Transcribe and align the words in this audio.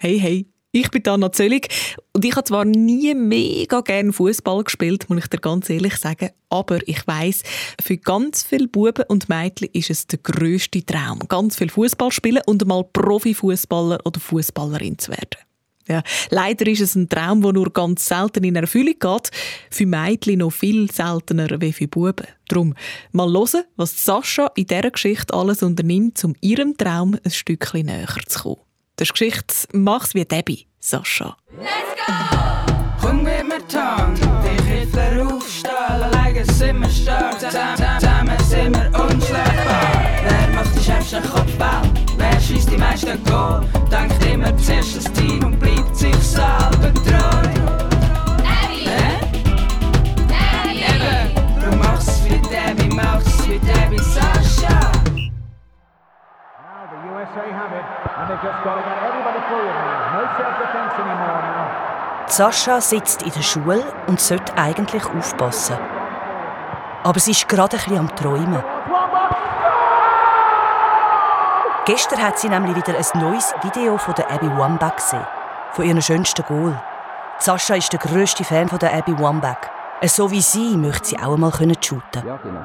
Hey, 0.00 0.16
hey, 0.20 0.46
ich 0.70 0.92
bin 0.92 1.04
Anna 1.08 1.32
Zöllig 1.32 1.66
und 2.12 2.24
ich 2.24 2.36
habe 2.36 2.44
zwar 2.44 2.64
nie 2.64 3.12
mega 3.16 3.80
gerne 3.80 4.12
Fußball 4.12 4.62
gespielt, 4.62 5.10
muss 5.10 5.24
ich 5.24 5.26
dir 5.26 5.38
ganz 5.40 5.68
ehrlich 5.68 5.96
sagen, 5.96 6.30
aber 6.50 6.78
ich 6.86 7.04
weiß, 7.04 7.42
für 7.82 7.96
ganz 7.96 8.44
viele 8.44 8.68
Buben 8.68 9.06
und 9.08 9.28
Mädchen 9.28 9.70
ist 9.72 9.90
es 9.90 10.06
der 10.06 10.20
grösste 10.20 10.86
Traum, 10.86 11.18
ganz 11.26 11.56
viel 11.56 11.68
Fußball 11.68 12.12
spielen 12.12 12.42
und 12.46 12.62
einmal 12.62 12.84
Profifußballer 12.84 13.98
oder 14.04 14.20
Fußballerin 14.20 15.00
zu 15.00 15.10
werden. 15.10 15.40
Ja, 15.88 16.04
leider 16.30 16.68
ist 16.68 16.82
es 16.82 16.94
ein 16.94 17.08
Traum, 17.08 17.42
der 17.42 17.54
nur 17.54 17.72
ganz 17.72 18.06
selten 18.06 18.44
in 18.44 18.54
Erfüllung 18.54 18.94
geht. 19.00 19.30
Für 19.68 19.86
Mädchen 19.86 20.38
noch 20.38 20.52
viel 20.52 20.88
seltener 20.92 21.60
wie 21.60 21.72
für 21.72 21.88
Buben. 21.88 22.26
Darum 22.46 22.74
mal 23.10 23.32
hören, 23.32 23.64
was 23.74 24.04
Sascha 24.04 24.52
in 24.54 24.66
dieser 24.66 24.92
Geschichte 24.92 25.34
alles 25.34 25.64
unternimmt, 25.64 26.22
um 26.22 26.36
ihrem 26.40 26.76
Traum 26.76 27.16
ein 27.24 27.30
Stückchen 27.32 27.86
näher 27.86 28.14
zu 28.28 28.42
kommen. 28.42 28.67
Das 28.98 29.06
ist 29.06 29.12
Geschichte 29.12 29.54
«Mach's 29.74 30.12
wie 30.16 30.24
Debbie», 30.24 30.66
Sascha. 30.80 31.36
Let's 31.56 31.70
go! 32.04 32.12
Komm 33.00 33.22
mit 33.22 33.46
mir 33.46 33.64
Tang, 33.68 34.12
die 34.16 34.62
Hitler 34.64 35.24
aufstehen, 35.24 35.72
alleine 36.02 36.44
sind 36.44 36.80
wir 36.80 36.90
stark, 36.90 37.38
zusammen 37.38 38.36
sind 38.40 38.74
wir 38.74 39.00
unschlagbar. 39.00 40.02
Wer 40.24 40.48
macht 40.52 40.74
die 40.74 40.82
schärfsten 40.82 41.22
Kopfball? 41.22 41.82
Wer 42.16 42.40
schießt 42.40 42.72
die 42.72 42.76
meisten 42.76 43.22
Goal? 43.22 43.64
Denkt 43.88 44.26
immer 44.26 44.56
zuerst 44.56 44.96
das 44.96 45.04
Team 45.12 45.44
und 45.44 45.60
bleibt 45.60 45.94
sich 45.94 46.16
selber 46.16 46.92
treu. 47.06 47.50
Hä? 48.42 49.14
Abby! 50.42 50.80
Eben, 50.80 51.70
du 51.70 51.76
machst 51.76 52.24
wie 52.24 52.40
Debbie, 52.48 52.92
machst 52.92 53.48
wie 53.48 53.60
Debbie, 53.60 54.02
Sascha. 54.02 54.87
USA 57.18 57.50
have 57.50 57.72
it, 57.74 57.84
and 58.16 58.30
they've 58.30 58.42
just 58.42 58.62
got 58.62 58.76
to 58.76 58.82
get 58.88 58.96
everybody 59.02 59.40
forward 59.50 59.74
now. 59.74 60.14
No 60.14 60.22
self-defense 60.38 60.94
anymore 61.02 61.42
now. 61.42 62.28
Sascha 62.28 62.80
sitzt 62.80 63.22
in 63.22 63.32
der 63.32 63.42
Schule 63.42 63.82
und 64.06 64.20
sollte 64.20 64.56
eigentlich 64.56 65.04
aufpassen. 65.04 65.76
Aber 67.02 67.18
sie 67.18 67.32
ist 67.32 67.48
gerade 67.48 67.76
ein 67.76 67.82
bisschen 67.82 67.98
am 67.98 68.14
Träumen. 68.14 68.62
Gestern 71.86 72.22
hat 72.22 72.38
sie 72.38 72.48
nämlich 72.48 72.76
wieder 72.76 72.94
ein 72.96 73.20
neues 73.20 73.52
Video 73.62 73.98
von 73.98 74.14
der 74.14 74.30
Abby 74.30 74.48
Wambach 74.56 74.96
gesehen. 74.96 75.26
Von 75.72 75.86
ihrem 75.86 76.00
schönsten 76.00 76.44
Goal. 76.46 76.80
Sascha 77.38 77.74
ist 77.74 77.92
der 77.92 77.98
grösste 77.98 78.44
Fan 78.44 78.68
von 78.68 78.78
der 78.78 78.94
Abby 78.94 79.18
Wambach. 79.18 79.56
So 80.04 80.30
wie 80.30 80.40
sie 80.40 80.76
möchte 80.76 81.08
sie 81.08 81.18
auch 81.18 81.34
einmal 81.34 81.50
shooten 81.50 82.00
können. 82.12 82.28
Ja, 82.28 82.36
genau. 82.36 82.60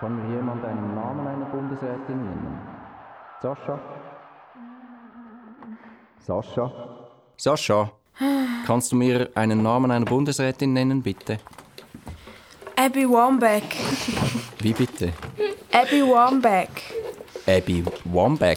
Kann 0.00 0.14
mir 0.14 0.36
jemand 0.36 0.64
einen 0.64 0.94
Namen 0.94 1.26
einer 1.26 1.46
Bundesrätin 1.46 2.22
nennen? 2.24 2.47
Sascha? 3.40 3.78
Sascha? 6.26 6.72
Sascha, 7.36 7.92
kannst 8.66 8.90
du 8.90 8.96
mir 8.96 9.30
einen 9.34 9.62
Namen 9.62 9.92
einer 9.92 10.04
Bundesrätin 10.04 10.72
nennen, 10.72 11.02
bitte? 11.02 11.38
Abby 12.74 13.08
Wambach. 13.08 13.62
Wie 14.58 14.72
bitte? 14.72 15.12
Abby 15.72 16.02
Wambach. 16.02 16.66
Abby 17.46 17.84
Wambach. 18.04 18.56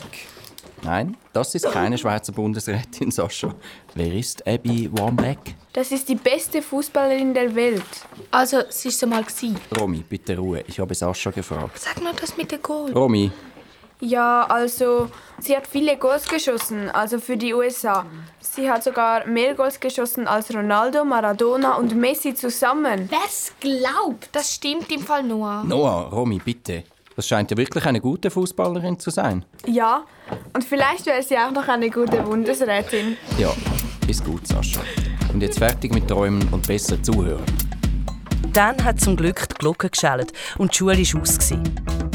Nein, 0.84 1.16
das 1.32 1.54
ist 1.54 1.72
keine 1.72 1.96
Schweizer 1.96 2.32
Bundesrätin, 2.34 3.12
Sascha. 3.12 3.54
Wer 3.94 4.14
ist 4.14 4.46
Abby 4.48 4.90
Wambach? 4.92 5.38
Das 5.74 5.92
ist 5.92 6.10
die 6.10 6.16
beste 6.16 6.62
Fußballerin 6.62 7.36
der 7.36 7.54
Welt. 7.54 7.84
Also, 8.32 8.62
sie 8.70 8.90
war 8.90 8.92
es 8.94 9.06
mal. 9.06 9.24
gewesen. 9.24 9.58
Romy, 9.80 10.00
bitte 10.00 10.36
Ruhe. 10.36 10.64
Ich 10.68 10.80
habe 10.80 10.96
Sascha 10.96 11.30
gefragt. 11.30 11.78
Sag 11.80 12.02
nur 12.02 12.14
das 12.14 12.36
mit 12.36 12.52
der 12.52 12.58
Goal. 12.58 12.92
Romy, 12.94 13.32
Ja, 14.02 14.46
also, 14.50 15.10
sie 15.40 15.56
hat 15.56 15.68
viele 15.68 15.96
Goals 15.96 16.28
geschossen, 16.28 16.90
also 16.90 17.20
für 17.20 17.38
die 17.38 17.54
USA. 17.54 18.06
Sie 18.40 18.70
hat 18.70 18.84
sogar 18.84 19.28
mehr 19.28 19.54
Goals 19.54 19.80
geschossen 19.80 20.28
als 20.28 20.52
Ronaldo, 20.54 21.06
Maradona 21.06 21.76
und 21.76 21.96
Messi 21.96 22.34
zusammen. 22.34 23.10
Wer's 23.12 23.54
glaubt, 23.60 24.30
das 24.32 24.56
stimmt 24.56 24.92
im 24.92 25.02
Fall 25.02 25.22
Noah. 25.24 25.64
Noah, 25.64 26.10
Romy, 26.12 26.40
bitte. 26.44 26.84
Das 27.16 27.28
scheint 27.28 27.52
ja 27.52 27.58
wirklich 27.58 27.86
eine 27.86 28.02
gute 28.02 28.32
Fußballerin 28.32 28.98
zu 28.98 29.12
sein. 29.12 29.46
Ja, 29.68 30.04
und 30.54 30.64
vielleicht 30.64 31.06
wäre 31.06 31.22
sie 31.22 31.38
auch 31.38 31.52
noch 31.52 31.68
eine 31.68 31.92
gute 31.92 32.24
Bundesrätin. 32.24 33.18
Ja, 33.38 33.54
ist 34.08 34.26
gut, 34.26 34.48
Sascha. 34.48 34.82
Und 35.32 35.42
jetzt 35.42 35.60
fertig 35.60 35.94
mit 35.94 36.08
Träumen 36.08 36.48
und 36.52 36.66
besser 36.66 37.02
zuhören. 37.04 37.46
Dann 38.54 38.84
hat 38.84 39.00
zum 39.00 39.16
Glück 39.16 39.48
die 39.48 39.56
Glocke 39.60 39.90
geschellt 39.90 40.34
und 40.58 40.74
die 40.74 40.78
Schule 40.78 40.98
war 40.98 41.22
aus. 41.22 41.52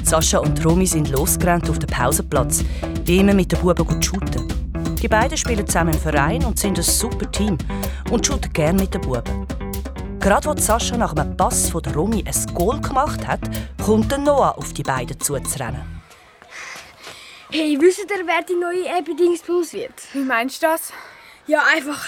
Sascha 0.06 0.38
und 0.38 0.64
Romy 0.64 0.86
sind 0.86 1.08
losgerannt 1.10 1.68
auf 1.68 1.80
den 1.80 1.88
Pausenplatz, 1.88 2.62
wie 3.04 3.18
immer 3.18 3.34
mit 3.34 3.50
den 3.50 3.58
Buben 3.58 4.00
shooten. 4.00 4.46
Die 5.02 5.08
beiden 5.08 5.36
spielen 5.36 5.66
zusammen 5.66 5.94
im 5.94 5.98
Verein 5.98 6.44
und 6.44 6.60
sind 6.60 6.78
ein 6.78 6.84
super 6.84 7.28
Team 7.32 7.58
und 8.12 8.24
shooten 8.24 8.52
gerne 8.52 8.80
mit 8.80 8.94
den 8.94 9.00
Buben. 9.00 9.48
Gerade 10.20 10.48
als 10.48 10.64
Sascha 10.64 10.96
nach 10.96 11.16
einem 11.16 11.36
Pass 11.36 11.70
von 11.70 11.82
der 11.82 11.92
Romy 11.92 12.24
ein 12.24 12.54
Goal 12.54 12.80
gemacht 12.80 13.26
hat, 13.26 13.40
kommt 13.84 14.12
der 14.12 14.18
Noah 14.18 14.56
auf 14.56 14.72
die 14.72 14.84
beiden 14.84 15.18
zuzurennen. 15.18 15.82
Hey, 17.50 17.76
wisst 17.80 17.98
ihr, 17.98 18.26
wer 18.26 18.42
die 18.42 18.54
neue 18.54 18.88
Abby 18.96 19.16
Dingsbums 19.16 19.72
wird? 19.72 19.94
Wie 20.12 20.22
meinst 20.22 20.62
du 20.62 20.66
das? 20.68 20.92
Ja, 21.48 21.64
einfach, 21.74 22.06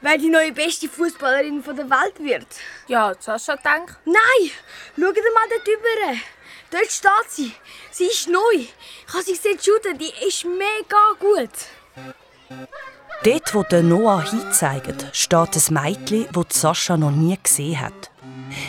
weil 0.00 0.18
die 0.18 0.28
neue 0.28 0.52
beste 0.52 0.88
Fußballerin 0.88 1.60
von 1.60 1.74
der 1.74 1.90
Welt 1.90 2.20
wird. 2.20 2.46
Ja, 2.86 3.14
Sascha 3.18 3.56
denkt. 3.56 3.96
Nein, 4.04 4.50
schaut 4.94 5.16
mal 5.16 5.48
dort 5.50 5.66
rüber. 5.66 6.20
Dort 6.76 6.92
steht 6.92 7.30
sie. 7.30 7.52
Sie 7.90 8.04
ist 8.04 8.28
neu. 8.28 8.40
Ich 8.58 9.14
habe 9.14 9.22
sie 9.22 9.32
gesehen 9.32 9.58
shooten, 9.58 9.96
die 9.96 10.12
ist 10.28 10.44
mega 10.44 11.14
gut. 11.18 11.48
Dort, 13.24 13.54
wo 13.54 13.64
Noah 13.80 14.22
hinzeigt, 14.22 15.06
steht 15.16 15.56
ein 15.56 15.74
Mädchen, 15.74 16.28
das 16.30 16.60
Sascha 16.60 16.98
noch 16.98 17.12
nie 17.12 17.38
gesehen 17.42 17.80
hat. 17.80 18.10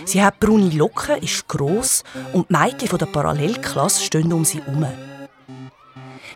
Sie 0.06 0.24
hat 0.24 0.40
braune 0.40 0.70
Locken, 0.70 1.22
ist 1.22 1.50
gross 1.50 2.06
und 2.32 2.50
die 2.50 2.56
Mädchen 2.56 2.88
von 2.88 2.98
der 2.98 3.08
Parallelklasse 3.08 4.06
stehen 4.06 4.32
um 4.32 4.46
sie 4.46 4.62
herum. 4.62 4.88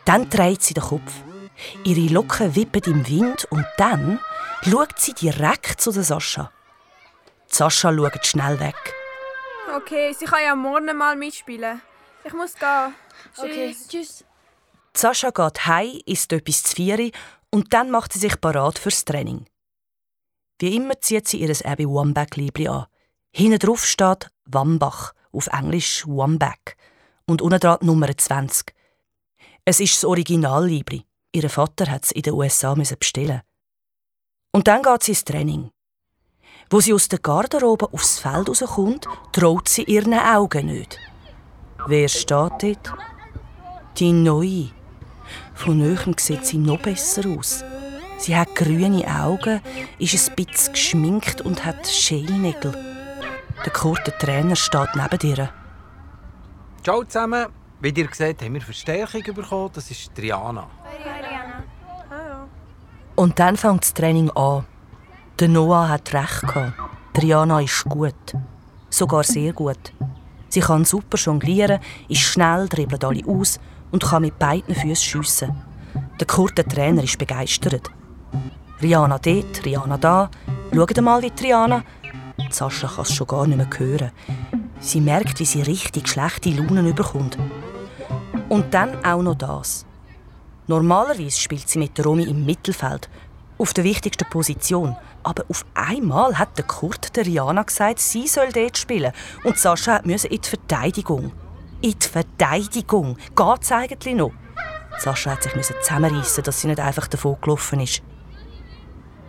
Dann 0.03 0.29
dreht 0.29 0.61
sie 0.63 0.73
den 0.73 0.83
Kopf. 0.83 1.13
Ihre 1.85 2.13
Locken 2.13 2.53
wippen 2.53 2.83
im 2.83 3.07
Wind 3.07 3.47
und 3.49 3.65
dann 3.77 4.19
schaut 4.69 4.99
sie 4.99 5.13
direkt 5.13 5.79
zu 5.79 5.91
Sascha. 5.91 6.51
Sascha 7.47 7.93
schaut 7.93 8.25
schnell 8.25 8.59
weg. 8.59 9.00
Okay, 9.75 10.13
sie 10.13 10.25
kann 10.25 10.43
ja 10.43 10.55
morgen 10.55 10.97
mal 10.97 11.15
mitspielen. 11.15 11.81
Ich 12.23 12.33
muss 12.33 12.55
gehen. 12.55 12.93
Okay, 13.37 13.75
tschüss. 13.87 14.25
Sascha 14.93 15.29
geht 15.29 15.65
heim, 15.65 16.01
isst 16.05 16.33
etwas 16.33 16.63
zu 16.63 16.75
vieri 16.75 17.11
und 17.49 17.73
dann 17.73 17.89
macht 17.89 18.13
sie 18.13 18.19
sich 18.19 18.39
parat 18.41 18.77
fürs 18.77 19.05
Training. 19.05 19.45
Wie 20.59 20.75
immer 20.75 20.99
zieht 20.99 21.27
sie 21.27 21.39
ihr 21.39 21.55
Abby 21.65 21.85
Wambach-Liebli 21.85 22.67
an. 22.67 22.87
Hinten 23.33 23.59
drauf 23.59 23.85
steht 23.85 24.29
Wambach, 24.45 25.13
auf 25.31 25.47
Englisch 25.47 26.05
Wambach. 26.05 26.75
Und 27.25 27.41
unten 27.41 27.59
dran 27.59 27.79
Nummer 27.81 28.15
20. 28.15 28.75
Es 29.63 29.79
ist 29.79 29.95
das 29.95 30.05
Original-Liebli. 30.05 31.05
Ihr 31.33 31.49
Vater 31.49 31.89
hat 31.89 32.03
es 32.03 32.11
in 32.11 32.23
den 32.23 32.33
USA 32.33 32.73
bestellen. 32.73 33.41
Und 34.51 34.67
dann 34.67 34.83
geht 34.83 35.03
sie 35.03 35.13
ins 35.13 35.23
Training. 35.23 35.71
Wo 36.71 36.79
sie 36.79 36.93
aus 36.93 37.09
der 37.09 37.19
Garderobe 37.19 37.91
aufs 37.91 38.19
Feld 38.19 38.47
rauskommt, 38.47 39.05
traut 39.33 39.67
sie 39.67 39.83
ihren 39.83 40.13
Augen 40.13 40.67
nicht. 40.67 40.97
Wer 41.85 42.07
steht 42.07 42.29
dort? 42.31 42.93
Die 43.97 44.13
Neue. 44.13 44.69
Von 45.53 45.79
Nähem 45.79 46.15
sieht 46.17 46.45
sie 46.45 46.57
noch 46.57 46.79
besser 46.79 47.23
aus. 47.29 47.65
Sie 48.17 48.37
hat 48.37 48.55
grüne 48.55 49.05
Augen, 49.05 49.59
ist 49.99 50.29
ein 50.29 50.35
bisschen 50.35 50.71
geschminkt 50.71 51.41
und 51.41 51.65
hat 51.65 51.85
Schälnägel. 51.87 52.73
Der 53.65 53.73
kurze 53.73 54.13
Trainer 54.17 54.55
steht 54.55 54.95
neben 54.95 55.29
ihr. 55.29 55.49
Ciao 56.83 57.03
zusammen. 57.03 57.47
Wie 57.81 57.89
ihr 57.89 58.07
seht, 58.13 58.41
haben 58.41 58.53
wir 58.53 58.61
Verstärkung 58.61 59.23
bekommen. 59.33 59.71
Das 59.73 59.91
ist 59.91 60.15
Triana. 60.15 60.67
Und 63.15 63.37
dann 63.39 63.57
fängt 63.57 63.81
das 63.81 63.93
Training 63.93 64.29
an. 64.31 64.66
Der 65.41 65.49
Noah 65.49 65.90
hat 65.90 66.14
recht 66.14 66.41
gehabt. 66.43 66.73
Triana 67.14 67.61
ist 67.61 67.85
gut. 67.85 68.14
Sogar 68.91 69.23
sehr 69.23 69.53
gut. 69.53 69.91
Sie 70.49 70.59
kann 70.59 70.85
super 70.85 71.17
jonglieren, 71.17 71.79
ist 72.08 72.22
schnell, 72.22 72.70
dribbelt 72.70 73.03
alle 73.03 73.26
aus 73.26 73.59
und 73.90 74.03
kann 74.03 74.22
mit 74.22 74.38
beiden 74.38 74.76
Füßen 74.76 74.97
schiessen. 74.97 75.55
Der 76.20 76.28
kurze 76.28 76.64
Trainer 76.64 77.03
ist 77.03 77.17
begeistert. 77.17 77.90
Rihanna 78.84 79.17
dort, 79.17 79.66
Rihanna 79.66 79.97
da. 79.97 80.29
Schaut 80.76 81.02
mal, 81.02 81.23
wie 81.23 81.32
Triana. 81.32 81.82
Die 82.37 82.53
Sascha 82.53 82.87
kann 82.87 83.05
es 83.05 83.16
schon 83.16 83.26
gar 83.26 83.47
nicht 83.47 83.58
mehr 83.58 83.79
hören. 83.79 84.11
Sie 84.79 85.02
merkt, 85.02 85.40
wie 85.40 85.46
sie 85.46 85.64
richtig 85.64 86.08
schlechte 86.08 86.52
Launen 86.52 86.85
überkommt. 86.85 87.40
Und 88.47 88.72
dann 88.72 89.03
auch 89.03 89.23
noch 89.23 89.34
das. 89.34 89.87
Normalerweise 90.67 91.40
spielt 91.40 91.67
sie 91.67 91.79
mit 91.79 92.05
Romy 92.05 92.26
im 92.26 92.46
Mittelfeld, 92.46 93.09
auf 93.61 93.73
der 93.73 93.84
wichtigsten 93.84 94.28
Position. 94.28 94.97
Aber 95.22 95.46
auf 95.47 95.63
einmal 95.75 96.40
hat 96.40 96.58
der 96.58 96.66
Kurt 96.66 97.16
der 97.16 97.28
Rihanna 97.28 97.61
gesagt, 97.61 97.99
sie 97.99 98.28
soll 98.28 98.52
dort 98.52 98.75
spielen. 98.75 99.13
Und 99.43 99.59
Sascha 99.59 100.02
musste 100.03 100.29
in 100.29 100.41
die 100.41 100.49
Verteidigung. 100.49 101.31
In 101.81 101.93
die 101.97 102.08
Verteidigung. 102.08 103.17
Geht's 103.35 103.72
eigentlich 103.72 104.16
noch? 104.16 104.31
Sascha 104.97 105.31
hat 105.31 105.43
sich 105.43 105.53
zusammenreißen, 105.53 106.43
dass 106.43 106.61
sie 106.61 106.67
nicht 106.67 106.79
einfach 106.79 107.08
davon 107.08 107.37
gelaufen 107.40 107.79
ist. 107.79 108.02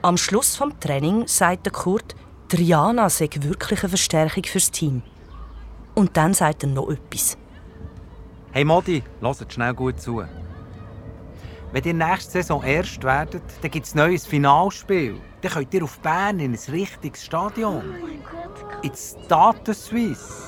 Am 0.01 0.17
Schluss 0.17 0.57
vom 0.57 0.81
Training 0.81 1.27
sagt 1.27 1.71
Kurt, 1.73 2.17
Triana 2.49 3.11
sei 3.11 3.29
wirklich 3.35 3.83
eine 3.83 3.91
Verstärkung 3.91 4.45
fürs 4.45 4.71
Team. 4.71 5.03
Und 5.95 6.17
dann 6.17 6.33
sagt 6.33 6.63
er 6.63 6.71
noch 6.71 6.89
etwas. 6.89 7.37
Hey 8.51 8.65
Modi, 8.65 9.03
hört 9.21 9.53
schnell 9.53 9.75
gut 9.75 10.01
zu. 10.01 10.25
Wenn 11.73 11.85
ihr 11.85 11.95
nächste 11.95 12.33
Saison 12.33 12.63
erst 12.63 13.03
werdet, 13.03 13.43
dann 13.63 13.71
gibt 13.71 13.87
es 13.87 13.95
ein 13.95 13.99
neues 13.99 14.27
Finalspiel. 14.27 15.19
Dann 15.41 15.53
könnt 15.53 15.73
ihr 15.73 15.83
auf 15.83 15.99
Bern 16.01 16.39
in 16.39 16.53
ein 16.53 16.59
richtiges 16.71 17.25
Stadion. 17.25 17.83
Ins 18.83 19.17
Stade 19.25 19.59
de 19.67 19.73
Suisse. 19.73 20.43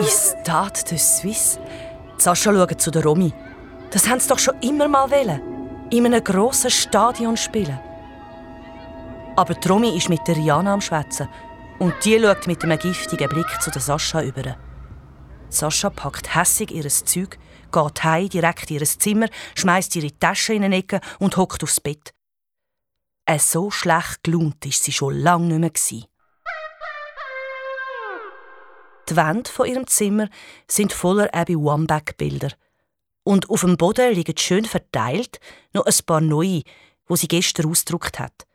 Ins 0.00 0.34
Stade 0.42 0.80
de 0.90 0.98
Suisse? 0.98 1.60
Sascha 2.18 2.52
schaut 2.52 2.80
zu 2.80 2.90
der 2.90 3.04
Romy. 3.04 3.32
Das 3.92 4.08
haben 4.08 4.18
sie 4.18 4.28
doch 4.28 4.40
schon 4.40 4.60
immer 4.62 4.88
mal 4.88 5.08
wollen. 5.08 5.40
In 5.90 6.06
einem 6.06 6.24
grossen 6.24 6.70
Stadion 6.70 7.36
spielen. 7.36 7.78
Aber 9.36 9.54
die 9.54 9.68
Romy 9.68 9.96
ist 9.96 10.08
mit 10.08 10.26
der 10.26 10.34
Rihanna 10.34 10.74
am 10.74 10.80
Schwätzen 10.80 11.28
und 11.78 11.94
die 12.04 12.18
schaut 12.18 12.48
mit 12.48 12.64
einem 12.64 12.78
giftigen 12.80 13.28
Blick 13.28 13.60
zu 13.60 13.70
der 13.70 13.80
Sascha 13.80 14.22
über. 14.22 14.56
Sascha 15.50 15.90
packt 15.90 16.34
hässig 16.34 16.72
ihr 16.72 16.88
Zeug, 16.88 17.38
geht 17.76 18.04
heim 18.04 18.28
direkt 18.28 18.70
in 18.70 18.78
ihr 18.78 18.84
Zimmer, 18.86 19.28
schmeißt 19.54 19.96
ihre 19.96 20.18
Tasche 20.18 20.54
in 20.54 20.64
eine 20.64 20.76
Ecke 20.76 21.00
und 21.18 21.36
hockt 21.36 21.62
aufs 21.62 21.80
Bett. 21.80 22.14
Äh, 23.26 23.38
so 23.38 23.70
schlecht 23.70 24.22
gelaunt 24.22 24.64
ist 24.64 24.84
sie 24.84 24.92
schon 24.92 25.18
lange 25.18 25.58
nicht 25.58 25.92
mehr. 25.92 26.02
Die 29.08 29.16
Wände 29.16 29.50
von 29.50 29.66
ihrem 29.66 29.86
Zimmer 29.86 30.28
sind 30.66 30.92
voller 30.92 31.32
Abby 31.32 31.54
Wambach-Bilder. 31.54 32.52
Und 33.22 33.50
auf 33.50 33.60
dem 33.60 33.76
Boden 33.76 34.14
liegen 34.14 34.36
schön 34.36 34.64
verteilt 34.64 35.38
noch 35.72 35.86
ein 35.86 35.94
paar 36.06 36.20
neue, 36.20 36.62
wo 37.06 37.14
sie 37.14 37.28
gestern 37.28 37.70
ausgedruckt 37.70 38.18
hat. 38.18 38.46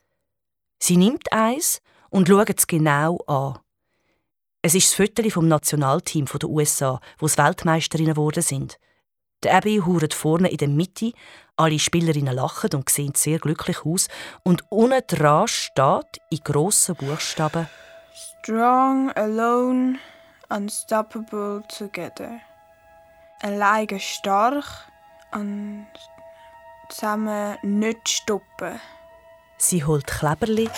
Sie 0.79 0.97
nimmt 0.97 1.31
eins 1.31 1.81
und 2.09 2.27
schaut 2.27 2.57
es 2.57 2.67
genau 2.67 3.17
an. 3.27 3.59
Es 4.62 4.75
ist 4.75 4.88
das 4.88 4.95
Foto 4.95 5.29
vom 5.29 5.47
Nationalteam 5.47 6.25
der 6.25 6.50
USA, 6.50 7.00
wo 7.17 7.25
es 7.25 7.38
Weltmeisterinnen 7.38 8.13
geworden 8.13 8.44
sind. 8.44 8.77
Der 9.43 9.55
Abby 9.55 9.81
hauert 9.83 10.13
vorne 10.13 10.49
in 10.49 10.57
der 10.57 10.67
Mitte, 10.67 11.13
alle 11.57 11.79
Spielerinnen 11.79 12.35
lachen 12.35 12.69
und 12.75 12.89
sehen 12.89 13.13
sehr 13.15 13.39
glücklich 13.39 13.85
aus. 13.85 14.07
Und 14.43 14.63
unten 14.69 15.01
dran 15.07 15.47
steht 15.47 16.21
in 16.29 16.39
grossen 16.43 16.95
Buchstaben 16.95 17.67
Strong, 18.13 19.11
alone, 19.11 19.99
unstoppable 20.49 21.63
together. 21.67 22.39
Alleine 23.41 23.99
stark 23.99 24.65
und 25.31 25.88
zusammen 26.89 27.57
nicht 27.61 28.09
stoppen. 28.09 28.79
Sie 29.57 29.83
holt 29.83 30.07
Kleberli, 30.07 30.69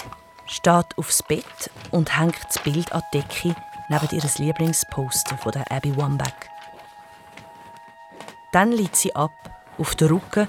steht 0.46 0.98
aufs 0.98 1.24
Bett 1.24 1.72
und 1.92 2.18
hängt 2.18 2.44
das 2.46 2.60
Bild 2.60 2.92
an 2.92 3.02
die 3.14 3.20
Decke 3.20 3.56
neben 3.90 4.10
ihr 4.12 4.30
Lieblingsposter 4.38 5.38
von 5.38 5.52
der 5.52 5.70
Abby 5.72 5.96
Wambach. 5.96 6.53
Dann 8.54 8.72
liegt 8.72 8.96
sie 8.96 9.14
ab 9.16 9.32
auf 9.80 9.96
den 9.96 10.10
Rücken 10.10 10.48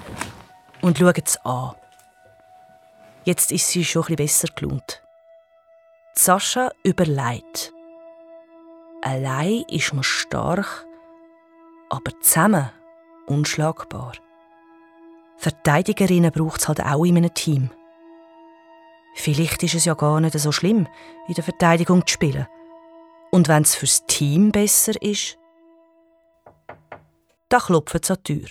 und 0.81 0.99
schaut 0.99 1.27
es 1.27 1.43
an. 1.43 1.75
Jetzt 3.23 3.51
ist 3.51 3.67
sie 3.69 3.83
schon 3.83 4.05
ein 4.07 4.15
besser 4.15 4.47
gelaunt. 4.55 5.01
Sascha 6.13 6.69
überlegt. 6.83 7.73
Allein 9.01 9.65
ist 9.67 9.93
man 9.93 10.03
stark, 10.03 10.85
aber 11.89 12.11
zusammen 12.21 12.69
unschlagbar. 13.25 14.13
Verteidigerinnen 15.37 16.31
braucht 16.31 16.61
es 16.61 16.67
halt 16.67 16.81
auch 16.81 17.05
in 17.05 17.17
einem 17.17 17.33
Team. 17.33 17.71
Vielleicht 19.15 19.63
ist 19.63 19.73
es 19.73 19.85
ja 19.85 19.95
gar 19.95 20.19
nicht 20.19 20.37
so 20.37 20.51
schlimm, 20.51 20.87
in 21.27 21.33
der 21.33 21.43
Verteidigung 21.43 22.05
zu 22.05 22.13
spielen. 22.13 22.47
Und 23.31 23.47
wenn 23.47 23.63
es 23.63 23.73
fürs 23.73 24.05
Team 24.05 24.51
besser 24.51 25.01
ist, 25.01 25.39
da 27.49 27.59
klopft 27.59 28.03
es 28.03 28.11
an 28.11 28.17
die 28.25 28.39
Tür. 28.39 28.49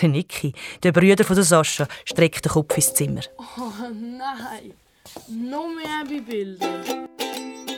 Der 0.00 0.08
Niki, 0.08 0.52
der 0.82 0.92
Brüder 0.92 1.24
von 1.24 1.36
der 1.36 1.44
Sascha, 1.44 1.86
streckt 2.04 2.44
den 2.44 2.52
Kopf 2.52 2.76
ins 2.76 2.92
Zimmer. 2.92 3.20
Oh 3.38 3.70
nein, 3.92 4.72
noch 5.28 5.68
mehr 5.68 6.00
Abi-Bilder. 6.02 6.82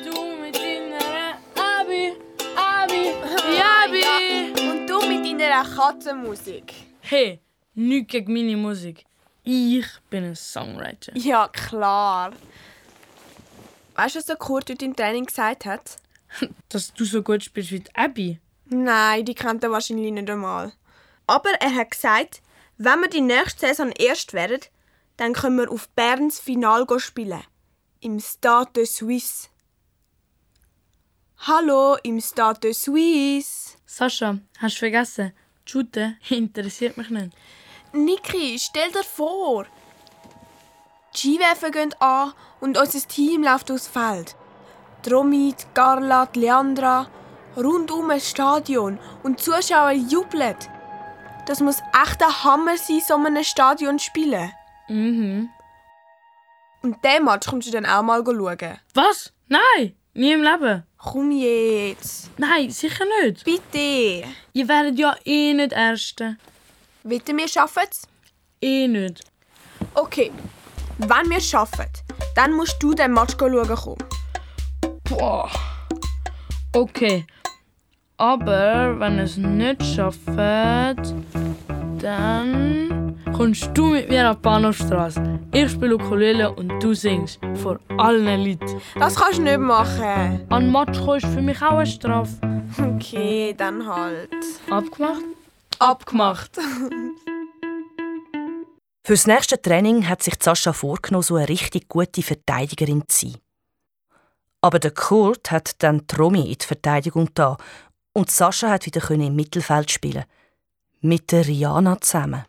Du 0.05 0.41
mit 0.41 0.57
deiner 0.57 1.39
Abi, 1.55 2.13
Abi, 2.57 3.13
Abi. 3.61 4.61
Und 4.69 4.87
du 4.87 5.07
mit 5.07 5.41
deiner 5.41 5.65
Katzenmusik. 5.65 6.73
Hey, 7.01 7.41
nichts 7.75 8.13
gegen 8.13 8.33
meine 8.33 8.57
Musik. 8.57 9.05
Ich 9.45 9.87
bin 10.11 10.25
ein 10.25 10.37
Songwriter. 10.37 11.17
Ja, 11.17 11.49
klar. 11.49 12.33
Weißt 13.95 14.15
du, 14.15 14.19
was 14.19 14.27
der 14.27 14.37
Kurt 14.37 14.71
heute 14.71 14.85
im 14.85 14.95
Training 14.95 15.27
gesagt 15.27 15.65
hat? 15.65 15.97
Dass 16.69 16.93
du 16.93 17.05
so 17.05 17.23
gut 17.23 17.45
spielst 17.45 17.73
wie 17.73 17.81
die 17.81 17.95
Abby. 17.95 18.39
Nein, 18.71 19.25
die 19.25 19.35
kennt 19.35 19.65
er 19.65 19.71
wahrscheinlich 19.71 20.13
nicht 20.13 20.29
einmal. 20.31 20.73
Aber 21.27 21.51
er 21.61 21.75
hat 21.75 21.91
gesagt, 21.91 22.43
wenn 22.77 23.01
wir 23.01 23.09
die 23.09 23.21
nächste 23.21 23.67
Saison 23.67 23.91
erst 23.93 24.35
werden, 24.35 24.61
dann 25.17 25.33
können 25.33 25.59
wir 25.59 25.71
auf 25.71 25.89
Berns 25.91 26.39
Final 26.39 26.87
spielen. 26.99 27.43
Im 28.01 28.21
Stade 28.21 28.71
de 28.77 28.85
Suisse. 28.85 29.49
Hallo, 31.39 31.97
im 32.03 32.21
Stade 32.21 32.61
de 32.61 32.73
Suisse. 32.73 33.77
Sascha, 33.87 34.39
hast 34.59 34.77
du 34.77 34.79
vergessen? 34.81 35.33
Shooten 35.65 36.19
interessiert 36.29 36.97
mich 36.97 37.11
nicht. 37.11 37.33
Niki, 37.93 38.59
stell 38.59 38.93
dir 38.93 39.03
vor. 39.03 39.67
Die 41.15 41.19
Skiwerfer 41.19 41.71
gehen 41.71 41.95
an 42.01 42.33
und 42.61 42.79
unser 42.79 43.01
Team 43.09 43.43
läuft 43.43 43.71
aufs 43.71 43.89
Feld. 43.89 44.37
Die 45.05 45.55
Carla, 45.75 46.27
die 46.27 46.51
Leandra, 47.59 47.63
rundum 47.63 48.11
ein 48.11 48.21
Stadion 48.21 48.99
und 49.23 49.39
die 49.39 49.45
Zuschauer 49.45 49.93
jubeln. 49.93 50.57
Das 51.47 51.61
muss 51.61 51.79
echt 52.05 52.23
ein 52.23 52.45
Hammer 52.45 52.77
sein, 52.77 53.01
so 53.07 53.15
einem 53.15 53.43
Stadion 53.43 53.99
zu 53.99 54.07
spielen. 54.07 54.51
Mhm. 54.89 55.49
Und 56.83 57.05
den 57.05 57.25
Match 57.25 57.49
kommst 57.49 57.69
du 57.69 57.73
dann 57.73 57.87
auch 57.87 58.03
mal 58.03 58.23
schauen. 58.25 58.79
Was? 58.95 59.33
Nein, 59.49 59.95
nie 60.15 60.33
im 60.33 60.43
Leben. 60.43 60.85
Komm 60.99 61.31
jetzt. 61.31 62.31
Nein, 62.39 62.71
sicher 62.71 63.05
nicht. 63.23 63.45
Bitte. 63.45 64.29
Ihr 64.53 64.69
werdet 64.69 64.99
ja 64.99 65.17
eh 65.25 65.55
nicht 65.55 65.73
Erste. 65.73 66.37
Wetten 67.05 67.39
wir 67.39 67.49
schaffen 67.49 67.85
es? 67.91 68.03
Eh 68.61 68.89
nicht. 68.89 69.25
Okay, 69.95 70.33
wenn 70.99 71.31
wir 71.31 71.39
es 71.39 71.49
schaffen, 71.49 71.87
dann 72.35 72.53
musst 72.53 72.77
du 72.81 72.93
den 72.93 73.13
Match 73.13 73.37
schauen 73.39 73.67
kommen. 73.67 74.05
Boah. 75.05 75.51
Okay. 76.75 77.25
Aber 78.21 78.99
wenn 78.99 79.21
es 79.21 79.37
nicht 79.37 79.81
schafft, 79.85 80.27
dann 82.01 83.17
kommst 83.33 83.71
du 83.75 83.91
mit 83.91 84.09
mir 84.09 84.29
auf 84.29 84.39
die 84.39 84.43
Bahnhofstrasse. 84.43 85.39
Ich 85.53 85.71
spiele 85.71 85.95
Ukulele 85.95 86.53
und 86.53 86.83
du 86.83 86.95
singst 86.95 87.39
vor 87.63 87.79
allen 87.97 88.45
Leuten. 88.45 88.83
Das 88.99 89.15
kannst 89.15 89.39
du 89.39 89.43
nicht 89.43 89.61
machen. 89.61 90.45
An 90.49 90.73
Match 90.73 90.99
ist 90.99 91.27
für 91.27 91.43
mich 91.43 91.63
auch 91.63 91.79
eine 91.79 91.87
Strafe. 91.87 92.35
Okay, 92.77 93.55
dann 93.57 93.87
halt. 93.87 94.35
Abgemacht? 94.69 95.23
Abgemacht. 95.79 96.59
Fürs 99.07 99.29
nächste 99.29 99.63
Training 99.63 100.09
hat 100.09 100.25
sich 100.25 100.35
Sascha 100.41 100.73
vorgenommen, 100.73 101.23
so 101.23 101.37
eine 101.37 101.49
richtig 101.49 101.89
gute 101.89 102.23
Verteidigerin 102.23 103.05
zu 103.07 103.29
sein. 103.29 103.37
Aber 104.61 104.81
der 104.81 104.91
Kurt 104.91 105.53
hat 105.53 105.81
dann 105.85 106.09
Tromi 106.09 106.51
in 106.51 106.59
die 106.59 106.67
Verteidigung 106.67 107.31
da 107.33 107.57
und 108.19 108.33
Sascha 108.33 108.69
hat 108.69 108.85
wieder 108.85 109.09
im 109.13 109.37
Mittelfeld 109.37 109.93
spielen. 109.93 110.25
Mit 111.01 111.31
der 111.31 111.47
Rihanna 111.47 112.01
zusammen. 112.01 112.45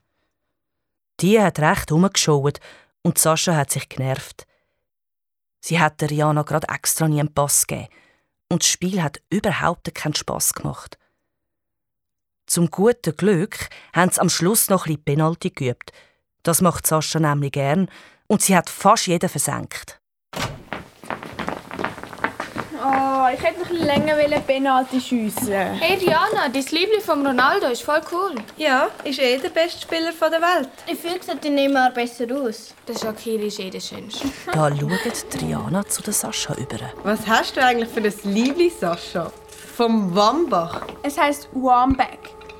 Die 1.19 1.39
hat 1.39 1.59
recht 1.59 1.91
umgeschaut 1.91 2.59
und 3.03 3.19
Sascha 3.19 3.55
hat 3.55 3.69
sich 3.69 3.87
genervt. 3.87 4.47
Sie 5.59 5.79
hat 5.79 6.01
der 6.01 6.09
Rihanna 6.09 6.41
gerade 6.41 6.67
extra 6.69 7.07
nie 7.07 7.19
einen 7.19 7.31
Pass 7.31 7.67
gegeben 7.67 7.87
und 8.49 8.63
das 8.63 8.69
Spiel 8.69 9.03
hat 9.03 9.21
überhaupt 9.29 9.93
keinen 9.93 10.15
Spass 10.15 10.55
gemacht. 10.55 10.97
Zum 12.47 12.71
guten 12.71 13.15
Glück 13.15 13.69
haben 13.93 14.09
sie 14.09 14.21
am 14.21 14.29
Schluss 14.29 14.71
noch 14.71 14.87
ein 14.87 14.93
bisschen 14.93 15.03
Penalty 15.05 15.51
geübt. 15.51 15.91
Das 16.41 16.61
macht 16.61 16.87
Sascha 16.87 17.19
nämlich 17.19 17.51
gern 17.51 17.91
und 18.25 18.41
sie 18.41 18.57
hat 18.57 18.71
fast 18.71 19.05
jeden 19.05 19.29
versenkt. 19.29 19.98
Ich 23.31 23.43
hätte 23.43 23.59
noch 23.59 23.69
ein 23.69 23.85
länger 23.85 24.39
Penalty 24.39 24.99
schiessen. 24.99 25.53
Hey 25.53 25.97
Diana, 25.97 26.49
dein 26.51 26.65
Liebling 26.71 27.01
von 27.01 27.25
Ronaldo 27.25 27.67
ist 27.67 27.83
voll 27.83 28.01
cool. 28.11 28.35
Ja, 28.57 28.87
ist 29.03 29.19
eh 29.19 29.37
der 29.37 29.49
beste 29.49 29.81
Spieler 29.81 30.11
der 30.19 30.41
Welt. 30.41 30.69
Ich 30.87 30.97
finde, 30.97 31.23
sieht 31.23 31.45
in 31.45 31.55
Neymar 31.55 31.91
besser 31.91 32.25
aus. 32.35 32.73
Der 32.87 32.97
Shakiri 32.97 33.47
ist 33.47 33.59
eh 33.59 33.69
der 33.69 33.81
schönste. 33.81 34.27
Da 34.51 34.69
schaut 34.75 35.29
Triana 35.29 35.85
zu 35.85 36.01
der 36.01 36.13
Sascha 36.13 36.55
über. 36.55 36.77
Was 37.03 37.27
hast 37.27 37.55
du 37.55 37.63
eigentlich 37.63 37.89
für 37.89 38.01
ein 38.01 38.33
Liebling, 38.33 38.71
Sascha? 38.71 39.31
Vom 39.75 40.15
Wambach? 40.15 40.87
Es 41.03 41.17
heisst 41.17 41.49
Wambach. 41.53 42.07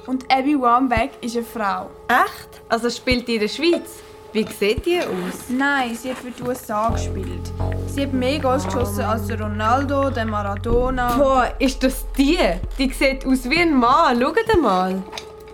Und 0.05 0.31
Abby 0.31 0.59
Wambach 0.59 1.09
ist 1.21 1.35
eine 1.35 1.45
Frau. 1.45 1.89
Echt? 2.07 2.61
Also 2.69 2.89
spielt 2.91 3.27
die 3.27 3.35
in 3.35 3.41
der 3.41 3.47
Schweiz? 3.47 3.89
Wie 4.31 4.45
sieht 4.59 4.85
die 4.85 4.99
aus? 4.99 5.49
Nein, 5.49 5.95
sie 5.95 6.11
hat 6.11 6.19
für 6.19 6.29
die 6.29 6.43
USA 6.43 6.89
gespielt. 6.89 7.51
Sie 7.87 8.03
hat 8.03 8.13
mehr 8.13 8.37
Goals 8.37 8.63
geschossen 8.63 9.01
als 9.01 9.25
der 9.25 9.41
Ronaldo, 9.41 10.11
der 10.11 10.25
Maradona. 10.25 11.15
Boah, 11.15 11.47
ist 11.57 11.81
das 11.83 12.05
die? 12.15 12.37
Die 12.77 12.89
sieht 12.91 13.25
aus 13.25 13.49
wie 13.49 13.59
ein 13.59 13.73
Mann. 13.73 14.21
Schaut 14.21 14.61
mal. 14.61 15.01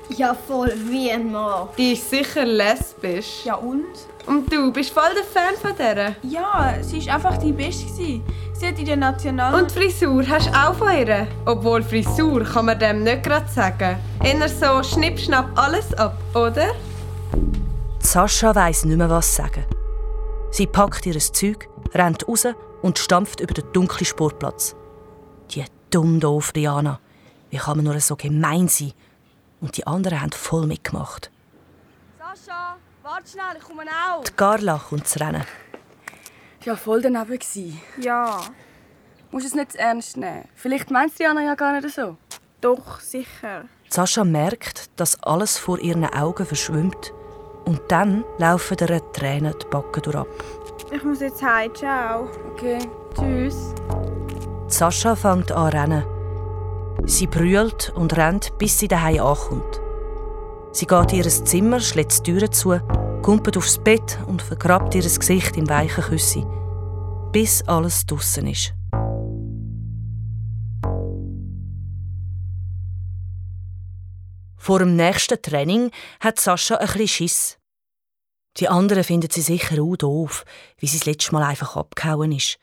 Ja, 0.09 0.35
voll 0.35 0.73
wie 0.89 1.09
ein 1.09 1.31
Mann. 1.31 1.69
Die 1.77 1.93
ist 1.93 2.09
sicher 2.09 2.43
lesbisch. 2.43 3.45
Ja 3.45 3.55
und? 3.55 3.85
Und 4.25 4.51
du 4.51 4.73
bist 4.73 4.91
voll 4.91 5.13
der 5.15 5.23
Fan 5.23 5.55
von 5.61 5.75
der? 5.77 6.17
Ja, 6.23 6.73
sie 6.81 7.05
war 7.07 7.15
einfach 7.15 7.37
die 7.37 7.53
Beste. 7.53 7.85
gewesen. 7.85 8.23
Sie 8.53 8.67
hat 8.67 8.77
in 8.77 8.85
der 8.85 8.97
National... 8.97 9.53
Und 9.53 9.71
Frisur 9.71 10.27
hast 10.27 10.47
du 10.47 10.51
auch 10.51 10.73
von 10.75 10.91
ihr? 10.97 11.27
Obwohl 11.45 11.81
Frisur 11.81 12.43
kann 12.43 12.65
man 12.65 12.77
dem 12.77 13.03
nicht 13.03 13.23
gerade 13.23 13.47
sagen. 13.47 13.97
Eher 14.21 14.49
so 14.49 14.83
schnipp-schnapp 14.83 15.47
alles 15.55 15.93
ab, 15.93 16.17
oder? 16.33 16.71
Sascha 18.05 18.53
weiss 18.53 18.85
nicht 18.85 18.97
mehr, 18.97 19.09
was 19.09 19.35
sagen. 19.35 19.65
Sie 20.51 20.67
packt 20.67 21.05
ihr 21.07 21.19
Zeug, 21.19 21.67
rennt 21.93 22.27
raus 22.27 22.47
und 22.83 22.99
stampft 22.99 23.39
über 23.39 23.53
den 23.53 23.73
dunklen 23.73 24.05
Sportplatz. 24.05 24.75
Die 25.51 25.65
dumm 25.89 26.19
doof 26.19 26.53
Rihanna. 26.55 26.99
Wie 27.49 27.57
kann 27.57 27.77
man 27.77 27.85
nur 27.85 27.99
so 27.99 28.15
gemein 28.15 28.67
sein? 28.67 28.93
Und 29.59 29.75
die 29.75 29.87
anderen 29.87 30.21
haben 30.21 30.31
voll 30.31 30.67
mitgemacht. 30.67 31.31
Sascha, 32.19 32.77
warte 33.01 33.27
schnell, 33.27 33.57
ich 33.57 33.63
komme 33.63 33.83
auch. 33.89 34.23
Die 34.23 34.31
Carla 34.31 34.79
kommt 34.87 35.07
zu 35.07 35.19
rennen. 35.19 35.43
Ja, 36.63 36.75
voll 36.75 37.01
daneben 37.01 37.39
gsi. 37.39 37.75
Ja. 37.99 38.39
Musst 39.31 39.47
es 39.47 39.55
nicht 39.55 39.71
zu 39.71 39.79
ernst 39.79 40.15
nehmen. 40.15 40.47
Vielleicht 40.53 40.91
meinst 40.91 41.19
Diana 41.19 41.41
ja 41.41 41.55
gar 41.55 41.79
nicht 41.79 41.93
so. 41.93 42.17
Doch, 42.61 42.99
sicher. 42.99 43.65
Sascha 43.89 44.23
merkt, 44.23 44.91
dass 44.99 45.21
alles 45.23 45.57
vor 45.57 45.79
ihren 45.79 46.05
Augen 46.05 46.45
verschwimmt. 46.45 47.13
Und 47.65 47.81
dann 47.87 48.23
laufen 48.37 48.77
ihr 48.79 49.11
Tränen 49.11 49.53
die 49.61 49.65
Backen 49.67 50.01
durch 50.03 50.15
ab. 50.15 50.27
Ich 50.91 51.03
muss 51.03 51.19
jetzt 51.19 51.43
heim. 51.43 51.73
Ciao. 51.73 52.29
Okay, 52.51 52.79
tschüss. 53.15 53.73
Sascha 54.67 55.15
fängt 55.15 55.51
an 55.51 55.69
zu 55.69 55.77
rennen. 55.77 56.03
Sie 57.05 57.27
brüllt 57.27 57.91
und 57.95 58.15
rennt, 58.17 58.57
bis 58.57 58.79
sie 58.79 58.87
daheim 58.87 59.19
ankommt. 59.19 59.81
Sie 60.71 60.87
geht 60.87 61.13
in 61.13 61.19
ihr 61.19 61.29
Zimmer, 61.29 61.79
schlägt 61.79 62.27
die 62.27 62.31
Türen 62.31 62.51
zu, 62.51 62.79
kumpelt 63.21 63.57
aufs 63.57 63.77
Bett 63.77 64.19
und 64.27 64.41
vergrabt 64.41 64.93
ihr 64.95 65.03
Gesicht 65.03 65.57
im 65.57 65.69
weichen 65.69 66.03
Küssi, 66.03 66.45
bis 67.31 67.67
alles 67.67 68.05
draussen 68.05 68.47
ist. 68.47 68.73
Vor 74.65 74.79
dem 74.79 74.95
nächsten 74.95 75.39
Training 75.39 75.91
hat 76.19 76.39
Sascha 76.39 76.77
ein 76.77 76.87
bisschen 76.87 77.07
Schiss. 77.07 77.59
Die 78.57 78.67
anderen 78.67 79.03
finden 79.03 79.29
sie 79.29 79.41
sicher 79.41 79.79
auch 79.79 79.95
doof, 79.95 80.43
wie 80.79 80.87
sie 80.87 80.97
das 80.97 81.05
letzte 81.05 81.33
Mal 81.33 81.43
einfach 81.43 81.75
abgehauen 81.75 82.31
ist. 82.31 82.57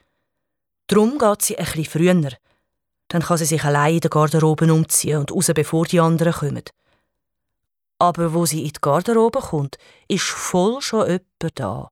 Darum 0.88 1.16
geht 1.16 1.42
sie 1.42 1.56
ein 1.56 1.64
bisschen 1.64 1.84
früher. 1.84 2.32
Dann 3.06 3.22
kann 3.22 3.38
sie 3.38 3.44
sich 3.44 3.62
allein 3.62 3.94
in 3.94 4.00
der 4.00 4.10
Garderobe 4.10 4.72
umziehen 4.74 5.18
und 5.18 5.30
raus, 5.30 5.52
bevor 5.54 5.84
die 5.84 6.00
anderen 6.00 6.32
kommen. 6.32 6.64
Aber 8.00 8.34
wo 8.34 8.46
sie 8.46 8.64
in 8.64 8.72
die 8.72 8.80
Garderobe 8.80 9.38
kommt, 9.38 9.78
ist 10.08 10.24
voll 10.24 10.82
schon 10.82 11.06
jemand 11.06 11.52
da. 11.54 11.88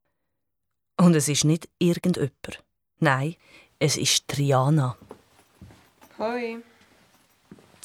Und 0.96 1.14
es 1.14 1.28
ist 1.28 1.44
nicht 1.44 1.68
irgendjemand. 1.78 2.64
Nein, 2.98 3.36
es 3.78 3.96
ist 3.96 4.26
Triana. 4.26 4.96
Hoi. 6.18 6.60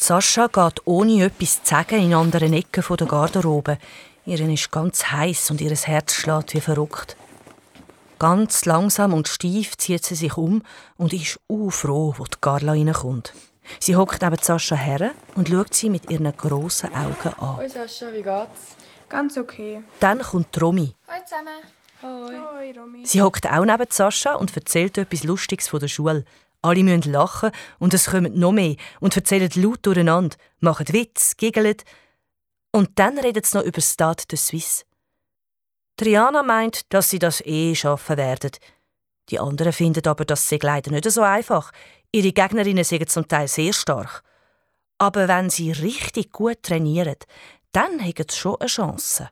Sascha 0.06 0.46
geht 0.46 0.86
ohne 0.86 1.24
etwas 1.24 1.64
zu 1.64 1.74
sagen 1.74 2.00
in 2.00 2.14
anderen 2.14 2.54
Ecken 2.54 2.84
der 2.96 3.08
Garderobe. 3.08 3.80
Ihren 4.28 4.52
ist 4.52 4.72
ganz 4.72 5.04
heiß 5.06 5.50
und 5.50 5.62
ihr 5.62 5.76
Herz 5.76 6.14
schlägt 6.14 6.54
wie 6.54 6.62
verrückt. 6.62 7.18
Ganz 8.20 8.66
langsam 8.66 9.14
und 9.14 9.28
steif 9.28 9.76
zieht 9.78 10.06
sie 10.06 10.14
sich 10.14 10.38
um 10.38 10.62
und 10.98 11.12
ist 11.12 11.40
froh, 11.72 12.14
wo 12.16 12.24
die 12.26 12.38
Carla 12.40 12.74
reinkommt. 12.74 13.34
Sie 13.80 13.96
hockt 13.96 14.22
neben 14.22 14.38
Sascha 14.40 14.76
her 14.76 15.10
und 15.34 15.50
schaut 15.50 15.74
sie 15.74 15.90
mit 15.90 16.12
ihren 16.12 16.32
grossen 16.38 16.94
Augen 16.94 17.34
an. 17.40 17.58
Hoi 17.58 17.68
Sascha, 17.68 18.14
wie 18.14 18.22
geht's? 18.22 18.76
Ganz 19.10 19.36
okay. 19.40 19.82
Dann 20.00 20.20
kommt 20.22 20.62
Romy. 20.62 20.94
Hallo 21.08 21.24
zusammen. 21.26 21.64
Hoi. 22.04 22.36
Hoi, 22.38 22.80
Romy. 22.80 23.08
Sie 23.08 23.24
hockt 23.24 23.48
auch 23.48 23.66
neben 23.66 23.88
Sascha 23.90 24.36
und 24.36 24.56
erzählt 24.56 25.00
etwas 25.00 25.24
Lustiges 25.24 25.68
von 25.68 25.80
der 25.80 25.88
Schule. 25.88 26.26
Alle 26.66 26.84
müssen 26.84 27.12
lachen 27.12 27.52
und 27.78 27.94
es 27.94 28.08
kommen 28.08 28.40
noch 28.40 28.52
mehr 28.52 28.76
und 29.00 29.16
erzählen 29.16 29.52
laut 29.54 29.86
durcheinander, 29.86 30.36
machen 30.60 30.88
Witz, 30.90 31.38
giggeln. 31.38 31.78
Und 32.72 32.98
dann 32.98 33.20
redet 33.20 33.46
sie 33.46 33.58
noch 33.58 33.66
über 33.66 33.82
Stade 33.82 34.24
de 34.32 34.36
Suisse. 34.36 34.84
Triana 35.96 36.42
meint, 36.42 36.92
dass 36.92 37.12
sie 37.12 37.20
das 37.20 37.42
eh 37.46 37.76
schaffen 37.76 38.18
werden. 38.18 38.50
Die 39.30 39.40
anderen 39.40 39.74
finden 39.74 40.08
aber, 40.08 40.26
das 40.26 40.50
sei 40.50 40.58
leider 40.60 40.90
nicht 40.90 41.10
so 41.12 41.22
einfach. 41.22 41.72
Ihre 42.12 42.34
Gegnerinnen 42.34 42.84
sind 42.84 43.12
zum 43.12 43.28
Teil 43.28 43.48
sehr 43.48 43.72
stark. 43.72 44.24
Aber 44.98 45.28
wenn 45.28 45.52
sie 45.52 45.72
richtig 45.72 46.32
gut 46.32 46.64
trainieren, 46.64 47.18
dann 47.74 48.02
haben 48.02 48.26
sie 48.28 48.36
schon 48.36 48.60
eine 48.60 48.68
Chance. 48.68 49.30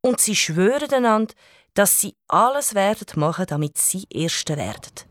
Und 0.00 0.20
sie 0.20 0.34
schwören 0.34 0.92
einander, 0.92 1.34
dass 1.74 2.00
sie 2.00 2.16
alles 2.26 2.74
werden 2.74 3.20
machen, 3.20 3.46
damit 3.46 3.78
sie 3.78 4.04
Erste 4.10 4.56
werden. 4.56 5.09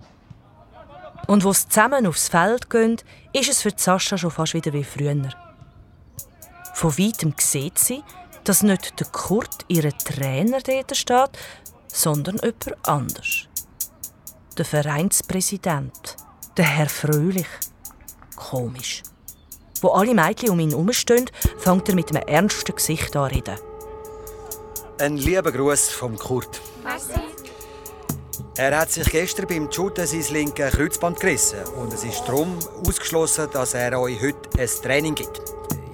Und 1.29 1.43
wo 1.43 1.53
sie 1.53 1.69
zusammen 1.69 2.07
aufs 2.07 2.27
Feld 2.27 2.71
gehen, 2.71 2.97
ist 3.33 3.51
es 3.51 3.61
für 3.61 3.71
Sascha 3.75 4.17
schon 4.17 4.31
fast 4.31 4.55
wieder 4.55 4.73
wie 4.73 4.83
früher. 4.83 5.29
Von 6.73 6.97
weitem 6.97 7.35
sieht 7.37 7.77
sie, 7.77 8.03
dass 8.45 8.63
nicht 8.63 8.99
der 8.99 9.05
Kurt, 9.05 9.63
ihr 9.67 9.95
Trainer, 9.95 10.59
dort 10.59 10.97
steht, 10.97 11.29
sondern 11.85 12.37
jemand 12.37 12.87
anders. 12.87 13.47
Der 14.57 14.65
Vereinspräsident, 14.65 16.15
der 16.57 16.65
Herr 16.65 16.89
Fröhlich. 16.89 17.47
Komisch. 18.35 19.03
Wo 19.81 19.89
alle 19.89 20.15
Mädchen 20.15 20.49
um 20.49 20.59
ihn 20.59 20.71
herumstehen, 20.71 21.29
fängt 21.59 21.87
er 21.89 21.93
mit 21.93 22.09
einem 22.09 22.27
ernsten 22.27 22.73
Gesicht 22.73 23.15
an 23.15 23.29
reden. 23.29 23.59
Ein 24.97 25.17
lieber 25.17 25.51
Gruß 25.51 25.89
vom 25.89 26.17
Kurt. 26.17 26.59
Merci. 26.83 27.28
Er 28.61 28.77
hat 28.77 28.91
sich 28.91 29.09
gestern 29.09 29.47
beim 29.47 29.71
Shooten 29.71 30.05
sein 30.05 30.25
linkes 30.33 30.73
Kreuzband 30.73 31.17
gerissen 31.17 31.59
und 31.79 31.93
es 31.93 32.03
ist 32.03 32.25
darum 32.27 32.59
ausgeschlossen, 32.85 33.47
dass 33.53 33.73
er 33.73 33.97
euch 33.97 34.21
heute 34.21 34.49
ein 34.59 34.67
Training 34.83 35.15
gibt. 35.15 35.39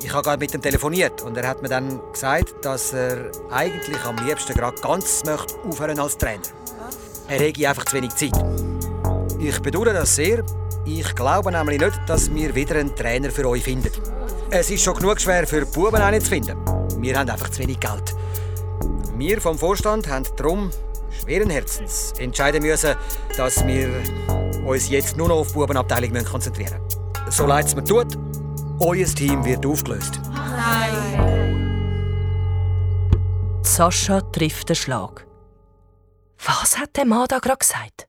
Ich 0.01 0.11
habe 0.11 0.23
gerade 0.23 0.39
mit 0.39 0.51
ihm 0.51 0.63
telefoniert 0.63 1.21
und 1.21 1.37
er 1.37 1.47
hat 1.47 1.61
mir 1.61 1.69
dann 1.69 2.01
gesagt, 2.11 2.65
dass 2.65 2.91
er 2.93 3.29
eigentlich 3.51 4.03
am 4.03 4.15
liebsten 4.25 4.55
gerade 4.55 4.81
ganz 4.81 5.23
möchte 5.25 5.53
aufhören 5.59 5.99
als 5.99 6.17
Trainer. 6.17 6.41
Er 7.27 7.37
hätte 7.37 7.69
einfach 7.69 7.85
zu 7.85 7.97
wenig 7.97 8.15
Zeit. 8.15 8.33
Ich 9.37 9.59
bedauere 9.59 9.93
das 9.93 10.15
sehr. 10.15 10.43
Ich 10.85 11.13
glaube 11.13 11.51
nämlich 11.51 11.79
nicht, 11.79 11.99
dass 12.07 12.33
wir 12.33 12.55
wieder 12.55 12.77
einen 12.77 12.95
Trainer 12.95 13.29
für 13.29 13.47
euch 13.47 13.63
finden. 13.63 13.91
Es 14.49 14.71
ist 14.71 14.83
schon 14.83 14.95
genug 14.95 15.21
schwer 15.21 15.45
für 15.45 15.67
Buben 15.67 16.01
einen 16.01 16.19
zu 16.19 16.29
finden. 16.29 16.57
Wir 16.97 17.15
haben 17.19 17.29
einfach 17.29 17.49
zu 17.49 17.59
wenig 17.59 17.79
Geld. 17.79 18.15
Wir 19.15 19.39
vom 19.39 19.55
Vorstand 19.55 20.09
haben 20.09 20.25
darum 20.35 20.71
schweren 21.25 21.49
Herzens 21.49 22.13
entscheiden 22.19 22.61
müssen, 22.61 22.95
dass 23.35 23.65
wir 23.65 23.89
uns 24.63 24.89
jetzt 24.89 25.17
nur 25.17 25.27
noch 25.27 25.37
auf 25.37 25.47
die 25.47 25.53
Bubenabteilung 25.55 26.23
konzentrieren 26.23 26.79
müssen. 26.83 27.31
So 27.31 27.47
leid 27.47 27.65
es 27.65 27.75
mir 27.75 27.83
tut, 27.83 28.15
euer 28.79 29.07
Team 29.07 29.43
wird 29.43 29.65
aufgelöst. 29.65 30.19
Sascha 33.63 34.21
trifft 34.21 34.69
den 34.69 34.75
Schlag. 34.75 35.25
Was 36.45 36.77
hat 36.77 36.95
der 36.95 37.05
Mann 37.05 37.25
da 37.27 37.39
gerade 37.39 37.57
gesagt? 37.57 38.07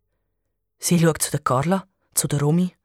Sie 0.79 0.99
schaut 0.99 1.23
zu 1.23 1.31
der 1.31 1.41
Carla, 1.41 1.87
zu 2.15 2.29
der 2.29 2.41
Romy. 2.41 2.77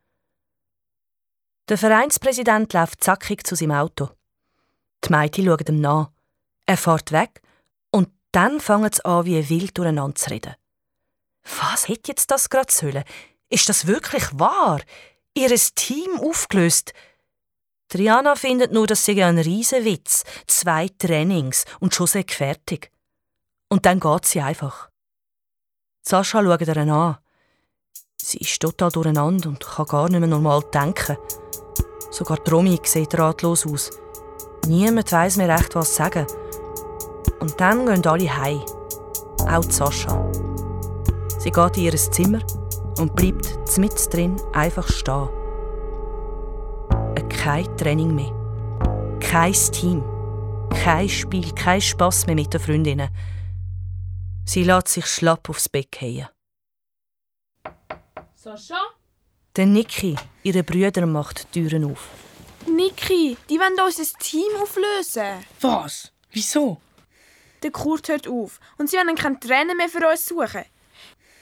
Der 1.68 1.78
Vereinspräsident 1.78 2.72
läuft 2.72 3.04
zackig 3.04 3.46
zu 3.46 3.56
seinem 3.56 3.74
Auto. 3.74 4.10
Die 5.04 5.12
Mädchen 5.12 5.46
schauen 5.46 5.66
ihm 5.68 5.82
nach. 5.82 6.12
Er 6.66 6.78
fährt 6.78 7.12
weg 7.12 7.41
dann 8.32 8.60
fangen 8.60 8.92
sie 8.94 9.04
an, 9.06 9.26
wie 9.26 9.50
wild 9.50 9.78
durcheinander 9.78 10.16
zu 10.16 10.30
reden. 10.30 10.56
Was 11.60 11.88
hätte 11.88 12.12
jetzt 12.12 12.32
das 12.32 12.50
gerade 12.50 12.72
sollen? 12.72 13.04
Ist 13.50 13.68
das 13.68 13.88
wirklich 13.88 14.24
wahr? 14.34 14.82
Ihres 15.34 15.74
Team 15.74 16.20
aufgelöst? 16.20 16.94
Triana 17.90 18.36
findet 18.36 18.72
nur, 18.72 18.88
das 18.88 19.06
sei 19.06 19.26
ein 19.26 19.38
Riesenwitz. 19.38 20.24
Zwei 20.48 20.88
Trainings 20.98 21.66
und 21.80 21.94
schon 21.94 22.08
sei 22.08 22.24
fertig. 22.28 22.92
Und 23.70 23.86
dann 23.86 24.00
geht 24.00 24.26
sie 24.26 24.42
einfach. 24.42 24.90
Sascha 26.02 26.42
schaut 26.42 26.62
ihr 26.62 26.78
an. 26.78 27.18
Sie 28.18 28.38
ist 28.38 28.60
total 28.62 28.92
durcheinander 28.92 29.50
und 29.50 29.66
kann 29.66 29.86
gar 29.86 30.10
nicht 30.10 30.20
mehr 30.20 30.30
normal 30.30 30.64
denken. 30.74 31.18
Sogar 32.12 32.40
Romy 32.50 32.80
sieht 32.84 33.18
ratlos 33.18 33.66
aus. 33.66 33.92
Niemand 34.68 35.12
weiss 35.12 35.38
mehr 35.38 35.50
recht, 35.50 35.76
was 35.76 35.96
sagen. 35.96 36.28
Und 37.42 37.60
dann 37.60 37.86
gehen 37.86 38.06
alle 38.06 38.38
heim. 38.38 38.62
Auch 39.50 39.66
die 39.66 39.72
Sascha. 39.72 40.32
Sie 41.40 41.52
geht 41.52 41.78
in 41.78 41.84
ihr 41.84 41.96
Zimmer 41.98 42.40
und 43.00 43.16
bleibt 43.16 43.78
mitten 43.78 44.10
drin 44.12 44.42
einfach 44.54 44.88
stehen. 44.88 45.28
Kein 47.30 47.76
Training 47.76 48.14
mehr. 48.14 48.32
Kein 49.20 49.54
Team. 49.54 50.04
Kein 50.70 51.10
Spiel, 51.10 51.52
kein 51.54 51.82
Spass 51.82 52.28
mehr 52.28 52.36
mit 52.36 52.54
den 52.54 52.60
Freundinnen. 52.62 53.10
Sie 54.46 54.64
lässt 54.64 54.90
sich 54.90 55.08
schlapp 55.08 55.50
aufs 55.50 55.68
Bett 55.68 55.96
fallen. 55.96 56.28
Sascha? 58.36 58.80
Der 59.56 59.66
Niki, 59.66 60.16
ihre 60.44 60.64
Brüder, 60.64 61.08
macht 61.08 61.56
die 61.56 61.68
Türen 61.68 61.92
auf. 61.92 62.08
Niki, 62.68 63.36
die 63.50 63.58
wollen 63.58 63.80
unser 63.84 64.18
Team 64.20 64.52
auflösen. 64.62 65.44
Was? 65.62 66.12
Wieso? 66.32 66.78
Der 67.64 67.72
Kurt 67.72 68.08
hört 68.08 68.28
auf 68.28 68.60
und 68.78 68.90
sie 68.90 68.98
wollen 68.98 69.16
keinen 69.16 69.40
Trainer 69.40 69.76
mehr 69.76 69.90
für 69.90 70.08
uns 70.08 70.26
suchen. 70.26 70.66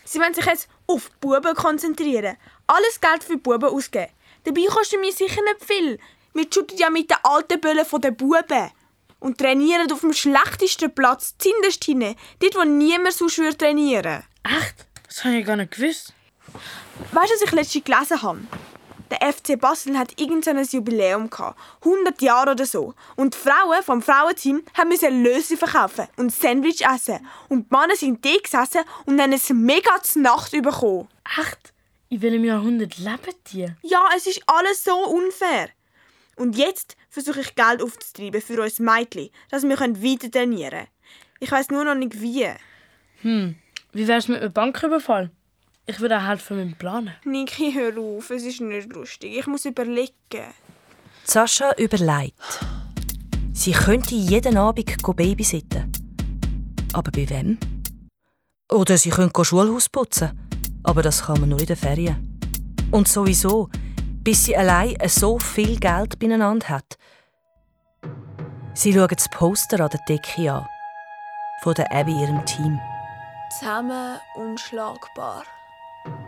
Sie 0.06 0.20
wollen 0.20 0.34
sich 0.34 0.46
jetzt 0.46 0.68
auf 0.88 1.10
die 1.10 1.16
Buben 1.22 1.56
konzentrieren. 1.56 2.36
Alles 2.68 3.00
Geld 3.00 3.24
für 3.24 3.34
die 3.34 3.42
Buben 3.42 3.70
ausgeben. 3.70 4.12
Dabei 4.44 4.66
kostet 4.68 5.00
mir 5.00 5.12
sicher 5.12 5.42
nicht 5.44 5.66
viel. 5.66 6.00
Wir 6.34 6.48
shooten 6.52 6.78
ja 6.78 6.90
mit 6.90 7.10
den 7.10 7.18
alten 7.24 7.62
Böllen 7.62 7.86
von 7.86 8.02
den 8.02 8.16
Buben. 8.16 8.72
Und 9.20 9.38
trainieren 9.38 9.92
auf 9.92 10.00
dem 10.00 10.14
schlechtesten 10.14 10.94
Platz, 10.94 11.36
zinderst 11.38 11.84
hinten. 11.84 12.16
Dort, 12.40 12.56
wo 12.56 12.64
niemand 12.64 13.14
so 13.14 13.28
schwer 13.28 13.58
trainieren. 13.58 14.24
Echt? 14.44 14.88
Das 15.06 15.24
habe 15.26 15.36
ich 15.36 15.46
gar 15.46 15.58
nicht 15.58 15.72
gewusst. 15.72 16.14
Weißt 17.12 17.32
du, 17.32 17.36
was 17.36 17.42
ich 17.42 17.52
letztens 17.52 17.84
gelesen 17.84 18.22
habe? 18.22 18.40
Der 19.12 19.34
FC 19.34 19.60
Basel 19.60 19.98
hat 19.98 20.20
irgendein 20.20 20.64
Jubiläum 20.64 21.30
gehabt. 21.30 21.60
100 21.84 22.22
Jahre 22.22 22.52
oder 22.52 22.66
so. 22.66 22.94
Und 23.16 23.34
die 23.34 23.38
Frauen 23.38 23.84
vom 23.84 24.02
Frauenteam 24.02 24.62
haben 24.78 24.90
müssen 24.90 25.24
Löse 25.24 25.58
verkaufen 25.58 26.08
und 26.18 26.32
Sandwich 26.32 26.86
essen. 26.86 27.26
Und 27.48 27.70
die 27.70 27.76
Männer 27.76 27.96
sind 27.96 28.24
da 28.24 28.38
gesessen 28.42 28.82
und 29.06 29.20
haben 29.20 29.34
es 29.34 29.50
mega 29.50 30.02
zur 30.04 30.22
Nacht 30.22 30.52
bekommen. 30.52 31.08
Echt? 31.40 31.74
In 32.10 32.22
welchem 32.22 32.44
Jahrhundert 32.44 32.98
leben 32.98 33.36
die? 33.52 33.68
Ja, 33.84 34.10
es 34.16 34.28
ist 34.28 34.42
alles 34.48 34.84
so 34.84 34.96
unfair. 34.96 35.70
Und 36.36 36.58
jetzt 36.58 36.96
versuche 37.10 37.42
ich 37.42 37.56
Geld 37.56 37.84
aufzutreiben 37.84 38.42
für 38.42 38.62
uns 38.62 38.80
Mädchen, 38.80 39.30
dass 39.52 39.64
wir 39.64 39.80
weiter 39.80 40.32
trainieren 40.32 40.70
können. 40.72 40.88
Ich 41.40 41.52
weiß 41.52 41.70
nur 41.70 41.84
noch 41.84 41.96
nicht 41.96 42.22
wie. 42.22 42.48
Hm, 43.22 43.56
wie 43.92 44.08
wär's 44.08 44.28
mit 44.28 44.42
einem 44.42 44.54
Banküberfall? 44.54 45.32
Ich 45.90 46.00
würde 46.00 46.20
auch 46.20 46.28
helfen 46.28 46.58
mit 46.58 46.68
dem 46.68 46.78
Planen. 46.78 47.16
Niki, 47.26 47.74
hör 47.74 47.98
auf, 47.98 48.30
es 48.30 48.44
ist 48.44 48.62
nicht 48.62 48.94
lustig. 48.94 49.36
Ich 49.40 49.48
muss 49.48 49.66
überlegen. 49.66 50.54
Sascha 51.24 51.74
überlegt. 51.80 52.36
Sie 53.54 53.72
könnte 53.72 54.14
jeden 54.14 54.56
Abend 54.56 55.02
babysitten. 55.02 55.92
Aber 56.94 57.10
bei 57.10 57.28
wem? 57.28 57.58
Oder 58.72 59.00
sie 59.00 59.10
könnte 59.10 59.44
Schulhaus 59.44 59.90
putzen. 59.90 60.30
Aber 60.84 61.02
das 61.02 61.24
kann 61.24 61.40
man 61.40 61.50
nur 61.50 61.60
in 61.60 61.66
den 61.66 61.76
Ferien. 61.76 62.40
Und 62.92 63.08
sowieso, 63.08 63.70
bis 64.24 64.46
sie 64.46 64.56
allein 64.56 64.96
so 65.08 65.40
viel 65.40 65.80
Geld 65.80 66.20
beieinander 66.20 66.70
hat. 66.70 67.00
Sie 68.76 68.94
schaut 68.94 69.12
das 69.12 69.28
Poster 69.30 69.80
an 69.80 69.90
der 69.90 70.02
Decke 70.08 70.54
an. 70.54 70.68
Von 71.64 71.74
der 71.74 71.92
Abby 71.92 72.12
ihrem 72.12 72.46
Team. 72.46 72.80
Zusammen 73.58 74.20
unschlagbar. 74.36 75.46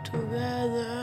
Together 0.04 1.02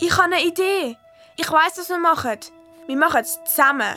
Ich 0.00 0.12
habe 0.18 0.34
eine 0.34 0.44
Idee. 0.44 0.96
Ich 1.36 1.50
weiß, 1.50 1.78
was 1.78 1.88
wir 1.88 1.98
machen. 1.98 2.38
Wir 2.86 2.96
machen 2.96 3.20
es 3.22 3.38
zusammen. 3.44 3.96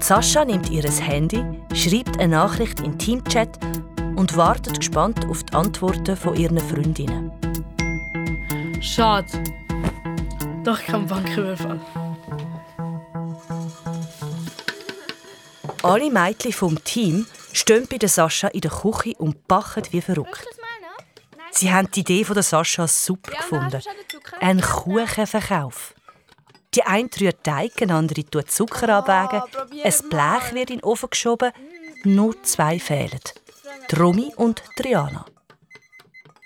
Sascha 0.00 0.44
nimmt 0.44 0.68
ihr 0.70 0.82
Handy, 0.82 1.44
schreibt 1.72 2.18
eine 2.18 2.36
Nachricht 2.36 2.80
in 2.80 2.92
den 2.92 2.98
Teamchat 2.98 3.58
und 4.16 4.36
wartet 4.36 4.78
gespannt 4.80 5.24
auf 5.28 5.44
die 5.44 5.54
Antworten 5.54 6.16
von 6.16 6.34
ihren 6.34 6.58
Freundinnen. 6.58 7.30
Schade. 8.80 9.44
Doch 10.64 10.82
kein 10.82 11.06
Banküberfall. 11.06 11.80
Alle 15.82 16.10
Mädchen 16.10 16.52
vom 16.52 16.82
Team 16.84 17.26
stehen 17.52 17.86
bei 17.88 17.98
der 17.98 18.08
Sascha 18.08 18.48
in 18.48 18.60
der 18.60 18.70
Küche 18.70 19.14
und 19.18 19.46
backen 19.46 19.82
wie 19.90 20.00
verrückt. 20.00 20.46
Sie 21.52 21.72
haben 21.72 21.90
die 21.90 22.00
Idee 22.00 22.24
von 22.24 22.34
der 22.34 22.42
Sascha 22.42 22.86
super 22.86 23.32
gefunden. 23.32 23.82
Ein 24.40 24.60
Kuchenverkauf. 24.60 25.94
Die 26.74 26.84
eine 26.84 27.08
rührt 27.20 27.42
Teig, 27.42 27.76
die 27.76 27.90
andere 27.90 28.24
tut 28.24 28.50
Zucker 28.50 28.88
abwägen, 28.88 29.42
ein 29.82 30.08
Blech 30.08 30.54
wird 30.54 30.70
in 30.70 30.78
den 30.78 30.84
Ofen 30.84 31.10
geschoben, 31.10 31.50
nur 32.04 32.40
zwei 32.44 32.78
fehlen. 32.78 33.20
Romy 33.98 34.32
und 34.36 34.62
Triana. 34.76 35.26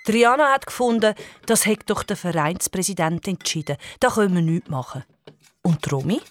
Triana 0.05 0.53
hat 0.53 0.65
gefunden, 0.65 1.13
das 1.45 1.65
hat 1.65 1.87
doch 1.87 2.03
der 2.03 2.17
Vereinspräsident 2.17 3.27
entschieden. 3.27 3.77
Da 3.99 4.09
können 4.09 4.35
wir 4.35 4.41
nichts 4.41 4.69
machen. 4.69 5.03
Und 5.61 5.91
Romy? 5.91 6.21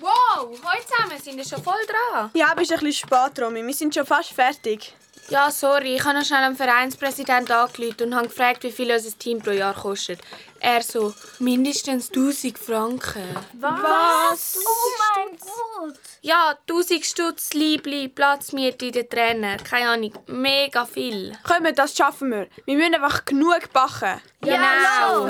Wow, 0.00 0.48
heute 0.64 0.86
zusammen 0.86 1.22
sind 1.22 1.36
wir 1.36 1.44
schon 1.44 1.62
voll 1.62 1.74
dran. 1.86 2.30
Ja, 2.32 2.54
bist 2.54 2.72
ein 2.72 2.78
bisschen 2.80 3.06
spät, 3.06 3.38
Romy. 3.44 3.66
Wir 3.66 3.74
sind 3.74 3.94
schon 3.94 4.06
fast 4.06 4.30
fertig. 4.30 4.94
Ja, 5.28 5.50
sorry, 5.50 5.94
ich 5.96 6.04
habe 6.04 6.18
noch 6.18 6.24
schnell 6.24 6.42
am 6.42 6.56
Vereinspräsidenten 6.56 7.54
angerufen 7.54 8.04
und 8.04 8.14
habe 8.16 8.28
gefragt, 8.28 8.64
wie 8.64 8.72
viel 8.72 8.90
unser 8.90 9.16
Team 9.16 9.40
pro 9.40 9.50
Jahr 9.50 9.74
kostet. 9.74 10.20
Er 10.58 10.82
so, 10.82 11.14
mindestens 11.38 12.08
1000 12.08 12.58
Franken. 12.58 13.36
Was? 13.60 14.58
Oh 14.58 14.90
mein 14.98 15.38
Gott! 15.38 16.00
Ja, 16.22 16.56
1000 16.68 17.04
Stutz, 17.04 17.52
Liebli, 17.52 18.08
Platzmiete, 18.08 18.90
der 18.90 19.08
Trainer. 19.08 19.58
Keine 19.58 19.90
Ahnung, 19.90 20.14
mega 20.26 20.84
viel. 20.84 21.36
Komm, 21.46 21.72
das 21.74 21.96
schaffen 21.96 22.30
wir. 22.30 22.48
Wir 22.64 22.76
müssen 22.76 22.94
einfach 22.94 23.24
genug 23.24 23.72
backen. 23.72 24.20
Genau. 24.40 25.28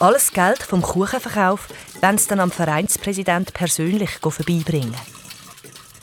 Alles 0.00 0.32
Geld 0.32 0.62
vom 0.62 0.80
Kuchenverkauf 0.80 1.68
wollen 2.00 2.18
sie 2.18 2.28
dann 2.28 2.38
am 2.38 2.52
Vereinspräsident 2.52 3.52
persönlich 3.52 4.10
vorbeibringen. 4.10 4.94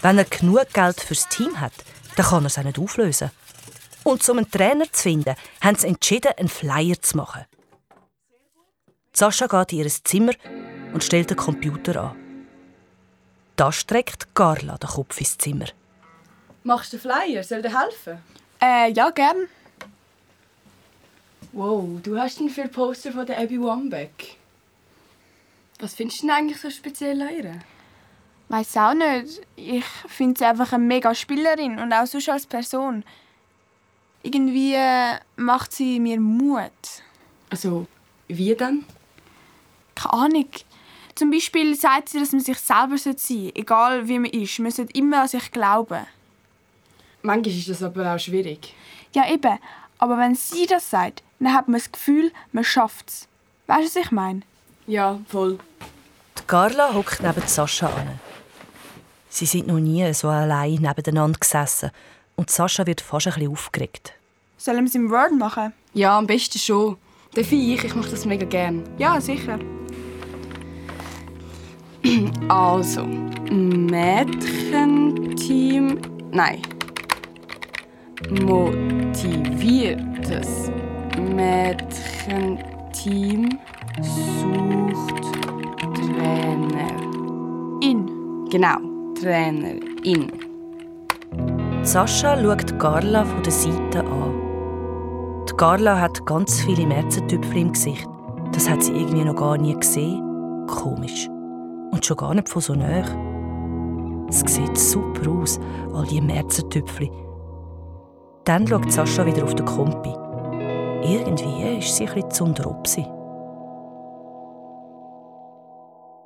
Wenn 0.01 0.17
er 0.17 0.25
genug 0.25 0.73
Geld 0.73 0.99
fürs 0.99 1.29
Team 1.29 1.61
hat, 1.61 1.71
dann 2.17 2.25
kann 2.25 2.43
er 2.43 2.47
es 2.47 2.57
auch 2.57 2.63
nicht 2.63 2.77
auflösen. 2.77 3.31
Und 4.03 4.27
um 4.27 4.37
einen 4.37 4.51
Trainer 4.51 4.91
zu 4.91 5.03
finden, 5.03 5.35
haben 5.61 5.77
sie 5.77 5.87
entschieden, 5.87 6.33
einen 6.37 6.49
Flyer 6.49 7.01
zu 7.01 7.15
machen. 7.15 7.45
Sascha 9.13 9.47
geht 9.47 9.71
in 9.71 9.79
ihr 9.79 9.89
Zimmer 9.89 10.33
und 10.93 11.01
stellt 11.01 11.29
den 11.29 11.37
Computer 11.37 12.03
an. 12.03 12.45
Da 13.55 13.71
streckt 13.71 14.35
Carla 14.35 14.77
den 14.77 14.89
Kopf 14.89 15.17
ins 15.19 15.37
Zimmer. 15.37 15.67
Machst 16.63 16.91
du 16.91 16.97
Flyer? 16.97 17.43
Soll 17.43 17.61
dir 17.61 17.79
helfen? 17.79 18.21
Äh, 18.61 18.91
ja, 18.91 19.09
gern. 19.11 19.47
Wow, 21.55 22.01
du 22.03 22.19
hast 22.19 22.41
einen 22.41 22.49
für 22.49 22.67
Poster 22.67 23.13
von 23.13 23.25
der 23.25 23.39
Abby 23.39 23.57
Wambeck. 23.61 24.35
Was 25.79 25.93
findest 25.93 26.21
du 26.21 26.27
denn 26.27 26.35
eigentlich 26.35 26.59
so 26.59 26.69
speziell 26.69 27.21
an 27.21 27.33
ihr? 27.33 27.59
Weiß 28.49 28.75
auch 28.75 28.93
nicht. 28.93 29.41
Ich 29.55 29.85
finde 29.85 30.37
sie 30.37 30.43
einfach 30.43 30.73
eine 30.73 30.83
mega 30.83 31.15
Spielerin 31.15 31.79
und 31.79 31.93
auch 31.93 32.05
sonst 32.07 32.27
als 32.27 32.45
Person. 32.45 33.05
Irgendwie 34.21 34.73
äh, 34.73 35.17
macht 35.37 35.71
sie 35.71 36.01
mir 36.01 36.19
Mut. 36.19 36.71
Also, 37.49 37.87
wie 38.27 38.53
denn? 38.53 38.83
Keine 39.95 40.13
Ahnung. 40.13 40.49
Zum 41.15 41.31
Beispiel 41.31 41.73
sagt 41.75 42.09
sie, 42.09 42.19
dass 42.19 42.33
man 42.33 42.41
sich 42.41 42.57
selber 42.57 42.97
sein 42.97 43.15
sollte, 43.17 43.55
egal 43.55 44.09
wie 44.09 44.19
man 44.19 44.31
ist. 44.31 44.59
Man 44.59 44.71
sollte 44.71 44.91
immer 44.91 45.21
an 45.21 45.29
sich 45.29 45.49
glauben. 45.53 46.05
Manchmal 47.21 47.55
ist 47.55 47.69
das 47.69 47.81
aber 47.81 48.13
auch 48.13 48.19
schwierig. 48.19 48.73
Ja, 49.13 49.31
eben. 49.31 49.57
Aber 49.99 50.17
wenn 50.17 50.35
sie 50.35 50.65
das 50.65 50.89
sagt, 50.89 51.23
dann 51.39 51.53
hat 51.53 51.67
man 51.67 51.79
das 51.79 51.91
Gefühl, 51.91 52.31
man 52.51 52.63
schafft 52.63 53.09
es. 53.09 53.27
Weißt 53.67 53.95
du, 53.95 53.99
was 53.99 54.05
ich 54.05 54.11
meine? 54.11 54.41
Ja, 54.87 55.19
voll. 55.27 55.59
Die 56.37 56.43
Carla 56.47 56.93
hockt 56.93 57.21
neben 57.21 57.47
Sascha 57.47 57.87
an. 57.87 58.19
Sie 59.29 59.45
sind 59.45 59.67
noch 59.67 59.79
nie 59.79 60.13
so 60.13 60.29
allein 60.29 60.75
nebeneinander 60.75 61.39
gesessen 61.39 61.91
und 62.35 62.49
Sascha 62.49 62.85
wird 62.85 63.01
fast 63.01 63.27
ein 63.27 63.33
bisschen 63.33 63.51
aufgeregt. 63.51 64.13
Sollen 64.57 64.79
wir 64.79 64.85
es 64.85 64.95
im 64.95 65.09
Word 65.09 65.33
machen? 65.33 65.73
Ja, 65.93 66.17
am 66.17 66.27
besten 66.27 66.57
schon. 66.57 66.97
Darf 67.33 67.51
ich? 67.51 67.83
Ich 67.83 67.95
mache 67.95 68.11
das 68.11 68.25
mega 68.25 68.45
gern. 68.45 68.83
Ja, 68.97 69.19
sicher. 69.19 69.59
Also, 72.47 73.03
Mädchenteam. 73.03 75.99
Nein. 76.31 76.61
Motiviertes 78.29 80.71
Mädchenteam 81.17 83.59
sucht 84.01 85.25
Trainer. 85.95 86.91
In. 87.81 88.45
Genau, 88.49 88.77
Trainerin. 89.19 90.31
Sascha 91.83 92.41
schaut 92.41 92.79
Carla 92.79 93.25
von 93.25 93.43
der 93.43 93.51
Seite 93.51 93.99
an. 93.99 94.33
Die 95.49 95.53
Carla 95.53 95.99
hat 95.99 96.25
ganz 96.25 96.61
viele 96.61 96.87
Märzentüpfel 96.87 97.57
im 97.57 97.73
Gesicht. 97.73 98.07
Das 98.51 98.69
hat 98.69 98.83
sie 98.83 98.93
irgendwie 98.93 99.23
noch 99.23 99.35
gar 99.35 99.57
nie 99.57 99.75
gesehen. 99.75 100.21
Komisch. 100.67 101.27
Und 101.91 102.05
schon 102.05 102.17
gar 102.17 102.33
nicht 102.33 102.49
von 102.49 102.61
so 102.61 102.73
nahe. 102.73 103.03
Es 104.29 104.39
sieht 104.39 104.77
super 104.77 105.31
aus, 105.31 105.59
all 105.93 106.05
die 106.07 106.21
Märzentüpfel. 106.21 107.09
Dann 108.43 108.67
schaut 108.67 108.91
Sascha 108.91 109.25
wieder 109.25 109.43
auf 109.43 109.55
den 109.55 109.65
Kompi. 109.65 110.13
Irgendwie 111.07 111.77
ist 111.77 111.97
sie 111.97 112.05
bisschen 112.05 112.31
zu 112.31 112.65
Opsi. 112.65 113.03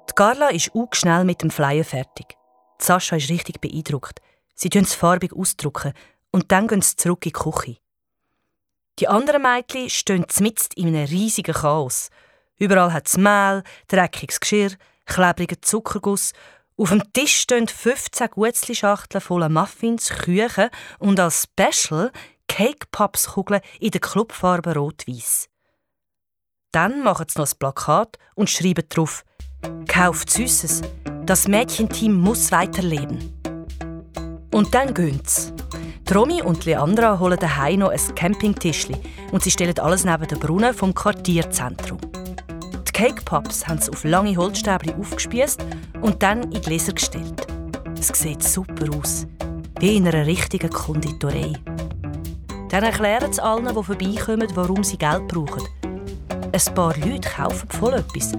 Die 0.08 0.13
Carla 0.15 0.52
ist 0.52 0.74
auch 0.74 0.88
schnell 0.94 1.26
mit 1.26 1.42
dem 1.42 1.52
Flyer 1.52 1.84
fertig. 1.84 2.38
Sascha 2.78 3.18
ist 3.18 3.30
richtig 3.30 3.60
beeindruckt. 3.60 4.22
Sie 4.56 4.70
tun 4.70 4.84
es 4.84 4.94
farbig 4.94 5.34
ausdrucken 5.34 5.92
und 6.32 6.54
dann 6.54 6.70
gehen 6.70 6.82
sie 6.82 6.96
zurück 6.96 7.26
in 7.26 7.34
die 7.34 7.39
Küche. 7.39 7.78
Die 9.00 9.10
anderen 9.10 9.42
Mädchen 9.42 9.89
stehen 9.89 10.26
mitten 10.39 10.70
in 10.78 10.96
einem 10.96 11.08
riesigen 11.08 11.56
Chaos. 11.56 12.10
Überall 12.58 12.94
hat 12.94 13.08
es 13.08 13.18
Mehl, 13.18 13.63
dreckiges 13.89 14.39
Geschirr, 14.39 14.72
klebrigen 15.06 15.62
Zuckerguss. 15.62 16.32
Auf 16.78 16.89
dem 16.92 17.04
Tisch 17.12 17.36
stehen 17.36 17.68
15 17.68 18.30
Gutzli-Schachteln 18.30 19.20
voller 19.22 19.50
Muffins, 19.50 20.08
Küchen 20.08 20.70
und 21.00 21.20
als 21.20 21.50
Special 21.50 22.13
Cake 22.50 22.88
Pops 22.92 23.28
Kugeln 23.28 23.62
in 23.80 23.92
der 23.92 24.02
Clubfarbe 24.02 24.76
rot-weiß. 24.76 25.48
Dann 26.74 27.04
machen 27.04 27.28
sie 27.30 27.40
noch 27.40 27.48
ein 27.48 27.58
Plakat 27.58 28.18
und 28.36 28.50
schreiben 28.50 28.84
drauf: 28.90 29.24
Kauft 29.88 30.30
Süßes. 30.30 30.82
Das 31.26 31.48
Mädchenteam 31.48 32.14
muss 32.14 32.52
weiterleben. 32.52 33.34
Und 34.52 34.74
dann 34.74 34.94
gehen 34.94 35.22
sie. 35.26 35.54
Romy 36.14 36.42
und 36.42 36.66
Leandra 36.66 37.20
holen 37.20 37.40
daheim 37.40 37.80
noch 37.80 37.92
ein 37.92 38.16
Campingtischli 38.16 38.98
und 39.32 39.44
sie 39.44 39.52
stellen 39.52 39.80
alles 39.80 40.04
neben 40.04 40.28
den 40.28 40.40
Brunnen 40.40 40.74
vom 40.74 40.94
Quartierzentrum. 40.94 42.00
Die 42.88 42.92
Cake 42.92 43.22
Pops 43.24 43.68
haben 43.68 43.80
sie 43.80 43.92
auf 43.92 44.04
lange 44.04 44.36
Holzstäbchen 44.36 45.00
aufgespießt 45.00 45.64
und 46.02 46.22
dann 46.24 46.52
in 46.52 46.62
Gläser 46.62 46.94
gestellt. 46.94 47.48
Es 47.98 48.08
sieht 48.08 48.44
super 48.44 48.88
aus, 48.98 49.28
wie 49.80 49.98
in 49.98 50.08
einer 50.08 50.26
richtigen 50.26 50.72
Konditorei. 50.72 51.54
Dann 52.69 52.84
erklären 52.84 53.34
sie 53.34 53.41
allen, 53.41 53.67
die 53.67 53.84
vorbeikommen, 53.84 54.47
warum 54.55 54.84
sie 54.84 54.97
Geld 54.97 55.27
brauchen. 55.27 55.67
Ein 56.51 56.73
paar 56.75 56.95
Leute 56.97 57.27
kaufen 57.27 57.67
voll 57.69 57.95
etwas. 57.95 58.34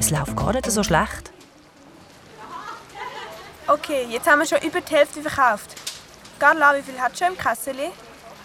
Es 0.00 0.10
läuft 0.10 0.36
gar 0.36 0.54
nicht 0.54 0.70
so 0.70 0.82
schlecht. 0.82 1.32
Okay, 3.66 4.06
jetzt 4.08 4.26
haben 4.26 4.38
wir 4.38 4.46
schon 4.46 4.66
über 4.66 4.80
die 4.80 4.94
Hälfte 4.94 5.20
verkauft. 5.20 5.74
Carla, 6.38 6.74
wie 6.76 6.82
viel 6.82 6.98
hat 6.98 7.18
schon 7.18 7.28
im 7.28 7.36
Kessel? 7.36 7.76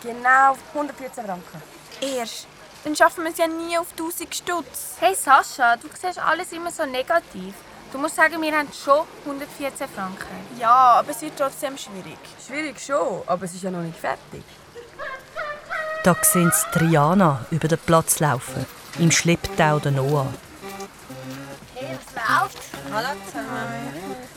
Genau 0.01 0.57
114 0.73 1.23
Franken. 1.23 1.62
Erst. 2.01 2.47
Dann 2.83 2.93
schaffen 2.93 3.23
wir 3.23 3.31
es 3.31 3.38
ja 3.38 3.47
nie 3.47 3.77
auf 3.77 3.91
1000 3.91 4.36
Stutz. 4.36 4.97
Hey 4.99 5.15
Sascha, 5.15 5.77
du 5.77 5.88
siehst 5.93 6.19
alles 6.19 6.51
immer 6.51 6.69
so 6.69 6.86
negativ. 6.86 7.53
Du 7.93 7.97
musst 7.97 8.17
sagen, 8.17 8.41
wir 8.41 8.57
haben 8.57 8.67
schon 8.73 9.05
114 9.25 9.88
Franken. 9.88 10.59
Ja, 10.59 10.99
aber 10.99 11.12
es 11.12 11.21
wird 11.21 11.38
trotzdem 11.38 11.77
schwierig. 11.77 12.17
Schwierig 12.45 12.77
schon, 12.77 13.21
aber 13.25 13.45
es 13.45 13.53
ist 13.53 13.63
ja 13.63 13.71
noch 13.71 13.81
nicht 13.81 13.97
fertig. 13.97 14.43
Da 16.04 16.18
sehen 16.22 16.52
sie 16.54 16.78
Triana 16.78 17.46
über 17.50 17.70
den 17.70 17.80
Platz 17.80 18.20
laufen, 18.20 18.66
im 19.00 19.10
Schlepptau 19.10 19.80
der 19.80 19.94
Noah. 19.94 20.28
Hey, 21.76 21.98
was 21.98 22.13
läuft? 22.13 22.58
Hallo 22.94 23.08
zusammen. 23.26 23.48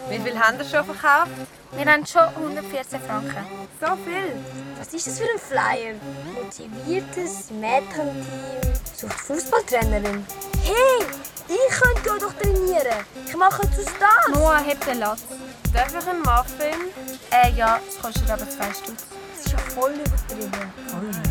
Wie 0.08 0.18
viel 0.20 0.38
haben 0.38 0.58
ihr 0.58 0.64
schon 0.64 0.84
verkauft? 0.84 1.32
Wir 1.72 1.92
haben 1.92 2.06
schon 2.06 2.22
114 2.22 3.00
Franken. 3.00 3.44
So 3.80 3.96
viel? 4.04 4.32
Was 4.78 4.94
ist 4.94 5.08
das 5.08 5.18
für 5.18 5.24
ein 5.24 5.40
Flyer? 5.40 5.94
Motiviertes 6.40 7.50
Mädchenteam 7.50 8.72
sucht 8.94 9.20
Fußballtrainerin. 9.22 10.24
Hey, 10.62 11.04
ich 11.48 11.80
könnte 11.80 12.24
doch 12.24 12.32
trainieren. 12.34 13.04
Ich 13.26 13.36
mache 13.36 13.62
jetzt 13.62 13.80
aus 13.80 13.94
das. 13.98 14.34
Noah, 14.36 14.58
heb 14.58 14.84
den 14.84 15.00
Latz. 15.00 15.24
Darf 15.72 15.88
ich 15.88 16.08
einen 16.08 16.20
Muffin? 16.20 16.92
Äh, 17.32 17.50
ja, 17.56 17.80
es 17.88 18.00
kostet 18.00 18.30
aber 18.30 18.48
zwei 18.48 18.72
Stutz. 18.72 19.06
Das 19.34 19.46
ist 19.46 19.52
ja 19.52 19.58
voll 19.58 19.94
übertrieben. 19.94 21.25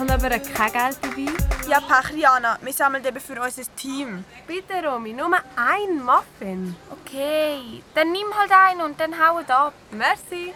Ich 0.00 0.02
habe 0.12 0.26
aber 0.26 0.38
kein 0.38 0.72
Geld 0.72 0.98
dabei. 1.02 1.68
Ja, 1.68 1.80
Pech, 1.80 2.12
Rihanna. 2.14 2.56
Wir 2.60 2.72
sammeln 2.72 3.04
eben 3.04 3.18
für 3.18 3.42
unser 3.42 3.64
Team. 3.74 4.24
Bitte, 4.46 4.74
Romy, 4.86 5.12
nur 5.12 5.26
ein 5.56 6.04
Muffin. 6.04 6.76
Okay, 6.88 7.82
dann 7.96 8.12
nimm 8.12 8.28
halt 8.32 8.52
einen 8.52 8.82
und 8.82 9.00
dann 9.00 9.12
hau 9.18 9.38
ab. 9.38 9.72
Merci. 9.90 10.54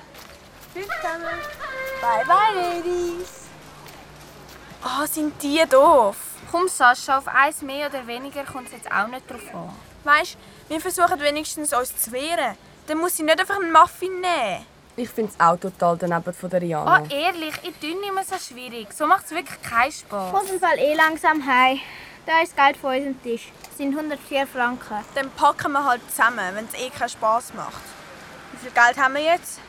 Tschüss 0.72 0.86
zusammen. 0.86 1.40
Bye, 2.00 2.24
bye, 2.24 2.54
Ladies. 2.54 3.48
Ah, 4.80 5.08
sind 5.08 5.42
die 5.42 5.64
doof. 5.68 6.16
Komm, 6.52 6.68
Sascha, 6.68 7.18
auf 7.18 7.26
eins 7.26 7.62
mehr 7.62 7.88
oder 7.88 8.06
weniger 8.06 8.44
kommt 8.44 8.68
es 8.68 8.74
jetzt 8.74 8.92
auch 8.92 9.08
nicht 9.08 9.28
drauf 9.28 9.52
an. 9.52 9.74
Weißt, 10.04 10.36
wir 10.68 10.80
versuchen 10.80 11.18
wenigstens 11.18 11.72
uns 11.72 11.96
zu 11.96 12.12
wehren. 12.12 12.56
Dann 12.86 12.98
muss 12.98 13.16
sie 13.16 13.24
nicht 13.24 13.40
einfach 13.40 13.56
einen 13.56 13.72
Muffin 13.72 14.20
nehmen. 14.20 14.66
Ich 14.94 15.08
finde 15.08 15.32
es 15.32 15.40
auch 15.40 15.56
total 15.56 15.96
daneben 15.96 16.34
von 16.34 16.50
der 16.50 16.60
Rihanna. 16.60 17.02
Oh, 17.02 17.14
ehrlich, 17.14 17.54
ich 17.62 17.74
tue 17.78 17.98
nicht 17.98 18.14
mehr 18.14 18.24
so 18.24 18.36
schwierig. 18.36 18.92
So 18.92 19.06
macht 19.06 19.24
es 19.24 19.30
wirklich 19.30 19.62
keinen 19.62 19.90
Spaß. 19.90 20.32
Kommt 20.32 20.50
im 20.50 20.60
Fall 20.60 20.78
eh 20.78 20.94
langsam 20.94 21.46
heim. 21.46 21.80
Da 22.26 22.42
ist 22.42 22.54
Geld 22.54 22.76
vor 22.76 22.90
unserem 22.90 23.20
Tisch. 23.22 23.50
Das 23.64 23.78
sind 23.78 23.96
104 23.96 24.46
Franken. 24.46 24.98
Dann 25.14 25.30
packen 25.30 25.72
wir 25.72 25.84
halt 25.84 26.02
zusammen, 26.10 26.54
wenn 26.54 26.66
es 26.66 26.74
eh 26.74 26.90
keinen 26.90 27.08
Spass 27.08 27.54
macht. 27.54 27.82
Wie 28.52 28.58
viel 28.58 28.70
Geld 28.70 28.98
haben 28.98 29.14
wir 29.14 29.22
jetzt? 29.22 29.60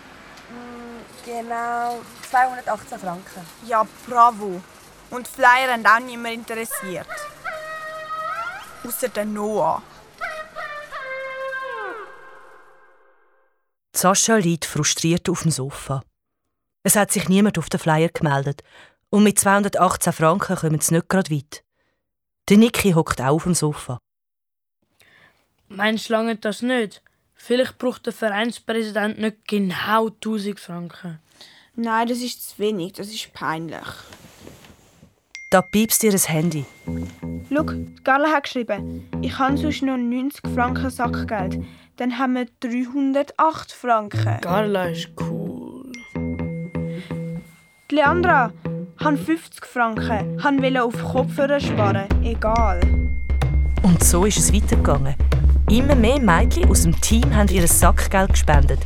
Genau 1.26 2.02
218 2.30 3.00
Franken. 3.00 3.48
Ja, 3.66 3.88
bravo. 4.06 4.62
Und 5.10 5.28
Flyer 5.28 5.72
haben 5.72 5.86
auch 5.86 6.00
niemand 6.00 6.34
interessiert. 6.34 7.08
Außer 8.86 9.08
der 9.08 9.26
Noah. 9.26 9.82
Sascha 14.04 14.36
liegt 14.36 14.66
frustriert 14.66 15.30
auf 15.30 15.44
dem 15.44 15.52
Sofa. 15.52 16.04
Es 16.84 16.98
hat 16.98 17.14
sich 17.14 17.30
niemand 17.30 17.58
auf 17.58 17.70
den 17.70 17.80
Flyer 17.80 18.10
gemeldet 18.10 18.62
und 19.10 19.24
mit 19.24 19.40
218 19.40 20.12
Franken 20.12 20.58
kommen 20.58 20.82
sie 20.82 20.96
nicht 20.96 21.08
gerade 21.08 21.32
weit. 21.34 21.64
Der 22.50 22.58
Niki 22.58 22.92
hockt 22.92 23.22
auch 23.22 23.36
auf 23.36 23.44
dem 23.44 23.54
Sofa. 23.54 24.00
Meinst 25.70 26.10
du 26.10 26.14
lange 26.16 26.36
das 26.36 26.62
nicht? 26.62 27.02
Vielleicht 27.34 27.78
braucht 27.78 28.06
der 28.06 28.12
Vereinspräsident 28.12 29.20
nicht 29.20 29.48
genau 29.48 30.08
1000 30.08 30.60
Franken. 30.60 31.20
Nein, 31.78 32.10
das 32.10 32.18
ist 32.18 32.50
zu 32.50 32.60
wenig. 32.60 32.92
Das 32.92 33.08
ist 33.08 33.32
peinlich. 33.32 33.88
Da 35.50 35.62
piepst 35.62 36.04
ihr 36.04 36.12
das 36.12 36.28
Handy. 36.28 36.66
Schau, 37.50 37.64
Carla 38.04 38.32
hat 38.32 38.44
geschrieben, 38.44 39.08
ich 39.22 39.38
habe 39.40 39.58
sonst 39.58 39.82
noch 39.82 39.96
90 39.96 40.42
Franken 40.54 40.90
Sackgeld. 40.90 41.64
Dann 41.98 42.18
haben 42.18 42.34
wir 42.34 42.48
308 42.60 43.72
Franken. 43.72 44.42
Carla 44.42 44.86
ist 44.86 45.10
cool. 45.22 45.92
Die 47.92 47.96
Leandra 47.96 48.52
hat 48.98 49.20
50 49.20 49.64
Franken. 49.64 50.44
Han 50.44 50.64
wollte 50.64 50.84
auf 50.84 51.04
Kopfhörer 51.04 51.60
sparen. 51.60 52.08
Egal. 52.24 52.82
Und 53.84 54.04
so 54.04 54.26
ist 54.26 54.40
es 54.40 54.52
weitergegangen. 54.52 55.14
Immer 55.70 55.94
mehr 55.94 56.20
Mädchen 56.20 56.68
aus 56.68 56.82
dem 56.82 57.00
Team 57.00 57.36
haben 57.36 57.50
ihr 57.50 57.68
Sackgeld 57.68 58.32
gespendet. 58.32 58.80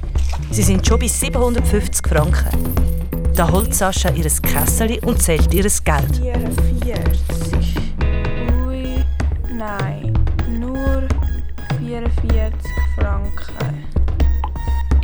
Sie 0.52 0.63
sind 0.63 0.86
schon 0.86 1.00
bei 1.00 1.08
750 1.08 2.06
Franken. 2.06 2.76
Da 3.34 3.50
holt 3.50 3.74
Sascha 3.74 4.10
ihr 4.10 4.30
Kessel 4.41 5.00
und 5.06 5.22
zählt 5.22 5.54
ihr 5.54 5.63
Geld. 5.63 6.17
44. 6.17 7.76
Ui, 8.67 9.04
nein. 9.54 9.97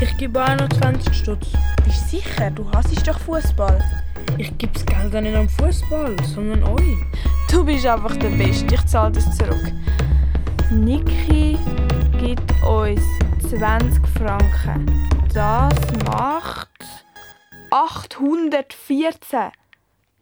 Ich 0.01 0.17
gebe 0.17 0.43
auch 0.43 0.55
noch 0.55 0.69
20 0.69 1.13
Stutz. 1.13 1.47
Bist 1.85 2.03
du 2.03 2.17
sicher? 2.17 2.51
Du 2.51 2.69
hasst 2.71 3.07
doch 3.07 3.19
Fußball. 3.19 3.83
Ich 4.37 4.57
gebe 4.57 4.73
das 4.73 4.85
Geld 4.85 5.15
auch 5.15 5.21
nicht 5.21 5.35
am 5.35 5.47
Fußball, 5.47 6.15
sondern 6.33 6.63
euch. 6.63 6.97
Du 7.49 7.63
bist 7.63 7.85
einfach 7.85 8.15
der 8.17 8.29
Beste. 8.29 8.73
Ich 8.73 8.85
zahle 8.85 9.11
das 9.11 9.37
zurück. 9.37 9.71
Niki 10.71 11.57
gibt 12.19 12.51
uns 12.63 13.01
20 13.49 14.05
Franken. 14.17 15.09
Das 15.33 15.73
macht 16.05 16.69
814. 17.71 19.51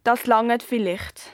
Das 0.04 0.26
langt 0.26 0.64
vielleicht. 0.64 1.32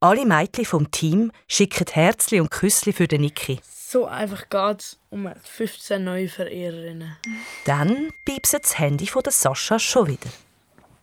Alle 0.00 0.24
Mädchen 0.24 0.64
vom 0.64 0.90
Team 0.90 1.32
schicken 1.48 1.86
Herzli 1.90 2.40
und 2.40 2.50
Küssli 2.50 2.92
für 2.92 3.08
den 3.08 3.22
Niki. 3.22 3.60
So 3.90 4.04
einfach 4.04 4.50
geht's 4.50 4.98
um 5.08 5.32
15 5.44 6.04
neue 6.04 6.28
Verehrerinnen. 6.28 7.16
Dann 7.64 8.10
piepst 8.26 8.52
das 8.52 8.78
Handy 8.78 9.06
von 9.06 9.22
der 9.22 9.32
Sascha 9.32 9.78
schon 9.78 10.08
wieder. 10.08 10.28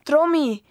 Tromi, 0.06 0.62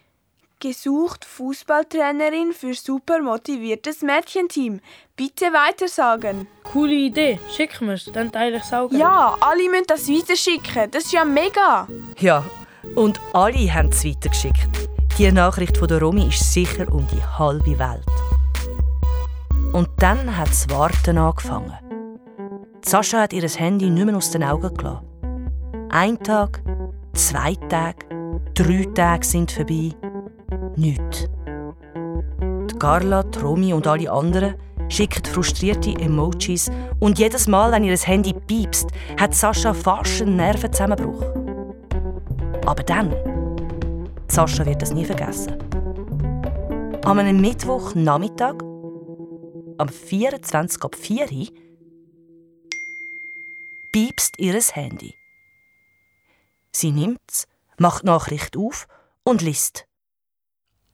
gesucht 0.60 1.24
Fußballtrainerin 1.24 2.52
für 2.52 2.72
super 2.74 3.20
motiviertes 3.20 4.02
Mädchenteam. 4.02 4.80
Bitte 5.16 5.46
weitersagen. 5.46 6.46
Coole 6.62 6.94
Idee. 6.94 7.40
Schick 7.50 7.80
mir's, 7.80 8.08
dann 8.12 8.30
teile 8.30 8.58
ich's 8.58 8.72
auch. 8.72 8.92
Ja, 8.92 9.36
alle 9.40 9.68
müssen 9.68 9.88
das 9.88 10.08
weiterschicken. 10.08 10.92
Das 10.92 11.06
ist 11.06 11.12
ja 11.12 11.24
mega. 11.24 11.88
Ja, 12.20 12.48
und 12.94 13.20
alle 13.32 13.74
haben 13.74 13.88
es 13.88 14.04
weitergeschickt. 14.04 14.88
Die 15.18 15.32
Nachricht 15.32 15.78
von 15.78 15.88
der 15.88 15.98
Romy 15.98 16.28
ist 16.28 16.52
sicher 16.52 16.86
um 16.92 17.08
die 17.08 17.24
halbe 17.24 17.76
Welt. 17.76 18.06
Und 19.72 19.88
dann 19.98 20.36
hat 20.36 20.50
das 20.50 20.70
Warten 20.70 21.18
angefangen. 21.18 21.76
Sascha 22.86 23.22
hat 23.22 23.32
ihr 23.32 23.48
Handy 23.48 23.88
nicht 23.88 24.04
mehr 24.04 24.16
aus 24.16 24.30
den 24.30 24.44
Augen 24.44 24.74
gelassen. 24.74 25.06
Ein 25.88 26.18
Tag, 26.18 26.62
zwei 27.14 27.54
Tage, 27.70 28.06
drei 28.52 28.86
Tage 28.94 29.24
sind 29.26 29.50
vorbei. 29.50 29.92
Nichts. 30.76 31.26
Die 32.70 32.78
Carla, 32.78 33.22
die 33.22 33.38
Romy 33.38 33.72
und 33.72 33.86
alle 33.86 34.10
anderen 34.12 34.56
schickt 34.88 35.26
frustrierte 35.26 35.98
Emojis 35.98 36.70
und 37.00 37.18
jedes 37.18 37.48
Mal, 37.48 37.72
wenn 37.72 37.84
ihr 37.84 37.96
Handy 37.96 38.34
piepst, 38.34 38.90
hat 39.18 39.34
Sascha 39.34 39.72
fast 39.72 40.20
einen 40.20 40.36
Nervenzusammenbruch. 40.36 41.22
Aber 42.66 42.82
dann, 42.82 43.14
Sascha 44.28 44.66
wird 44.66 44.82
das 44.82 44.92
nie 44.92 45.06
vergessen. 45.06 45.54
An 47.02 47.18
einem 47.18 47.40
Mittwochnachmittag, 47.40 48.56
am 49.78 49.88
24. 49.88 51.63
ab 53.94 54.00
4 54.00 54.02
Uhr, 54.02 54.08
piepst 54.08 54.38
ihr 54.38 54.60
Handy. 54.60 55.14
Sie 56.72 56.90
nimmt's, 56.90 57.46
macht 57.78 58.02
die 58.02 58.06
Nachricht 58.06 58.56
auf 58.56 58.88
und 59.22 59.40
liest. 59.40 59.86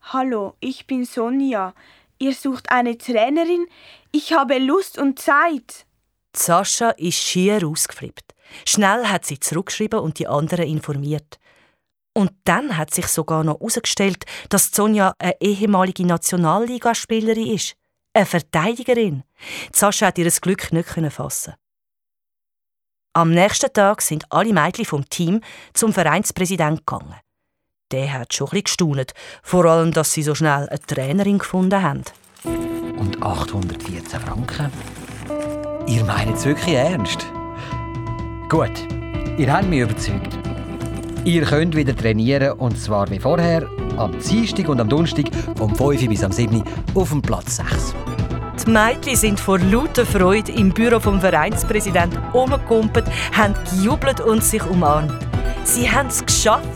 Hallo, 0.02 0.54
ich 0.60 0.86
bin 0.86 1.04
Sonja. 1.04 1.74
Ihr 2.18 2.34
sucht 2.34 2.70
eine 2.70 2.98
Trainerin? 2.98 3.66
Ich 4.12 4.32
habe 4.32 4.58
Lust 4.58 4.98
und 4.98 5.18
Zeit. 5.18 5.86
Sascha 6.36 6.90
ist 6.90 7.16
schier 7.16 7.66
ausgeflippt. 7.66 8.34
Schnell 8.66 9.06
hat 9.06 9.24
sie 9.24 9.40
zurückgeschrieben 9.40 10.00
und 10.00 10.18
die 10.18 10.26
anderen 10.26 10.66
informiert. 10.66 11.38
Und 12.12 12.32
dann 12.44 12.76
hat 12.76 12.92
sich 12.92 13.06
sogar 13.06 13.44
noch 13.44 13.60
herausgestellt, 13.60 14.24
dass 14.48 14.70
Sonja 14.72 15.14
eine 15.18 15.40
ehemalige 15.40 16.04
Nationalligaspielerin 16.04 17.54
ist. 17.54 17.76
Eine 18.12 18.26
Verteidigerin. 18.26 19.22
Sascha 19.72 20.06
hat 20.08 20.18
ihr 20.18 20.30
Glück 20.30 20.72
nicht 20.72 21.12
fassen. 21.12 21.54
Am 23.12 23.32
nächsten 23.32 23.72
Tag 23.72 24.02
sind 24.02 24.24
alle 24.30 24.52
Mädchen 24.52 24.84
vom 24.84 25.08
Team 25.10 25.40
zum 25.74 25.92
Vereinspräsident 25.92 26.86
gegangen. 26.86 27.16
Der 27.90 28.12
hat 28.12 28.32
schon 28.32 28.50
ein 28.52 28.62
gestaunt, 28.62 29.14
vor 29.42 29.64
allem, 29.64 29.90
dass 29.90 30.12
sie 30.12 30.22
so 30.22 30.36
schnell 30.36 30.68
eine 30.68 30.78
Trainerin 30.78 31.38
gefunden 31.38 31.82
haben. 31.82 32.04
Und 32.44 33.20
814 33.20 34.20
Franken? 34.20 34.70
Ihr 35.88 36.04
meint 36.04 36.36
es 36.36 36.44
wirklich 36.44 36.76
ernst? 36.76 37.26
Gut, 38.48 38.70
ihr 39.38 39.52
habt 39.52 39.66
mich 39.66 39.80
überzeugt. 39.80 40.38
Ihr 41.24 41.42
könnt 41.42 41.74
wieder 41.74 41.96
trainieren 41.96 42.58
und 42.60 42.78
zwar 42.78 43.10
wie 43.10 43.18
vorher, 43.18 43.68
am 43.96 44.16
Dienstag 44.20 44.68
und 44.68 44.80
am 44.80 44.88
Donnerstag 44.88 45.26
vom 45.56 45.74
5 45.74 46.08
bis 46.08 46.22
am 46.22 46.30
7 46.30 46.62
auf 46.94 47.08
dem 47.08 47.22
Platz 47.22 47.56
6. 47.56 47.92
Die 48.64 48.70
Mädchen 48.70 49.16
sind 49.16 49.40
vor 49.40 49.58
lauter 49.58 50.04
Freude 50.04 50.52
im 50.52 50.70
Büro 50.70 51.00
vom 51.00 51.20
Vereinspräsidenten 51.20 52.22
umgekumpelt, 52.32 53.06
haben 53.36 53.54
gejubelt 53.70 54.20
und 54.20 54.44
sich 54.44 54.64
umarmt. 54.66 55.12
Sie 55.64 55.90
haben 55.90 56.08
es 56.08 56.24
geschafft. 56.24 56.68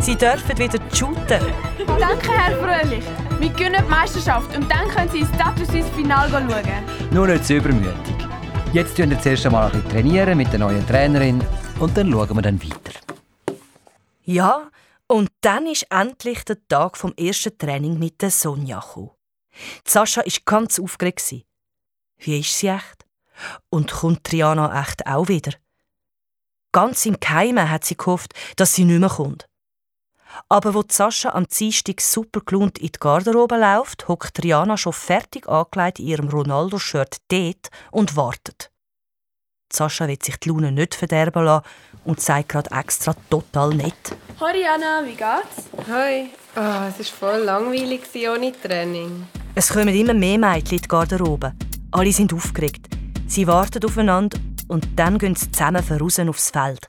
Sie 0.00 0.14
dürfen 0.16 0.56
wieder 0.58 0.78
shooten. 0.92 1.40
Danke, 1.86 2.30
Herr 2.30 2.56
Fröhlich. 2.58 3.04
Wir 3.40 3.48
gewinnen 3.50 3.82
die 3.84 3.90
Meisterschaft 3.90 4.56
und 4.56 4.70
dann 4.70 4.88
können 4.88 5.10
Sie 5.10 5.18
ins 5.20 5.28
Status 5.34 5.74
ins 5.74 5.88
Finale 5.90 6.30
schauen. 6.30 7.10
Nur 7.10 7.26
nicht 7.26 7.44
zu 7.44 7.56
übermütig. 7.56 8.14
Jetzt 8.72 8.96
trainieren 8.96 9.18
wir 9.18 9.20
zuerst 9.20 9.46
einmal 9.46 9.66
ein 9.66 9.72
bisschen 9.72 9.90
trainieren 9.90 10.38
mit 10.38 10.52
der 10.52 10.60
neuen 10.60 10.86
Trainerin 10.86 11.44
und 11.80 11.96
dann 11.96 12.10
schauen 12.10 12.34
wir 12.36 12.42
dann 12.42 12.62
weiter. 12.62 12.98
Ja, 14.24 14.68
und 15.06 15.30
dann 15.40 15.66
ist 15.66 15.86
endlich 15.90 16.44
der 16.44 16.56
Tag 16.68 16.96
vom 16.96 17.12
ersten 17.16 17.58
Training 17.58 17.98
mit 17.98 18.22
der 18.22 18.30
Sonja 18.30 18.80
gekommen. 18.80 19.10
Sascha 19.86 20.22
war 20.22 20.32
ganz 20.44 20.78
aufgeregt. 20.78 21.34
Wie 22.18 22.40
ist 22.40 22.58
sie 22.58 22.68
echt? 22.68 23.06
Und 23.70 23.90
kommt 23.90 24.24
Triana 24.24 24.80
echt 24.80 25.06
auch 25.06 25.28
wieder? 25.28 25.52
Ganz 26.72 27.06
im 27.06 27.18
Geheimen 27.20 27.70
hat 27.70 27.84
sie 27.84 27.96
gehofft, 27.96 28.34
dass 28.56 28.74
sie 28.74 28.84
nicht 28.84 29.00
mehr 29.00 29.08
kommt. 29.08 29.46
Aber 30.48 30.74
wo 30.74 30.82
Sascha 30.88 31.30
am 31.30 31.46
Dienstag 31.46 32.00
super 32.00 32.40
gelohnt 32.40 32.78
in 32.78 32.88
die 32.88 32.98
Garderobe 32.98 33.56
läuft, 33.56 34.08
hockt 34.08 34.34
Triana 34.34 34.76
schon 34.76 34.92
fertig 34.92 35.48
angelegt 35.48 36.00
in 36.00 36.06
ihrem 36.06 36.28
Ronaldo-Shirt 36.28 37.18
dort 37.28 37.70
und 37.92 38.16
wartet. 38.16 38.72
Sascha 39.72 40.06
will 40.08 40.18
sich 40.20 40.36
die 40.38 40.48
Laune 40.48 40.72
nicht 40.72 40.94
verderben 40.94 41.44
lassen 41.44 41.66
und 42.04 42.20
sagt 42.20 42.50
gerade 42.50 42.70
extra 42.72 43.14
total 43.30 43.70
nett. 43.70 44.16
Hoi 44.40 44.66
Anna, 44.66 45.04
wie 45.04 45.14
geht's? 45.14 45.68
Hoi. 45.88 46.30
Oh, 46.56 46.88
es 46.88 46.98
war 46.98 47.30
voll 47.30 47.44
langweilig 47.44 48.02
ohne 48.28 48.52
Training. 48.52 49.26
Es 49.56 49.68
kommen 49.68 49.94
immer 49.94 50.14
mehr 50.14 50.36
Mädchen 50.36 50.78
in 50.78 50.82
die 50.82 50.88
Garderobe. 50.88 51.52
Alle 51.92 52.12
sind 52.12 52.32
aufgeregt. 52.32 52.88
Sie 53.28 53.46
warten 53.46 53.84
aufeinander 53.84 54.36
und 54.66 54.88
dann 54.96 55.16
gehen 55.16 55.36
sie 55.36 55.50
zusammen 55.52 55.82
voraus 55.82 56.18
aufs 56.18 56.50
Feld. 56.50 56.88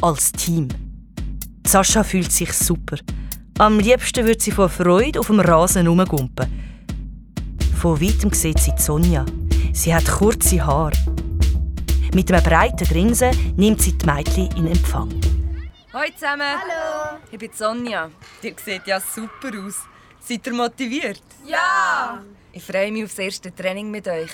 Als 0.00 0.32
Team. 0.32 0.68
Sascha 1.66 2.02
fühlt 2.02 2.32
sich 2.32 2.54
super. 2.54 2.96
Am 3.58 3.78
liebsten 3.78 4.24
würde 4.24 4.40
sie 4.40 4.50
vor 4.50 4.70
Freude 4.70 5.20
auf 5.20 5.26
dem 5.26 5.40
Rasen 5.40 5.82
herumgumpen. 5.82 6.46
Von 7.78 8.00
weitem 8.00 8.32
sieht 8.32 8.60
sie 8.60 8.72
Sonja. 8.78 9.26
Sie 9.74 9.94
hat 9.94 10.06
kurze 10.06 10.64
Haare. 10.64 10.96
Mit 12.14 12.32
einem 12.32 12.42
breiten 12.42 12.88
Grinsen 12.88 13.54
nimmt 13.56 13.82
sie 13.82 13.92
die 13.92 14.06
Mädchen 14.06 14.48
in 14.56 14.68
Empfang. 14.68 15.10
Hallo 15.92 16.10
zusammen. 16.14 16.42
Hallo. 16.42 17.18
Ich 17.30 17.38
bin 17.38 17.50
Sonja. 17.52 18.08
Ihr 18.42 18.54
seht 18.64 18.86
ja 18.86 18.98
super 19.00 19.50
aus. 19.66 19.80
Seid 20.20 20.46
ihr 20.46 20.52
motiviert? 20.52 21.22
Ja! 21.44 22.22
Ich 22.52 22.64
freue 22.64 22.92
mich 22.92 23.04
auf 23.04 23.10
das 23.10 23.18
erste 23.20 23.54
Training 23.54 23.90
mit 23.90 24.06
euch. 24.08 24.30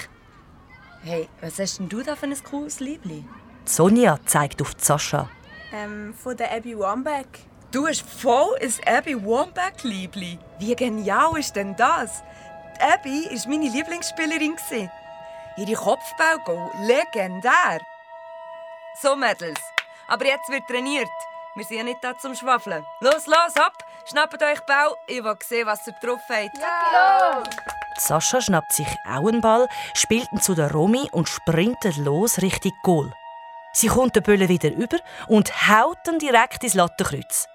Hey, 1.02 1.28
was 1.40 1.58
hast 1.58 1.78
denn 1.78 1.88
du 1.88 2.02
da 2.02 2.16
für 2.16 2.26
ein 2.26 2.44
cooles 2.44 2.80
Liebli? 2.80 3.24
Sonja 3.64 4.18
zeigt 4.24 4.60
auf 4.62 4.72
Sascha. 4.78 5.28
Ähm, 5.72 6.14
von 6.14 6.36
der 6.36 6.52
Abby 6.52 6.78
Wambach. 6.78 7.24
Du 7.70 7.86
hast 7.86 8.02
voll 8.02 8.56
ein 8.60 8.96
Abby 8.96 9.14
Wambach 9.14 9.82
Liebli. 9.82 10.38
Wie 10.58 10.74
genial 10.74 11.38
ist 11.38 11.54
denn 11.54 11.76
das? 11.76 12.22
Die 12.76 12.82
Abby 12.82 13.24
war 13.30 13.48
meine 13.48 13.68
Lieblingsspielerin. 13.70 14.56
Ihre 15.56 15.74
Kopfballgoal, 15.74 16.70
legendär. 16.82 17.80
So, 19.00 19.14
Mädels. 19.14 19.60
Aber 20.08 20.26
jetzt 20.26 20.48
wird 20.48 20.66
trainiert. 20.68 21.08
Wir 21.54 21.64
sind 21.64 21.76
ja 21.78 21.82
nicht 21.84 22.02
da 22.02 22.16
zum 22.18 22.34
Schwafeln. 22.34 22.84
Los, 23.00 23.26
los, 23.26 23.56
ab! 23.56 23.85
Schnappt 24.08 24.40
euch 24.40 24.60
Ball. 24.60 24.94
Ich 25.08 25.24
will 25.24 25.36
sehen, 25.44 25.66
was 25.66 25.84
ihr 25.86 25.94
drauf 25.94 26.20
habt. 26.28 26.56
Ja! 26.58 27.42
Sascha 27.98 28.40
schnappt 28.40 28.72
sich 28.72 28.86
auch 29.04 29.26
einen 29.26 29.40
Ball, 29.40 29.66
spielt 29.94 30.30
ihn 30.32 30.40
zu 30.40 30.54
der 30.54 30.70
Romy 30.70 31.08
und 31.10 31.28
sprintet 31.28 31.96
los 31.96 32.40
Richtung 32.40 32.72
Goal. 32.84 33.12
Sie 33.72 33.88
kommt 33.88 34.14
den 34.14 34.22
Böllen 34.22 34.48
wieder 34.48 34.70
über 34.70 34.98
und 35.26 35.50
haut 35.68 35.98
ihn 36.06 36.20
direkt 36.20 36.62
ins 36.62 36.74
Lattenkreuz. 36.74 37.48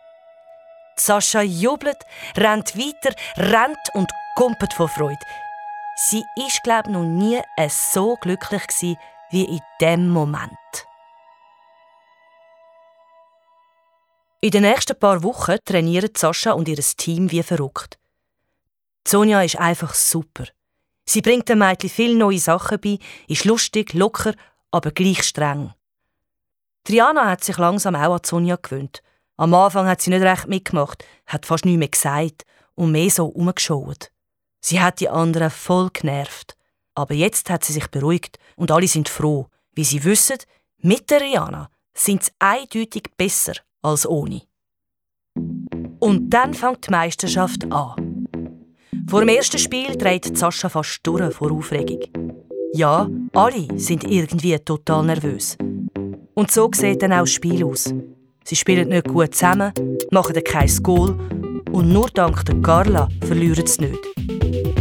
Sascha 0.98 1.42
jubelt, 1.42 2.06
rennt 2.36 2.78
weiter, 2.78 3.16
rennt 3.38 3.90
und 3.94 4.12
kumpelt 4.36 4.74
vor 4.74 4.90
Freude. 4.90 5.26
Sie 5.96 6.26
ist, 6.36 6.64
glaube 6.64 6.90
ich, 6.90 6.94
noch 6.94 7.04
nie 7.04 7.42
so 7.70 8.18
glücklich 8.18 8.98
wie 9.30 9.46
in 9.46 9.62
dem 9.80 10.10
Moment. 10.10 10.52
In 14.44 14.50
den 14.50 14.64
nächsten 14.64 14.98
paar 14.98 15.22
Wochen 15.22 15.58
trainieren 15.66 16.10
Sascha 16.18 16.54
und 16.54 16.68
ihr 16.68 16.78
Team 16.78 17.30
wie 17.30 17.44
verrückt. 17.44 18.00
Sonja 19.08 19.44
ist 19.44 19.60
einfach 19.60 19.94
super. 19.94 20.46
Sie 21.06 21.22
bringt 21.22 21.48
den 21.48 21.60
Mädchen 21.60 21.92
viele 21.92 22.16
neue 22.16 22.40
Sachen 22.40 22.80
bei, 22.82 22.98
ist 23.28 23.46
lustig, 23.46 23.94
locker, 23.94 24.34
aber 24.72 24.90
gleich 24.90 25.22
streng. 25.22 25.76
Triana 26.86 27.30
hat 27.30 27.44
sich 27.44 27.60
langsam 27.60 27.94
auch 27.94 28.16
an 28.16 28.24
Sonja 28.24 28.56
gewöhnt. 28.56 29.04
Am 29.38 29.54
Anfang 29.54 29.86
hat 29.86 30.02
sie 30.02 30.10
nicht 30.10 30.24
recht 30.24 30.48
mitgemacht, 30.48 31.06
hat 31.28 31.46
fast 31.46 31.66
nichts 31.66 31.78
mehr 31.78 31.90
gesagt 31.90 32.44
und 32.74 32.92
mehr 32.92 33.12
so 33.12 33.28
umgeschaut. 33.28 34.10
Sie 34.60 34.82
hat 34.82 35.02
die 35.02 35.10
anderen 35.10 35.52
voll 35.52 35.92
genervt. 35.94 36.58
Aber 36.96 37.14
jetzt 37.14 37.52
hat 37.52 37.64
sie 37.64 37.74
sich 37.74 37.88
beruhigt 37.90 38.40
und 38.56 38.72
alle 38.72 38.88
sind 38.88 39.08
froh, 39.08 39.50
wie 39.74 39.84
sie 39.84 40.04
wissen, 40.04 40.38
mit 40.80 41.12
der 41.12 41.22
Rihanna 41.22 41.70
sind 41.94 42.24
sie 42.24 42.32
eindeutig 42.40 43.04
besser 43.18 43.54
als 43.82 44.08
ohne. 44.08 44.42
Und 46.00 46.30
dann 46.30 46.54
fängt 46.54 46.88
die 46.88 46.92
Meisterschaft 46.92 47.72
an. 47.72 48.28
Vor 49.08 49.20
dem 49.22 49.30
ersten 49.30 49.58
Spiel 49.58 49.96
dreht 49.96 50.38
Sascha 50.38 50.70
fast 50.70 51.00
durch 51.04 51.34
vor 51.34 51.52
Aufregung. 51.52 52.00
Ja, 52.74 53.10
alle 53.34 53.68
sind 53.78 54.04
irgendwie 54.04 54.58
total 54.60 55.06
nervös. 55.06 55.58
Und 56.34 56.52
so 56.52 56.70
sieht 56.74 57.02
dann 57.02 57.14
auch 57.14 57.20
das 57.22 57.32
Spiel 57.32 57.64
aus. 57.66 57.94
Sie 58.44 58.56
spielen 58.56 58.90
nicht 58.90 59.08
gut 59.08 59.36
zusammen, 59.36 59.74
machen 60.12 60.42
kein 60.44 60.70
Goal 60.82 61.18
und 61.72 61.90
nur 61.90 62.08
dank 62.10 62.46
der 62.46 62.62
Carla 62.62 63.08
verlieren 63.26 63.68
sie 63.68 63.82
nicht. 63.82 64.00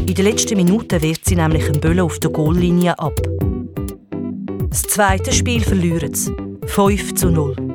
In 0.07 0.15
den 0.15 0.25
letzten 0.25 0.57
Minuten 0.57 1.03
wehrt 1.03 1.25
sie 1.25 1.37
nämlich 1.37 1.67
einen 1.67 1.81
Böllen 1.81 2.01
auf 2.01 2.19
der 2.19 2.31
Goallinie 2.31 2.99
ab. 2.99 3.15
Das 4.71 4.83
zweite 4.83 5.33
Spiel 5.33 5.61
verlieren 5.63 6.15
sie. 6.15 6.35
5 6.67 7.15
zu 7.15 7.31
0. 7.31 7.70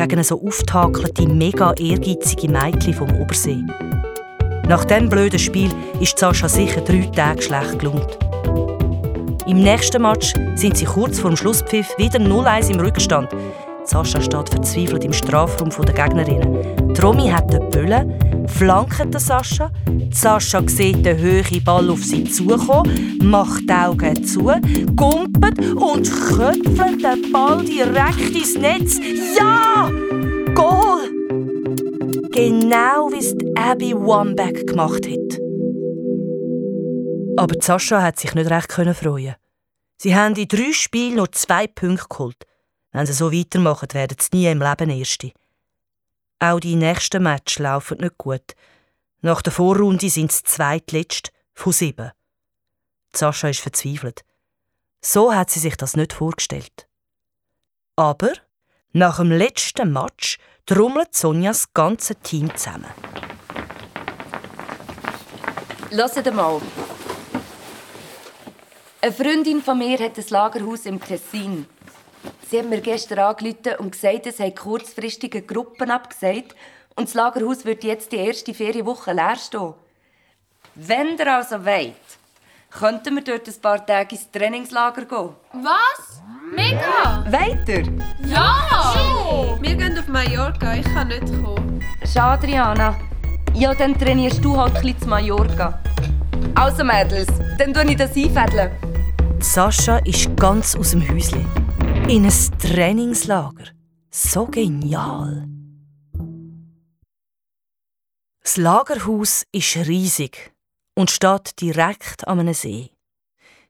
Gegen 0.00 0.22
so 0.22 0.42
auftakelte, 0.42 1.28
mega 1.28 1.74
ehrgeizige 1.74 2.48
Mädchen 2.50 2.94
vom 2.94 3.10
Obersee. 3.20 3.62
Nach 4.66 4.82
diesem 4.86 5.10
blöden 5.10 5.38
Spiel 5.38 5.70
ist 6.00 6.18
Sascha 6.18 6.48
sicher 6.48 6.80
drei 6.80 7.02
Tage 7.14 7.42
schlecht 7.42 7.78
gelohnt. 7.78 8.18
Im 9.46 9.62
nächsten 9.62 10.00
Match 10.00 10.32
sind 10.54 10.78
sie 10.78 10.86
kurz 10.86 11.20
vor 11.20 11.30
dem 11.30 11.36
Schlusspfiff 11.36 11.86
wieder 11.98 12.18
0-1 12.18 12.72
im 12.72 12.80
Rückstand. 12.80 13.28
Sascha 13.84 14.22
steht 14.22 14.48
verzweifelt 14.48 15.04
im 15.04 15.12
Strafraum 15.12 15.68
der 15.68 15.94
Gegnerinnen. 15.94 16.94
Tromi 16.94 17.28
hat 17.28 17.52
den 17.52 17.68
Böllen, 17.68 18.39
flankt 18.50 19.20
Sascha. 19.20 19.70
Sascha 20.10 20.62
sieht 20.66 21.04
den 21.04 21.18
höheren 21.18 21.64
Ball 21.64 21.90
auf 21.90 22.04
sie 22.04 22.24
zukommen, 22.24 23.18
macht 23.22 23.68
die 23.68 23.72
Augen 23.72 24.24
zu, 24.24 24.44
gumpet 24.96 25.58
und 25.76 26.10
köpfelt 26.10 27.02
den 27.02 27.32
Ball 27.32 27.64
direkt 27.64 28.34
ins 28.34 28.56
Netz. 28.56 28.98
Ja! 29.38 29.90
Goal! 30.54 31.08
Genau 32.32 33.10
wie 33.10 33.18
es 33.18 33.34
Abby 33.56 33.94
Wambach 33.94 34.66
gemacht 34.66 35.06
hat. 35.06 35.40
Aber 37.36 37.54
Sascha 37.60 38.02
hat 38.02 38.18
sich 38.18 38.34
nicht 38.34 38.50
recht 38.50 38.72
freuen. 38.72 39.34
Sie 39.96 40.14
haben 40.14 40.34
in 40.34 40.48
drei 40.48 40.72
Spielen 40.72 41.16
nur 41.16 41.30
zwei 41.32 41.66
Punkte 41.66 42.06
geholt. 42.08 42.46
Wenn 42.92 43.06
sie 43.06 43.12
so 43.12 43.32
weitermachen, 43.32 43.88
werden 43.92 44.16
sie 44.18 44.36
nie 44.36 44.46
im 44.46 44.60
Leben 44.60 44.90
Erste. 44.90 45.32
Auch 46.40 46.58
die 46.58 46.76
nächsten 46.76 47.22
Matches 47.22 47.58
laufen 47.58 47.98
nicht 47.98 48.16
gut. 48.16 48.54
Nach 49.20 49.42
der 49.42 49.52
Vorrunde 49.52 50.08
sind 50.08 50.32
sie 50.32 50.42
zweitletzt 50.42 51.32
von 51.52 51.72
sieben. 51.72 52.12
Sascha 53.14 53.48
ist 53.48 53.60
verzweifelt. 53.60 54.22
So 55.02 55.34
hat 55.34 55.50
sie 55.50 55.60
sich 55.60 55.76
das 55.76 55.96
nicht 55.96 56.14
vorgestellt. 56.14 56.88
Aber 57.96 58.32
nach 58.92 59.18
dem 59.18 59.30
letzten 59.30 59.92
Match 59.92 60.38
trommelt 60.64 61.14
Sonja 61.14 61.50
das 61.50 61.72
ganze 61.74 62.16
Team 62.16 62.54
zusammen. 62.56 62.90
Hört 65.90 66.34
mal. 66.34 66.62
Eine 69.02 69.12
Freundin 69.12 69.62
von 69.62 69.78
mir 69.78 69.98
hat 69.98 70.16
ein 70.18 70.24
Lagerhaus 70.28 70.86
im 70.86 71.00
Tessin. 71.00 71.66
Sie 72.48 72.58
hat 72.58 72.68
mir 72.68 72.80
gestern 72.80 73.20
angerufen 73.20 73.76
und 73.78 73.92
gesagt, 73.92 74.26
es 74.26 74.40
haben 74.40 74.54
kurzfristige 74.54 75.42
Gruppen 75.42 75.90
abgesagt 75.90 76.54
und 76.96 77.08
das 77.08 77.14
Lagerhaus 77.14 77.64
wird 77.64 77.84
jetzt 77.84 78.12
die 78.12 78.16
erste 78.16 78.52
Ferienwoche 78.52 79.12
leer 79.12 79.36
stehen. 79.36 79.74
Wenn 80.74 81.16
ihr 81.16 81.34
also 81.34 81.64
wollt, 81.64 81.94
könnten 82.70 83.16
wir 83.16 83.24
dort 83.24 83.48
ein 83.48 83.60
paar 83.60 83.84
Tage 83.84 84.14
ins 84.14 84.30
Trainingslager 84.30 85.04
gehen. 85.04 85.30
Was? 85.52 86.22
Mega! 86.54 87.24
Weiter? 87.28 87.90
Ja! 88.24 89.56
Wir 89.60 89.74
gehen 89.76 89.98
auf 89.98 90.08
Mallorca, 90.08 90.74
ich 90.74 90.84
kann 90.84 91.08
nicht 91.08 91.26
kommen. 91.42 91.84
Schade, 92.12 92.46
Adriana. 92.46 92.96
Ja, 93.54 93.74
dann 93.74 93.98
trainierst 93.98 94.44
du 94.44 94.56
halt 94.56 94.76
ein 94.76 94.82
bisschen 94.82 95.00
zu 95.00 95.08
Mallorca. 95.08 95.80
Also, 96.54 96.84
Mädels, 96.84 97.28
dann 97.58 97.74
tue 97.74 97.84
ich 97.84 97.96
das 97.96 98.16
einfädeln. 98.16 98.70
Sascha 99.40 99.98
ist 99.98 100.36
ganz 100.36 100.76
aus 100.76 100.90
dem 100.90 101.08
Häuschen. 101.08 101.46
In 102.08 102.24
ein 102.24 102.58
Trainingslager. 102.58 103.66
So 104.10 104.46
genial. 104.46 105.46
Das 108.42 108.56
Lagerhaus 108.56 109.44
ist 109.52 109.76
riesig 109.76 110.52
und 110.94 111.10
steht 111.10 111.60
direkt 111.60 112.26
an 112.26 112.40
einem 112.40 112.54
See. 112.54 112.90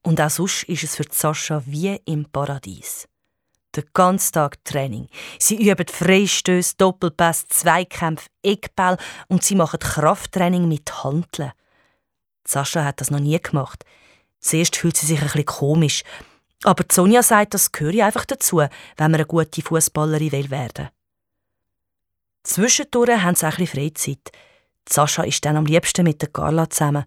Und 0.02 0.20
auch 0.20 0.30
sonst 0.30 0.62
ist 0.64 0.84
es 0.84 0.96
für 0.96 1.04
Sascha 1.10 1.62
wie 1.66 2.00
im 2.06 2.24
Paradies. 2.26 3.06
Den 3.76 3.84
ganzen 3.92 4.32
Tag 4.32 4.64
Training. 4.64 5.08
Sie 5.38 5.68
üben 5.68 5.86
Freistöße, 5.86 6.74
Doppelpass, 6.78 7.46
Zweikämpfe, 7.48 8.28
Eckball 8.42 8.96
und 9.28 9.44
sie 9.44 9.54
machen 9.54 9.78
Krafttraining 9.78 10.66
mit 10.66 11.04
Handeln. 11.04 11.52
Sascha 12.46 12.84
hat 12.84 13.00
das 13.00 13.10
noch 13.10 13.20
nie 13.20 13.40
gemacht. 13.40 13.84
Zuerst 14.40 14.76
fühlt 14.76 14.96
sie 14.96 15.06
sich 15.06 15.20
ein 15.20 15.26
bisschen 15.26 15.44
komisch, 15.44 16.02
aber 16.64 16.84
Sonja 16.90 17.22
sagt, 17.22 17.54
das 17.54 17.72
gehöre 17.72 18.04
einfach 18.04 18.24
dazu, 18.24 18.58
wenn 18.58 18.70
man 18.98 19.14
eine 19.14 19.26
gute 19.26 19.62
Fußballerin 19.62 20.50
werden 20.50 20.72
will. 20.76 20.90
Zwischendurch 22.42 23.22
haben 23.22 23.34
sie 23.34 23.46
auch 23.46 23.58
ein 23.58 23.66
Freizeit. 23.66 24.30
Sascha 24.88 25.22
ist 25.22 25.44
dann 25.44 25.56
am 25.56 25.66
liebsten 25.66 26.04
mit 26.04 26.20
der 26.22 26.30
Carla 26.30 26.68
zusammen. 26.68 27.04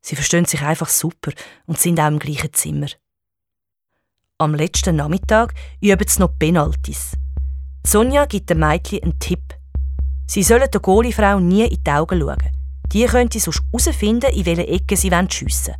Sie 0.00 0.16
verstehen 0.16 0.44
sich 0.44 0.62
einfach 0.62 0.88
super 0.88 1.32
und 1.66 1.78
sind 1.78 2.00
auch 2.00 2.08
im 2.08 2.18
gleichen 2.18 2.52
Zimmer. 2.52 2.88
Am 4.38 4.54
letzten 4.54 4.96
Nachmittag 4.96 5.54
üben 5.80 6.08
sie 6.08 6.20
noch 6.20 6.36
Penaltis. 6.36 7.12
Sonja 7.86 8.26
gibt 8.26 8.50
dem 8.50 8.58
Mädchen 8.58 9.02
einen 9.02 9.18
Tipp. 9.18 9.54
Sie 10.26 10.42
sollen 10.42 10.70
der 10.70 10.80
Goalie-Frau 10.80 11.38
nie 11.40 11.66
in 11.66 11.82
die 11.82 11.90
Augen 11.90 12.20
schauen. 12.20 12.38
Die 12.92 13.06
könnte 13.06 13.40
sonst 13.40 13.62
herausfinden, 13.72 14.32
in 14.32 14.46
welche 14.46 14.66
Ecke 14.66 14.96
sie 14.96 15.10
schiessen 15.30 15.74
wollen. 15.74 15.78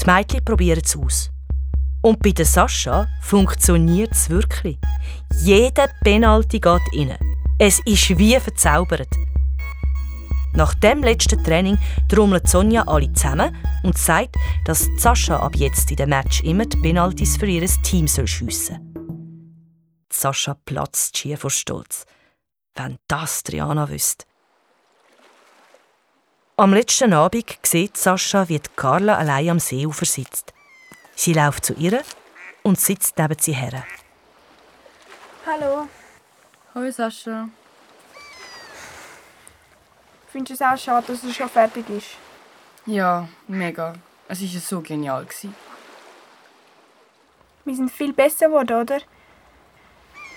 Die 0.00 0.06
Mädchen 0.06 0.44
probieren 0.44 0.82
es 0.84 0.96
aus. 0.96 1.30
Und 2.02 2.22
bei 2.22 2.30
der 2.30 2.44
Sascha 2.44 3.08
funktioniert 3.20 4.12
es 4.12 4.30
wirklich. 4.30 4.78
Jeder 5.40 5.88
Penalty 6.04 6.60
geht 6.60 6.82
rein. 6.94 7.16
Es 7.58 7.80
ist 7.84 8.18
wie 8.18 8.38
verzaubert. 8.38 9.08
Nach 10.56 10.72
dem 10.74 11.02
letzten 11.02 11.42
Training 11.44 11.78
trommelt 12.08 12.48
Sonja 12.48 12.84
alle 12.86 13.12
zusammen 13.12 13.54
und 13.82 13.98
sagt, 13.98 14.36
dass 14.64 14.88
Sascha 14.96 15.36
ab 15.36 15.54
jetzt 15.54 15.90
in 15.90 15.96
dem 15.96 16.08
Match 16.10 16.42
immer 16.44 16.64
die 16.64 16.78
Penalties 16.78 17.36
für 17.36 17.46
ihr 17.46 17.66
Team 17.82 18.08
schiessen 18.08 18.50
soll. 18.50 18.80
Sascha 20.10 20.54
platzt 20.64 21.18
schier 21.18 21.36
vor 21.36 21.50
Stolz. 21.50 22.06
Wenn 22.74 22.96
das 23.06 23.42
Triana 23.42 23.88
wüsste. 23.88 24.24
Am 26.56 26.72
letzten 26.72 27.12
Abend 27.12 27.58
sieht 27.62 27.98
Sascha, 27.98 28.48
wie 28.48 28.60
Carla 28.76 29.16
allein 29.18 29.50
am 29.50 29.58
Seeufer 29.58 30.06
sitzt. 30.06 30.54
Sie 31.18 31.32
läuft 31.32 31.64
zu 31.64 31.72
ihr 31.74 32.02
und 32.62 32.78
sitzt 32.78 33.16
neben 33.18 33.38
sie 33.38 33.54
her. 33.54 33.84
Hallo. 35.46 35.88
Hallo 36.74 36.90
Sascha. 36.90 37.48
Findest 40.30 40.60
du 40.60 40.64
es 40.64 40.70
auch 40.70 40.78
schade, 40.78 41.06
dass 41.06 41.24
es 41.24 41.34
schon 41.34 41.48
fertig 41.48 41.88
ist? 41.88 42.08
Ja, 42.84 43.26
mega. 43.48 43.94
Es 44.28 44.42
war 44.42 44.60
so 44.60 44.80
genial. 44.82 45.26
Wir 47.64 47.74
sind 47.74 47.90
viel 47.90 48.12
besser 48.12 48.48
geworden, 48.48 48.82
oder? 48.82 49.00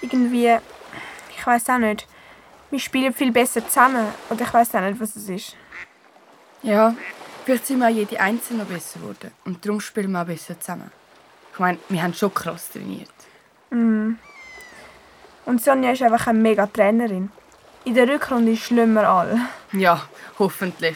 Irgendwie, 0.01 0.57
ich 1.35 1.45
weiß 1.45 1.69
auch 1.71 1.77
nicht. 1.77 2.07
Wir 2.69 2.79
spielen 2.79 3.13
viel 3.13 3.33
besser 3.33 3.67
zusammen 3.67 4.07
und 4.29 4.39
ich 4.39 4.53
weiß 4.53 4.73
auch 4.75 4.81
nicht, 4.81 5.01
was 5.01 5.15
es 5.17 5.27
ist. 5.27 5.57
Ja, 6.63 6.95
vielleicht 7.49 7.65
sind 7.65 7.79
wir 7.79 7.87
auch 7.87 7.91
jede 7.91 8.19
Einzelne 8.19 8.63
besser 8.63 8.99
geworden 8.99 9.31
und 9.43 9.65
darum 9.65 9.81
spielen 9.81 10.11
wir 10.11 10.21
auch 10.21 10.25
besser 10.25 10.59
zusammen. 10.59 10.91
Ich 11.51 11.59
meine, 11.59 11.79
wir 11.89 12.03
haben 12.03 12.13
schon 12.13 12.31
krass 12.31 12.69
trainiert. 12.69 13.09
Mhm. 13.71 14.19
Und 15.45 15.63
Sonja 15.63 15.91
ist 15.91 16.03
einfach 16.03 16.27
eine 16.27 16.37
mega 16.37 16.67
Trainerin. 16.67 17.31
In 17.85 17.95
der 17.95 18.07
Rückrunde 18.07 18.55
schlimmen 18.55 18.93
wir 18.93 19.09
alle. 19.09 19.39
Ja, 19.71 20.07
hoffentlich. 20.37 20.95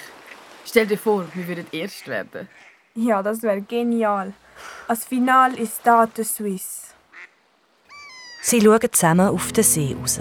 Stell 0.63 0.86
dir 0.86 0.98
vor, 0.98 1.26
wir 1.34 1.48
würden 1.48 1.66
erst 1.72 2.08
werden. 2.08 2.48
Ja, 2.94 3.24
das 3.24 3.42
wäre 3.42 3.62
genial. 3.62 4.34
Als 4.88 5.06
Final 5.06 5.56
ist 5.56 5.82
Stade 5.82 6.24
Suisse. 6.24 6.94
Sie 8.44 8.62
schauen 8.62 8.92
zusammen 8.92 9.30
auf 9.30 9.52
den 9.54 9.63
See 9.63 9.96
raus. 10.00 10.20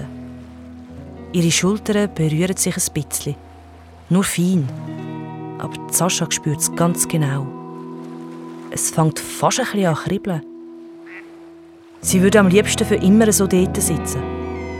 Ihre 1.32 1.50
Schultern 1.50 2.14
berühren 2.14 2.56
sich 2.56 2.76
ein 2.76 2.94
bisschen. 2.94 3.36
Nur 4.08 4.24
fein. 4.24 4.66
Aber 5.62 5.74
Sascha 5.92 6.26
spürt 6.28 6.58
es 6.58 6.74
ganz 6.74 7.06
genau. 7.06 7.46
Es 8.72 8.90
fängt 8.90 9.20
fast 9.20 9.60
ein 9.60 9.66
bisschen 9.66 9.86
an 9.86 9.94
zu 9.94 10.02
kribbeln. 10.02 10.42
Sie 12.00 12.20
würde 12.20 12.40
am 12.40 12.48
liebsten 12.48 12.84
für 12.84 12.96
immer 12.96 13.30
so 13.30 13.46
dort 13.46 13.76
sitzen. 13.76 14.22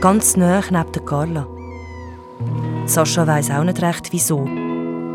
Ganz 0.01 0.35
nah 0.35 0.61
neben 0.69 0.91
der 0.91 1.05
Carla. 1.05 1.47
Sascha 2.85 3.25
weiß 3.25 3.51
auch 3.51 3.63
nicht 3.63 3.81
recht, 3.81 4.11
wieso. 4.11 4.45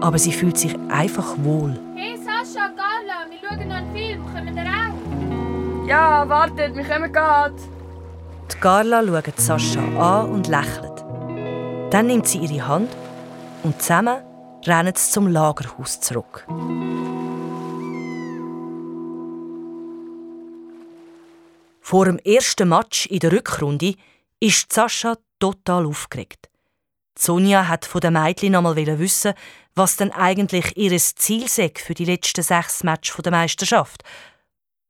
Aber 0.00 0.18
sie 0.18 0.33
fühlt 0.33 0.57
sich 0.57 0.74
einfach 0.88 1.37
wohl. 1.42 1.78
Hey 1.94 2.16
Sascha, 2.16 2.68
Carla, 2.68 3.26
wir 3.28 3.38
schauen 3.46 3.68
noch 3.68 3.76
einen 3.76 3.94
Film. 3.94 4.22
Kommen 4.24 4.54
wir 4.57 4.62
auch? 4.62 5.87
Ja, 5.87 6.26
wartet, 6.26 6.74
wir 6.74 6.85
kommen 6.85 7.12
gerade. 7.12 7.57
Die 8.50 8.57
Carla 8.59 9.04
schaut 9.04 9.38
Sascha 9.38 9.83
an 9.98 10.31
und 10.31 10.48
lächelt. 10.48 11.04
Dann 11.90 12.07
nimmt 12.07 12.26
sie 12.26 12.38
ihre 12.38 12.66
Hand 12.66 12.88
und 13.64 13.83
zusammen 13.83 14.27
rennen 14.66 14.94
sie 14.94 15.11
zum 15.11 15.29
Lagerhaus 15.29 16.01
zurück. 16.01 16.47
Vor 21.81 22.04
dem 22.04 22.19
ersten 22.19 22.69
Match 22.69 23.06
in 23.06 23.21
der 23.21 23.33
Rückrunde 23.33 23.94
ist 24.40 24.73
Sascha 24.73 25.17
total 25.38 25.87
aufgeregt. 25.87 26.50
Sonja 27.19 27.67
hat 27.67 27.85
von 27.85 28.00
den 28.00 28.13
Mädchen 28.13 28.54
einmal 28.54 28.77
wissen, 28.77 29.35
was 29.75 29.96
denn 29.96 30.13
eigentlich 30.13 30.77
ihr 30.77 30.96
Ziel 30.98 31.48
für 31.48 31.94
die 31.94 32.04
letzten 32.04 32.42
sechs 32.42 32.85
Matches 32.85 33.17
der 33.17 33.33
Meisterschaft. 33.33 34.04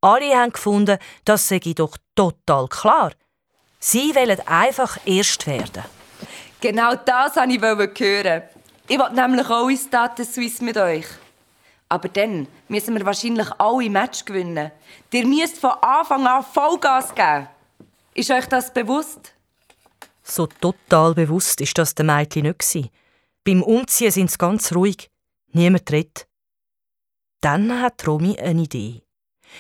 Alle 0.01 0.37
haben 0.37 0.53
gefunden, 0.53 0.99
das 1.25 1.49
sei 1.49 1.59
doch 1.59 1.97
total 2.15 2.69
klar. 2.69 3.13
Sie 3.79 4.15
wollen 4.15 4.41
einfach 4.47 4.99
erst 5.07 5.47
werden. 5.47 5.85
Genau 6.61 6.95
das 6.97 7.37
wollte 7.37 7.53
ich 7.53 8.01
hören. 8.01 8.43
Ich 8.91 8.99
wollte 8.99 9.17
nämlich 9.17 9.49
auch 9.51 9.69
ins 9.69 9.85
Stade 9.85 10.25
Suisse 10.25 10.65
mit 10.65 10.79
euch. 10.79 11.05
Aber 11.91 12.09
dann 12.09 12.49
müssen 12.69 12.95
wir 12.95 13.05
wahrscheinlich 13.05 13.49
alle 13.59 13.91
Match 13.91 14.25
gewinnen. 14.25 14.71
Ihr 15.13 15.27
müsst 15.27 15.59
von 15.59 15.73
Anfang 15.83 16.27
an 16.27 16.43
Vollgas 16.43 17.15
geben. 17.15 17.49
Ist 18.15 18.31
euch 18.31 18.47
das 18.47 18.73
bewusst? 18.73 19.35
So 20.23 20.47
total 20.47 21.15
bewusst 21.15 21.61
ist 21.61 21.77
das 21.77 21.95
den 21.95 22.07
Mädchen 22.07 22.43
nicht. 22.43 22.91
Beim 23.45 23.63
Umziehen 23.63 24.11
sind 24.11 24.31
sie 24.31 24.39
ganz 24.39 24.75
ruhig. 24.75 25.11
Niemand 25.53 25.91
redet. 25.91 26.27
Dann 27.43 27.83
hat 27.83 28.07
Romy 28.07 28.39
eine 28.39 28.63
Idee. 28.63 29.03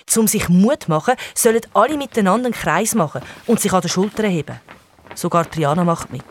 Zum 0.07 0.27
sich 0.27 0.49
Mut 0.49 0.85
zu 0.85 0.91
machen, 0.91 1.17
sollen 1.35 1.61
alle 1.75 1.97
miteinander 1.97 2.47
einen 2.47 2.55
Kreis 2.55 2.95
machen 2.95 3.23
und 3.47 3.61
sich 3.61 3.73
an 3.73 3.83
den 3.83 3.89
Schultern 3.91 4.31
heben. 4.31 4.61
Sogar 5.15 5.51
Triana 5.51 5.85
macht 5.85 6.11
mit. 6.11 6.25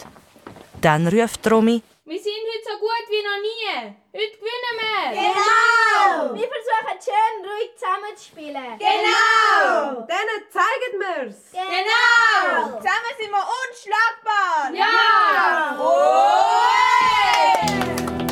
Dann 0.82 1.08
ruft 1.08 1.50
Romy, 1.50 1.82
Wir 2.10 2.20
sind 2.20 2.32
heute 2.32 2.64
so 2.64 2.80
gut 2.80 3.06
wie 3.10 3.22
noch 3.22 3.42
nie. 3.42 3.68
Heute 4.16 4.38
gewinnen 4.40 4.76
wir. 4.80 5.12
Genau! 5.12 6.32
Wir 6.36 6.48
versuchen 6.48 6.96
schön 7.04 7.36
ruhig 7.44 7.76
zusammenzuspielen. 7.76 8.80
Genau! 8.80 10.08
Denen 10.08 10.42
zeigen 10.50 10.94
wir's! 11.02 11.52
Genau! 11.52 12.78
Zusammen 12.78 13.14
sind 13.20 13.30
wir 13.30 13.46
unschlagbar! 13.68 14.72
Ja! 14.72 15.76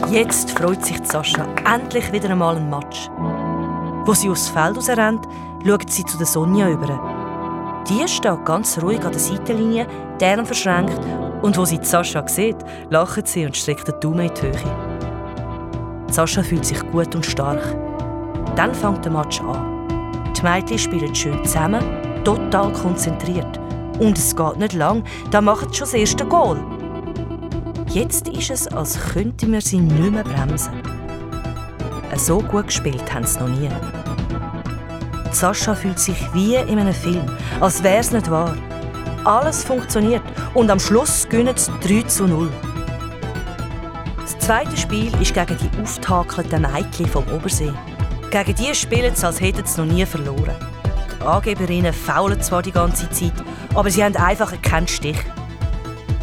Jetzt 0.09 0.51
freut 0.51 0.85
sich 0.85 0.99
Sascha 1.03 1.45
endlich 1.65 2.09
wieder 2.13 2.29
einmal 2.29 2.55
ein 2.55 2.69
Match. 2.69 3.09
Wo 4.05 4.13
sie 4.13 4.29
aufs 4.29 4.47
Feld 4.47 4.77
rausrennt, 4.77 5.27
schaut 5.67 5.91
sie 5.91 6.05
zu 6.05 6.17
der 6.17 6.27
Sonja 6.27 6.69
über. 6.69 7.83
Die 7.89 8.07
steht 8.07 8.45
ganz 8.45 8.81
ruhig 8.81 9.03
an 9.03 9.11
der 9.11 9.19
Seitenlinie, 9.19 9.85
die 10.21 10.25
Arme 10.25 10.45
verschränkt, 10.45 10.97
und 11.41 11.57
wo 11.57 11.65
sie 11.65 11.79
Sascha 11.81 12.27
sieht, 12.27 12.57
lacht 12.89 13.27
sie 13.27 13.45
und 13.45 13.55
streckt 13.55 13.87
den 13.87 13.99
Daumen 13.99 14.27
in 14.27 14.33
die 14.33 14.41
Höhe. 14.41 14.95
Sascha 16.11 16.43
fühlt 16.43 16.65
sich 16.65 16.79
gut 16.91 17.13
und 17.15 17.25
stark. 17.25 17.61
Dann 18.55 18.73
fängt 18.73 19.03
der 19.03 19.11
Match 19.11 19.41
an. 19.41 20.33
Die 20.35 20.41
Mädchen 20.41 20.77
spielen 20.77 21.13
schön 21.13 21.43
zusammen, 21.43 21.81
total 22.23 22.71
konzentriert. 22.73 23.59
Und 23.99 24.17
es 24.17 24.35
geht 24.35 24.57
nicht 24.57 24.73
lang, 24.73 25.03
da 25.31 25.41
machen 25.41 25.69
sie 25.69 25.77
schon 25.77 25.85
das 25.85 25.93
erste 25.93 26.25
Goal. 26.25 26.57
Jetzt 27.89 28.27
ist 28.27 28.49
es, 28.49 28.67
als 28.67 28.99
könnten 29.13 29.51
wir 29.53 29.61
sie 29.61 29.79
nicht 29.79 30.11
mehr 30.11 30.23
bremsen. 30.23 30.73
So 32.15 32.39
gut 32.39 32.67
gespielt 32.67 33.13
haben 33.13 33.25
sie 33.25 33.39
noch 33.39 33.49
nie. 33.49 33.69
Sascha 35.31 35.75
fühlt 35.75 35.99
sich 35.99 36.17
wie 36.33 36.55
in 36.55 36.79
einem 36.79 36.93
Film, 36.93 37.25
als 37.59 37.83
wäre 37.83 37.99
es 37.99 38.11
nicht 38.11 38.31
wahr. 38.31 38.55
Alles 39.25 39.63
funktioniert 39.63 40.21
und 40.53 40.69
am 40.69 40.79
Schluss 40.79 41.27
gewinnen 41.27 41.57
sie 41.57 41.71
3 41.81 42.03
zu 42.03 42.27
0. 42.27 42.47
Das 44.21 44.37
zweite 44.37 44.77
Spiel 44.77 45.11
ist 45.19 45.33
gegen 45.33 45.57
die 45.57 45.81
auftakelten 45.81 46.61
Mädchen 46.61 47.07
vom 47.07 47.27
Obersee. 47.33 47.73
Gegen 48.29 48.53
die 48.53 48.75
spielen 48.75 49.15
sie, 49.15 49.25
als 49.25 49.41
hätten 49.41 49.65
sie 49.65 49.81
noch 49.81 49.91
nie 49.91 50.05
verloren. 50.05 50.55
Die 51.19 51.25
Angeberinnen 51.25 51.91
faulen 51.91 52.39
zwar 52.39 52.61
die 52.61 52.71
ganze 52.71 53.09
Zeit, 53.09 53.33
aber 53.73 53.89
sie 53.89 54.03
haben 54.03 54.15
einfach 54.15 54.61
keinen 54.61 54.87
Stich. 54.87 55.17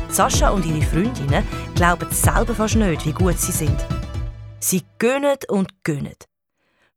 Sascha 0.09 0.51
und 0.51 0.65
ihre 0.65 0.83
Freundinnen 0.83 1.45
glauben 1.75 2.09
selber 2.13 2.55
fast 2.55 2.77
nicht, 2.77 3.05
wie 3.05 3.13
gut 3.13 3.37
sie 3.37 3.51
sind. 3.51 3.85
Sie 4.61 4.85
gönnen 5.01 5.39
und 5.49 5.83
gönnen. 5.83 6.15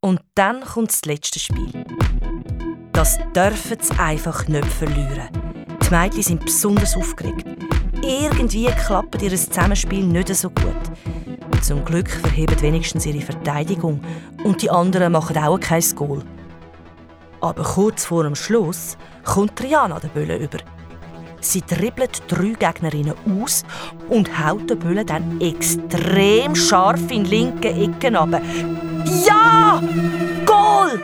Und 0.02 0.22
dann 0.36 0.62
kommt 0.62 0.92
das 0.92 1.06
letzte 1.06 1.40
Spiel. 1.40 1.84
Das 2.94 3.18
dürfen 3.36 3.78
sie 3.82 3.98
einfach 3.98 4.48
nicht 4.48 4.68
verlieren. 4.68 5.45
Die 5.86 5.94
Mädchen 5.94 6.24
sind 6.24 6.46
besonders 6.46 6.96
aufgeregt. 6.96 7.46
Irgendwie 8.02 8.66
klappt 8.66 9.22
ihr 9.22 9.36
Zusammenspiel 9.36 10.04
nicht 10.04 10.34
so 10.36 10.50
gut. 10.50 11.62
Zum 11.62 11.86
Glück 11.86 12.10
verheben 12.10 12.60
wenigstens 12.62 13.06
ihre 13.06 13.22
Verteidigung 13.22 14.00
und 14.44 14.62
die 14.62 14.70
anderen 14.70 15.12
machen 15.12 15.38
auch 15.38 15.60
kein 15.60 15.84
Goal. 15.96 16.24
Aber 17.42 17.64
kurz 17.64 18.06
vor 18.06 18.24
dem 18.24 18.36
Schluss 18.36 18.98
kommt 19.24 19.56
Triana 19.56 20.00
den 20.00 20.10
Böllen 20.10 20.42
über. 20.42 20.58
Sie 21.40 21.62
dribbelt 21.62 22.24
drei 22.28 22.54
Gegnerinnen 22.58 23.14
aus 23.40 23.64
und 24.10 24.44
haut 24.44 24.68
den 24.68 24.80
Böllen 24.80 25.06
dann 25.06 25.40
extrem 25.40 26.56
scharf 26.56 27.02
in 27.12 27.24
den 27.24 27.26
linken 27.26 27.94
Ecken 27.94 28.16
runter. 28.16 28.42
Ja! 29.24 29.84
Goal! 30.48 31.00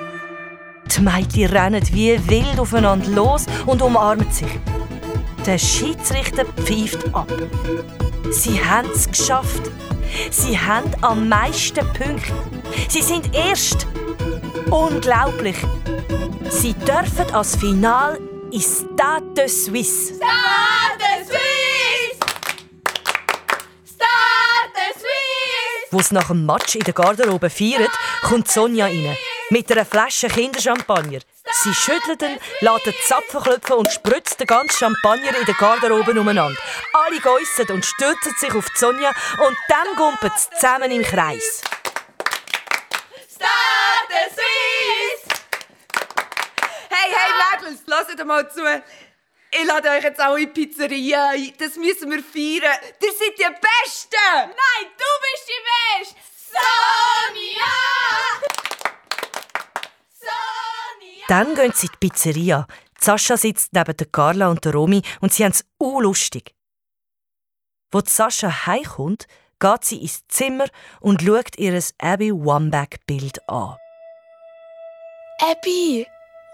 Die 0.96 1.02
Mädchen 1.02 1.50
rennen 1.50 1.84
wie 1.94 2.20
wild 2.30 2.60
aufeinander 2.60 3.10
los 3.10 3.46
und 3.66 3.82
umarmen 3.82 4.30
sich. 4.32 4.60
Der 5.46 5.58
Schiedsrichter 5.58 6.46
pfeift 6.46 7.14
ab. 7.14 7.32
Sie 8.30 8.64
haben 8.64 8.90
es 8.94 9.08
geschafft. 9.10 9.72
Sie 10.30 10.60
haben 10.60 10.92
am 11.02 11.30
meisten 11.30 11.86
Punkte. 11.94 12.34
Sie 12.90 13.02
sind 13.02 13.34
erst. 13.34 13.88
Unglaublich. 14.70 15.56
Sie 16.50 16.74
dürfen 16.74 17.34
als 17.34 17.56
Final 17.56 18.20
ins 18.52 18.86
Stade 18.94 19.26
de 19.36 19.48
Suisse. 19.48 20.16
Stade 20.16 21.26
Suisse! 21.26 22.20
Stade 23.86 24.88
Suisse! 24.94 25.88
Wo 25.92 26.00
es 26.00 26.12
nach 26.12 26.28
dem 26.28 26.46
Match 26.46 26.76
in 26.76 26.84
der 26.84 26.94
Garderobe 26.94 27.50
feiert, 27.50 27.92
kommt 28.24 28.50
Sonja 28.50 28.86
rein. 28.86 29.16
Mit 29.52 29.70
einer 29.70 29.86
Flasche 29.86 30.30
Kinderchampagner. 30.30 31.20
Sie 31.62 31.74
schüttelt 31.74 32.22
ihn, 32.22 32.40
lässt 32.62 32.86
den 32.86 32.94
Zapfen 33.06 33.44
klopfen 33.44 33.76
und 33.76 33.92
spritzt 33.92 34.40
den 34.40 34.48
ganzen 34.48 34.78
Champagner 34.78 35.38
in 35.38 35.46
der 35.46 35.56
Garderobe 35.56 36.18
umeinander. 36.18 36.58
Alle 36.94 37.20
geissen 37.20 37.70
und 37.70 37.84
stürzen 37.84 38.34
sich 38.40 38.54
auf 38.56 38.66
Sonja 38.74 39.10
und 39.46 39.58
dann 39.68 39.94
gumpen 39.98 40.32
sie 40.38 40.50
zusammen 40.56 40.90
im 40.92 41.04
Kreis. 41.04 41.64
Stade 43.28 44.30
Suisse! 44.30 45.42
Hey, 46.90 47.12
hey, 47.14 47.60
Mädels, 47.60 47.82
lasst 47.88 48.26
mal 48.26 48.50
zu. 48.50 48.62
Ich 49.52 49.66
lade 49.66 49.90
euch 49.90 50.04
jetzt 50.04 50.22
auch 50.22 50.38
in 50.38 50.54
die 50.54 50.66
Pizzeria 50.66 51.32
ein. 51.32 51.54
Das 51.60 51.76
müssen 51.76 52.10
wir 52.10 52.24
feiern. 52.24 52.80
Ihr 53.02 53.12
seid 53.12 53.38
die 53.38 53.44
Besten! 53.44 54.34
Nein, 54.34 54.92
du 54.98 55.10
bist 55.20 55.46
die 55.50 55.62
Beste! 56.00 56.16
Sonja! 56.54 57.72
Dann 61.28 61.56
gehen 61.56 61.72
sie 61.74 61.88
in 61.88 61.94
die 61.94 61.98
Pizzeria. 62.08 62.68
Sascha 63.00 63.38
sitzt 63.38 63.74
neben 63.74 63.96
der 63.96 64.08
Carla 64.08 64.50
und 64.50 64.64
der 64.66 64.74
Romy 64.74 65.02
und 65.22 65.34
sie 65.34 65.44
haben 65.44 65.52
es 65.52 65.66
lustig. 65.80 66.54
Wo 67.92 68.02
Sascha 68.06 68.66
heimkommt, 68.66 69.28
geht 69.60 69.86
sie 69.86 70.02
ins 70.02 70.28
Zimmer 70.28 70.66
und 71.00 71.22
schaut 71.22 71.58
ihr 71.58 71.82
Abby 72.00 72.32
Wambach-Bild 72.32 73.48
an. 73.50 73.78
Abby, 75.40 76.06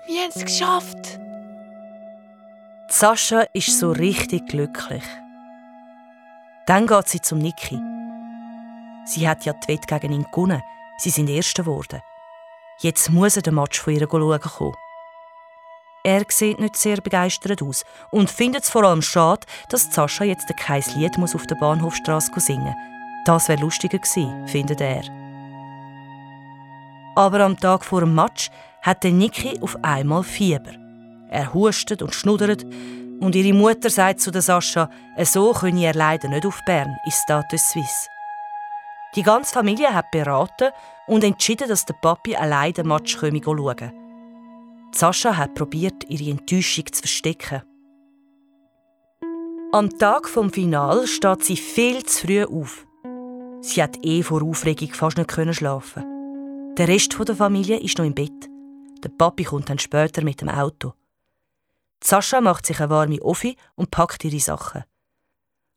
wir 0.06 0.22
haben 0.22 0.32
es 0.34 0.46
geschafft. 0.46 1.20
Sascha 2.90 3.42
ist 3.54 3.80
so 3.80 3.92
richtig 3.92 4.48
glücklich. 4.48 5.04
Dann 6.68 6.88
geht 6.88 7.08
sie 7.08 7.22
zum 7.22 7.40
Niki. 7.40 7.80
Sie 9.06 9.28
hat 9.28 9.46
ja 9.46 9.54
die 9.54 9.68
Wette 9.70 9.88
gegen 9.88 10.14
ihn 10.14 10.28
gewonnen. 10.32 10.62
Sie 10.98 11.10
sind 11.10 11.30
Erste 11.30 11.64
geworden. 11.64 12.02
Jetzt 12.80 13.10
muss 13.10 13.36
er 13.36 13.42
den 13.42 13.56
Match 13.56 13.80
von 13.82 13.94
ihr 13.94 14.08
schauen 14.08 14.40
kommen. 14.40 14.76
Er 16.04 16.24
sieht 16.30 16.60
nicht 16.60 16.78
sehr 16.78 17.02
begeistert 17.02 17.62
aus 17.64 17.84
und 18.12 18.30
findet 18.30 18.64
es 18.64 18.70
vor 18.70 18.84
allem 18.84 19.02
schade, 19.02 19.48
dass 19.70 19.92
Sascha 19.92 20.24
jetzt 20.24 20.48
kein 20.58 20.84
Lied 20.96 21.18
muss 21.18 21.34
auf 21.34 21.48
der 21.48 21.56
Bahnhofstrasse 21.56 22.32
singen 22.38 22.64
muss. 22.64 22.76
Das 23.26 23.50
wäre 23.50 23.60
lustiger 23.60 23.98
gewesen, 23.98 24.48
findet 24.48 24.80
er. 24.80 25.04
Aber 27.16 27.40
am 27.40 27.58
Tag 27.58 27.84
vor 27.84 28.02
dem 28.02 28.14
Match 28.14 28.52
hat 28.84 29.04
Niki 29.04 29.60
auf 29.60 29.76
einmal 29.84 30.24
Fieber. 30.24 30.72
Er 31.30 31.54
hustet 31.54 32.04
und 32.04 32.14
schnuddert 32.14 32.64
und 33.20 33.36
ihre 33.36 33.58
Mutter 33.58 33.90
sagt 33.90 34.22
zu 34.22 34.30
der 34.30 34.44
Sascha, 34.44 34.90
so 35.24 35.52
könne 35.52 35.84
er 35.84 35.96
leider 35.96 36.30
nicht 36.30 36.46
auf 36.46 36.62
Bern 36.66 36.96
ins 37.06 37.26
de 37.26 37.58
Suisse. 37.58 38.08
Die 39.16 39.24
ganze 39.24 39.54
Familie 39.54 39.94
hat 39.94 40.12
beraten 40.12 40.72
und 41.08 41.24
entschieden, 41.24 41.70
dass 41.70 41.86
der 41.86 41.96
Papi 41.96 42.36
allein 42.36 42.74
den 42.74 42.88
Match 42.88 43.18
schauen 43.18 43.42
könne. 43.42 43.94
Sascha 44.94 45.36
hat 45.38 45.56
probiert, 45.56 46.10
ihre 46.10 46.32
Enttäuschung 46.32 46.86
zu 46.92 47.02
verstecken. 47.02 47.62
Am 49.72 49.90
Tag 49.98 50.30
vom 50.30 50.52
Final 50.52 51.08
steht 51.08 51.44
sie 51.44 51.58
viel 51.58 52.04
zu 52.04 52.26
früh 52.26 52.44
auf. 52.44 52.86
Sie 53.62 53.84
hat 53.84 53.98
eh 54.06 54.24
vor 54.24 54.42
Aufregung 54.44 54.94
fast 54.94 55.18
nicht 55.18 55.32
schlafen. 55.56 56.76
Der 56.78 56.88
Rest 56.88 57.18
der 57.20 57.36
Familie 57.36 57.80
ist 57.80 57.98
noch 57.98 58.06
im 58.06 58.16
Bett. 58.16 58.50
Der 59.04 59.10
Papi 59.10 59.44
kommt 59.44 59.70
dann 59.70 59.80
später 59.80 60.24
mit 60.24 60.42
dem 60.42 60.50
Auto. 60.50 60.94
Sascha 62.04 62.40
macht 62.40 62.66
sich 62.66 62.80
eine 62.80 62.90
warme 62.90 63.22
Offi 63.22 63.58
und 63.76 63.92
packt 63.92 64.24
ihre 64.24 64.40
Sachen. 64.40 64.84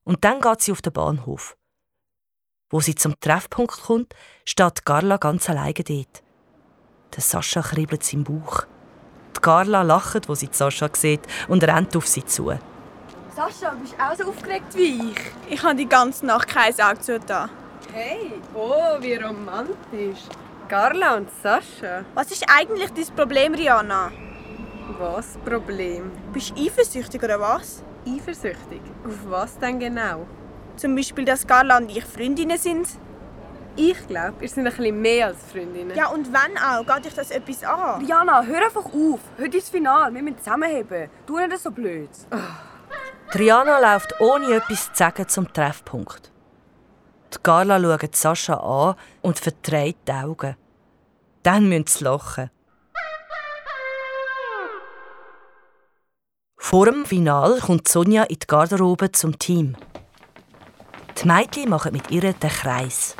Und 0.04 0.24
dann 0.24 0.40
geht 0.40 0.60
sie 0.60 0.72
auf 0.72 0.82
den 0.82 0.92
Bahnhof. 0.92 1.56
Wo 2.70 2.80
sie 2.80 2.94
zum 2.94 3.18
Treffpunkt 3.18 3.82
kommt, 3.82 4.14
steht 4.44 4.84
Carla 4.84 5.16
ganz 5.16 5.50
alleine 5.50 5.74
dort. 5.74 6.22
Der 7.14 7.20
Sascha 7.20 7.62
kribbelt 7.62 8.12
im 8.12 8.22
Bauch. 8.22 8.62
Die 9.36 9.40
Carla 9.40 9.82
lacht, 9.82 10.28
wo 10.28 10.36
sie 10.36 10.48
Sascha 10.52 10.88
sieht 10.92 11.22
und 11.48 11.64
rennt 11.64 11.96
auf 11.96 12.06
sie 12.06 12.24
zu. 12.24 12.52
Sascha, 13.34 13.74
bist 13.74 13.94
du 13.94 14.04
auch 14.04 14.14
so 14.16 14.30
aufgeregt 14.30 14.76
wie 14.76 15.10
ich? 15.10 15.20
Ich 15.48 15.62
habe 15.64 15.74
die 15.74 15.88
ganze 15.88 16.24
Nacht 16.26 16.48
kein 16.48 16.72
Auge 16.80 17.00
zugetan. 17.00 17.50
Hey, 17.92 18.34
oh, 18.54 19.00
wie 19.00 19.14
romantisch. 19.14 20.20
Carla 20.68 21.16
und 21.16 21.28
Sascha. 21.42 22.04
Was 22.14 22.30
ist 22.30 22.44
eigentlich 22.48 22.90
dein 22.92 23.16
Problem, 23.16 23.54
Rihanna? 23.54 24.12
Was 24.96 25.36
Problem? 25.44 26.12
Bist 26.32 26.50
du 26.50 26.64
eifersüchtig 26.66 27.20
oder 27.20 27.40
was? 27.40 27.82
Eifersüchtig? 28.06 28.80
Auf 29.04 29.18
was 29.28 29.58
denn 29.58 29.80
genau? 29.80 30.26
Zum 30.80 30.96
Beispiel, 30.96 31.26
dass 31.26 31.46
Carla 31.46 31.76
und 31.76 31.94
ich 31.94 32.02
Freundinnen 32.02 32.56
sind? 32.56 32.88
Ich 33.76 34.06
glaube, 34.06 34.36
ihr 34.40 34.48
seid 34.48 34.58
ein 34.60 34.64
bisschen 34.64 34.98
mehr 34.98 35.26
als 35.26 35.36
Freundinnen. 35.52 35.94
Ja, 35.94 36.08
und 36.08 36.32
wenn 36.32 36.56
auch? 36.56 36.86
Geht 36.86 37.06
euch 37.06 37.14
das 37.14 37.30
etwas 37.30 37.62
an? 37.64 38.00
Rihanna, 38.02 38.42
hör 38.44 38.64
einfach 38.64 38.86
auf. 38.86 39.20
Heute 39.38 39.58
ist 39.58 39.66
das 39.66 39.68
Finale. 39.68 40.14
Wir 40.14 40.22
müssen 40.22 40.38
zusammenheben. 40.38 41.10
Tu 41.26 41.36
nicht 41.36 41.58
so 41.58 41.70
blöd. 41.70 42.08
Triana 43.30 43.78
läuft 43.78 44.18
ohne 44.22 44.54
etwas 44.54 44.86
zu 44.86 44.94
sagen 44.94 45.28
zum 45.28 45.52
Treffpunkt. 45.52 46.32
Die 47.34 47.38
Carla 47.42 47.78
schaut 47.78 48.16
Sascha 48.16 48.54
an 48.54 48.94
und 49.20 49.38
verdreht 49.38 49.98
die 50.08 50.12
Augen. 50.12 50.56
Dann 51.42 51.68
müssen 51.68 51.88
sie 51.88 52.04
lachen. 52.04 52.50
Vor 56.56 56.86
dem 56.86 57.04
Final 57.04 57.58
kommt 57.58 57.86
Sonja 57.86 58.22
in 58.22 58.38
die 58.38 58.46
Garderobe 58.46 59.12
zum 59.12 59.38
Team. 59.38 59.76
Die 61.22 61.26
Mädchen 61.26 61.68
machen 61.68 61.92
mit 61.92 62.10
ihr 62.10 62.32
den 62.32 62.50
Kreis. 62.50 63.14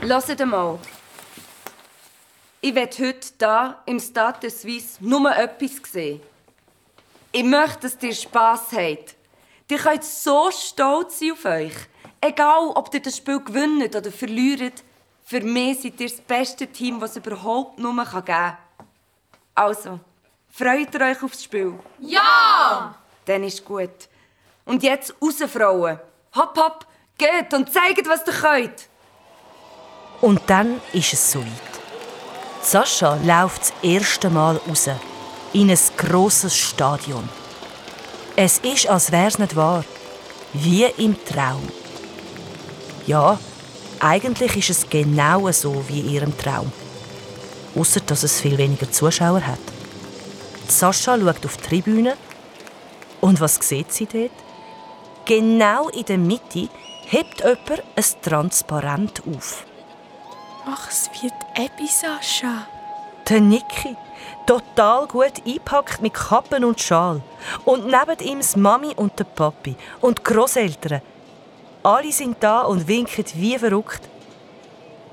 Hört 0.00 0.46
mal. 0.46 0.76
Ich 2.60 2.74
will 2.74 2.88
heute 2.98 3.28
hier 3.38 3.76
im 3.86 4.00
Stade 4.00 4.40
de 4.40 4.50
Suisse 4.50 4.96
nur 4.98 5.30
etwas 5.30 5.92
sehen. 5.92 6.20
Ich 7.30 7.44
möchte, 7.44 7.82
dass 7.82 8.02
ihr 8.02 8.12
Spass 8.12 8.72
habt. 8.72 9.14
Ihr 9.70 9.78
könnt 9.78 10.02
so 10.02 10.50
stolz 10.50 11.20
sein 11.20 11.30
auf 11.30 11.44
euch. 11.44 11.74
Egal, 12.20 12.70
ob 12.74 12.92
ihr 12.92 13.02
das 13.02 13.18
Spiel 13.18 13.38
gewinnt 13.38 13.94
oder 13.94 14.10
verliert, 14.10 14.82
für 15.24 15.40
mich 15.40 15.80
seid 15.80 16.00
ihr 16.00 16.08
das 16.08 16.20
beste 16.22 16.66
Team, 16.66 16.98
das 16.98 17.12
es 17.12 17.16
überhaupt 17.18 17.78
nur 17.78 17.92
geben 17.92 18.24
kann. 18.24 18.56
Also, 19.54 20.00
freut 20.50 20.92
ihr 20.92 21.00
euch 21.02 21.22
aufs 21.22 21.44
Spiel? 21.44 21.74
Ja! 22.00 22.96
Dann 23.26 23.44
ist 23.44 23.64
gut. 23.64 24.08
Und 24.64 24.82
jetzt 24.82 25.14
raus, 25.22 25.36
Frauen. 25.48 26.00
Hopp, 26.34 26.56
hopp, 26.56 26.86
geht 27.18 27.52
und 27.52 27.72
zeigt, 27.72 28.08
was 28.08 28.26
ihr 28.26 28.32
könnt. 28.32 28.88
Und 30.20 30.40
dann 30.46 30.80
ist 30.92 31.12
es 31.12 31.32
soweit. 31.32 31.46
Sascha 32.62 33.18
läuft 33.22 33.60
das 33.60 33.72
erste 33.82 34.30
Mal 34.30 34.56
raus. 34.68 34.88
In 35.52 35.70
ein 35.70 35.78
grosses 35.96 36.56
Stadion. 36.56 37.28
Es 38.36 38.58
ist, 38.58 38.88
als 38.88 39.12
wäre 39.12 39.28
es 39.28 39.38
nicht 39.38 39.54
wahr. 39.54 39.84
Wie 40.54 40.84
im 40.84 41.16
Traum. 41.24 41.68
Ja, 43.06 43.38
eigentlich 44.00 44.56
ist 44.56 44.70
es 44.70 44.88
genau 44.88 45.50
so 45.52 45.84
wie 45.88 46.00
in 46.00 46.10
ihrem 46.10 46.38
Traum. 46.38 46.72
Außer 47.76 48.00
dass 48.00 48.22
es 48.22 48.40
viel 48.40 48.56
weniger 48.56 48.90
Zuschauer 48.90 49.46
hat. 49.46 49.58
Sascha 50.68 51.18
schaut 51.18 51.44
auf 51.44 51.56
die 51.58 51.62
Tribüne. 51.68 52.16
Und 53.20 53.40
was 53.40 53.56
sieht 53.56 53.92
sie 53.92 54.06
dort? 54.06 54.30
Genau 55.26 55.88
in 55.90 56.04
der 56.04 56.18
Mitte 56.18 56.68
hebt 57.06 57.40
jemand 57.40 57.82
ein 57.96 58.04
Transparent 58.22 59.22
auf. 59.26 59.64
Ach, 60.66 60.88
es 60.88 61.10
wird 61.22 61.34
Abby, 61.56 61.86
Sascha. 61.86 62.66
Der 63.28 63.40
Niki. 63.40 63.96
Total 64.46 65.06
gut 65.06 65.42
eingepackt 65.46 66.00
mit 66.02 66.14
Kappen 66.14 66.64
und 66.64 66.80
Schal. 66.80 67.22
Und 67.64 67.86
neben 67.86 68.26
ihm 68.26 68.38
das 68.38 68.56
Mami 68.56 68.94
und 68.94 69.18
der 69.18 69.24
Papi. 69.24 69.76
Und 70.00 70.18
die 70.18 70.22
Grosseltern. 70.22 71.02
Alle 71.82 72.12
sind 72.12 72.36
da 72.40 72.62
und 72.62 72.88
winken 72.88 73.24
wie 73.34 73.58
verrückt. 73.58 74.08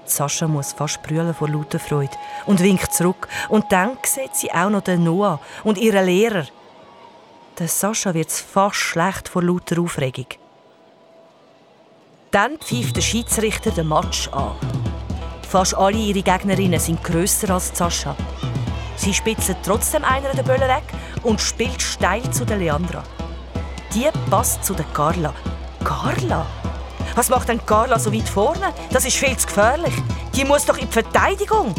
Sascha 0.05 0.47
muss 0.47 0.73
fast 0.73 1.01
brüllen 1.03 1.33
vor 1.33 1.49
lauter 1.49 1.79
Freude 1.79 2.17
und 2.45 2.61
winkt 2.61 2.93
zurück. 2.93 3.27
Und 3.49 3.71
dann 3.71 3.97
sieht 4.03 4.35
sie 4.35 4.51
auch 4.51 4.69
noch 4.69 4.81
den 4.81 5.03
Noah 5.03 5.39
und 5.63 5.77
ihren 5.77 6.05
Lehrer. 6.05 6.45
Der 7.59 7.67
Sascha 7.67 8.13
wird 8.13 8.31
fast 8.31 8.75
schlecht 8.75 9.27
vor 9.29 9.43
lauter 9.43 9.79
Aufregung. 9.81 10.27
Dann 12.31 12.57
pfeift 12.59 12.95
der 12.95 13.01
Schiedsrichter 13.01 13.71
den 13.71 13.89
Match 13.89 14.29
an. 14.29 14.55
Fast 15.49 15.75
alle 15.75 15.97
ihre 15.97 16.23
Gegnerinnen 16.23 16.79
sind 16.79 17.03
grösser 17.03 17.53
als 17.53 17.77
Sascha. 17.77 18.15
Sie 18.95 19.13
spitzen 19.13 19.57
trotzdem 19.65 20.05
einer 20.05 20.33
der 20.33 20.43
Bälle 20.43 20.65
weg 20.69 20.83
und 21.23 21.41
spielt 21.41 21.81
steil 21.81 22.21
zu 22.31 22.45
der 22.45 22.55
Leandra. 22.55 23.03
Die 23.93 24.07
passt 24.29 24.63
zu 24.63 24.73
der 24.73 24.85
Carla. 24.93 25.33
Carla? 25.83 26.45
Was 27.15 27.27
macht 27.27 27.49
denn 27.49 27.65
Carla 27.65 27.99
so 27.99 28.13
weit 28.13 28.29
vorne? 28.29 28.73
Das 28.91 29.03
ist 29.03 29.17
viel 29.17 29.35
zu 29.35 29.47
gefährlich. 29.47 29.93
Die 30.33 30.45
muss 30.45 30.65
doch 30.65 30.77
in 30.77 30.87
die 30.87 30.93
Verteidigung. 30.93 31.75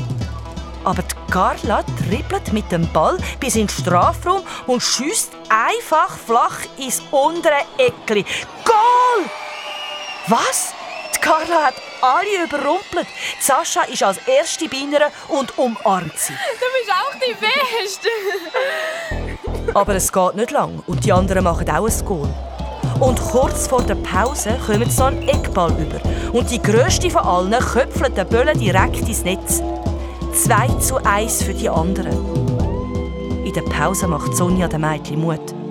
Aber 0.85 1.01
die 1.01 1.33
Carla 1.33 1.83
dribbelt 2.07 2.53
mit 2.53 2.71
dem 2.71 2.87
Ball 2.93 3.17
bis 3.41 3.55
in 3.55 3.63
den 3.63 3.69
Strafraum 3.71 4.43
und 4.67 4.83
schießt 4.83 5.33
einfach 5.49 6.11
flach 6.11 6.59
ins 6.77 7.01
untere 7.11 7.63
Eckli. 7.79 8.27
Goal! 8.67 9.31
Was? 10.29 10.73
Die 11.15 11.21
Carla 11.21 11.67
hat 11.67 11.75
alle 12.01 12.45
überrumpelt. 12.45 13.07
Die 13.39 13.43
Sascha 13.43 13.83
ist 13.83 14.03
als 14.03 14.19
erste 14.27 14.69
bei 14.69 14.79
ihnen 14.79 15.03
und 15.29 15.59
umarmt 15.59 16.17
sie. 16.17 16.33
Du 16.33 16.67
bist 16.79 16.91
auch 16.91 17.15
die 17.15 17.35
Beste. 17.35 18.09
Aber 19.75 19.95
es 19.95 20.13
geht 20.13 20.35
nicht 20.35 20.51
lang 20.51 20.83
und 20.87 21.05
die 21.05 21.13
anderen 21.13 21.45
machen 21.45 21.69
auch 21.71 21.89
ein 21.89 22.05
Goal. 22.05 22.29
Und 23.01 23.21
kurz 23.21 23.67
vor 23.67 23.83
der 23.83 23.97
Pause 23.97 24.59
kommen 24.65 24.89
sie 24.89 24.97
so 24.97 25.05
einen 25.05 25.27
Eckball 25.29 25.73
über. 25.73 26.01
Und 26.33 26.51
die 26.51 26.63
grösste 26.63 27.11
von 27.11 27.23
allen 27.23 27.59
köpfelt 27.59 28.17
den 28.17 28.29
Böllen 28.29 28.59
direkt 28.59 29.01
ins 29.01 29.25
Netz. 29.25 29.61
2 30.35 30.69
zu 30.79 30.97
1 31.05 31.43
für 31.43 31.55
die 31.55 31.69
anderen. 31.69 33.45
In 33.45 33.53
der 33.53 33.63
Pause 33.63 34.07
macht 34.07 34.37
Sonja 34.37 34.69
den 34.69 34.83
Mädchen 34.83 35.21
Mut. 35.21 35.62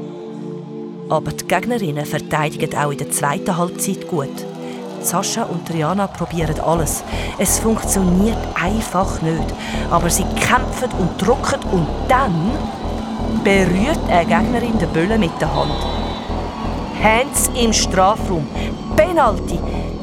Aber 1.12 1.34
die 1.34 1.46
Gegnerinnen 1.46 2.06
verteidigen 2.06 2.74
auch 2.78 2.90
in 2.90 3.00
der 3.00 3.12
zweiten 3.12 3.58
Halbzeit 3.58 4.08
gut. 4.08 4.30
Sascha 5.02 5.44
und 5.44 5.68
Triana 5.68 6.08
probieren 6.08 6.58
alles. 6.62 7.04
Es 7.38 7.60
funktioniert 7.60 8.38
einfach 8.56 9.22
nicht. 9.22 9.44
Aber 9.90 10.10
sie 10.10 10.24
kämpfen 10.24 10.90
und 11.00 11.22
drucken 11.22 11.60
und 11.74 11.86
dann 12.08 12.52
berührt 13.44 14.00
eine 14.10 14.26
Gegnerin 14.26 14.80
den 14.80 14.88
Böllen 14.94 15.20
mit 15.20 15.34
der 15.42 15.54
Hand. 15.54 15.74
Hands 17.04 17.52
im 17.62 17.74
Strafraum. 17.74 18.48
Penalty. 18.96 19.60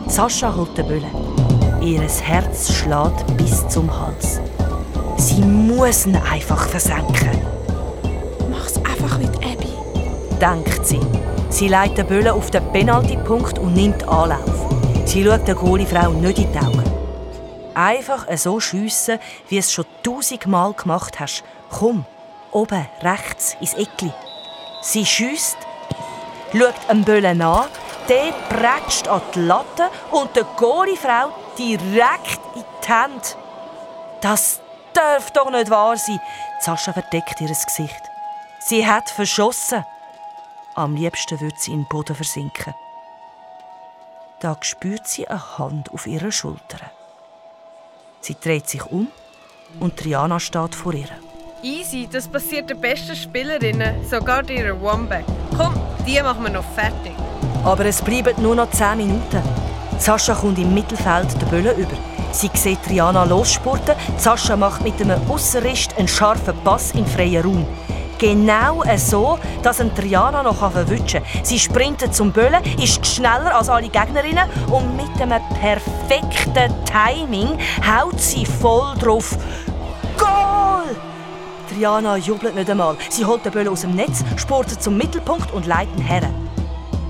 Sascha 0.09 0.55
holt 0.55 0.77
den 0.77 0.89
Böllen. 0.89 1.81
Ihr 1.81 2.03
Herz 2.03 2.71
schlägt 2.71 3.35
bis 3.39 3.67
zum 3.69 3.91
Hals. 3.99 4.43
Sie 5.17 5.41
muss 5.41 6.05
ihn 6.05 6.17
einfach 6.17 6.69
versenken. 6.69 7.58
Denkt 10.41 10.87
sie. 10.87 11.01
Sie 11.51 11.67
leitet 11.67 11.99
den 11.99 12.07
Böllen 12.07 12.29
auf 12.29 12.51
den 12.51 12.65
Penaltypunkt 12.73 13.59
und 13.59 13.75
nimmt 13.75 14.07
Anlauf. 14.07 14.69
Sie 15.05 15.25
schaut 15.25 15.49
der 15.49 15.57
Goalie-Frau 15.57 16.11
nicht 16.11 16.39
in 16.39 16.53
die 16.53 16.59
Augen. 16.59 16.85
Einfach 17.75 18.27
so 18.37 18.61
schiessen, 18.61 19.19
wie 19.49 19.59
es 19.59 19.73
schon 19.73 19.87
tausendmal 20.05 20.75
gemacht 20.75 21.19
hast. 21.19 21.43
Komm, 21.71 22.05
oben, 22.53 22.87
rechts, 23.03 23.57
ins 23.61 23.75
Eckli. 23.75 24.13
Sie 24.83 25.05
schiesst, 25.05 25.57
schaut 26.53 26.75
einen 26.89 27.05
Böllen 27.05 27.43
an, 27.43 27.67
der 28.09 28.33
prätscht 28.49 29.09
an 29.09 29.23
die 29.35 29.41
Latte 29.41 29.91
und 30.13 30.37
der 30.37 30.45
Goalie-Frau 30.57 31.33
direkt 31.59 32.41
in 32.55 32.65
die 32.85 32.89
Hände. 32.89 33.29
Das 34.21 34.61
darf 34.93 35.33
doch 35.33 35.51
nicht 35.51 35.69
wahr 35.69 35.97
sein. 35.97 36.21
Sascha 36.61 36.93
verdeckt 36.93 37.41
ihr 37.41 37.49
Gesicht. 37.49 38.03
Sie 38.61 38.87
hat 38.87 39.11
verschossen. 39.11 39.85
Am 40.79 40.95
liebsten 40.95 41.41
würde 41.41 41.57
sie 41.59 41.73
in 41.73 41.81
den 41.81 41.89
Boden 41.89 42.15
versinken. 42.15 42.73
Da 44.39 44.57
spürt 44.61 45.09
sie 45.09 45.27
eine 45.27 45.59
Hand 45.59 45.93
auf 45.93 46.07
ihrer 46.07 46.31
Schulter. 46.31 46.79
Sie 48.21 48.37
dreht 48.41 48.69
sich 48.69 48.87
um 48.87 49.09
und 49.81 49.97
Triana 49.97 50.39
steht 50.39 50.77
vor 50.77 50.95
ihr. 50.95 51.09
Easy, 51.65 52.09
das 52.09 52.29
passiert 52.29 52.71
den 52.71 52.81
besten 52.81 53.17
Spielerinnen, 53.17 54.09
sogar 54.09 54.49
ihrer 54.49 54.81
Womback. 54.81 55.25
Komm, 55.57 55.75
die 56.07 56.23
machen 56.23 56.45
wir 56.45 56.51
noch 56.51 56.73
fertig. 56.77 57.13
Aber 57.65 57.85
es 57.85 58.01
bleiben 58.01 58.41
nur 58.41 58.55
noch 58.55 58.71
10 58.71 58.99
Minuten. 58.99 59.43
Sascha 59.99 60.33
kommt 60.37 60.61
im 60.61 60.73
Mittelfeld 60.75 61.43
den 61.43 61.49
Böllen 61.49 61.77
über. 61.77 61.97
Sie 62.31 62.51
sieht 62.55 62.85
Triana 62.85 63.25
losspurten. 63.25 63.97
Sascha 64.17 64.55
macht 64.55 64.83
mit 64.83 65.01
einem 65.01 65.29
Aussenrist 65.29 65.99
einen 65.99 66.07
scharfen 66.07 66.55
Pass 66.63 66.93
in 66.93 67.05
freien 67.05 67.43
Raum. 67.43 67.67
Genau 68.19 68.83
so, 68.97 69.39
dass 69.63 69.81
ein 69.81 69.95
Triana 69.95 70.43
noch 70.43 70.57
verwutschen 70.57 71.23
kann. 71.23 71.45
Sie 71.45 71.59
sprintet 71.59 72.15
zum 72.15 72.33
Böllen, 72.33 72.63
ist 72.83 73.07
schneller 73.07 73.57
als 73.57 73.69
alle 73.69 73.89
Gegnerinnen 73.89 74.49
und 74.69 74.97
mit 74.97 75.23
einem 75.23 75.41
perfekten 75.61 76.75
Timing 76.85 77.57
haut 77.87 78.21
sie 78.21 78.45
voll 78.45 78.97
drauf. 78.99 79.37
Goal! 80.19 80.97
Triana 81.73 82.17
jubelt 82.17 82.57
nicht 82.57 82.69
einmal. 82.69 82.97
Sie 83.09 83.25
holt 83.25 83.45
den 83.45 83.53
Böllen 83.53 83.69
aus 83.69 83.83
dem 83.83 83.95
Netz, 83.95 84.25
spurtet 84.37 84.83
zum 84.83 84.97
Mittelpunkt 84.97 85.53
und 85.53 85.67
leitet 85.67 85.97
ihn 85.97 86.03
her. 86.03 86.29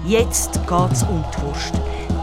Jetzt 0.04 0.60
geht's 0.68 1.04
um 1.04 1.24
die 1.34 1.42
Wurst. 1.42 1.72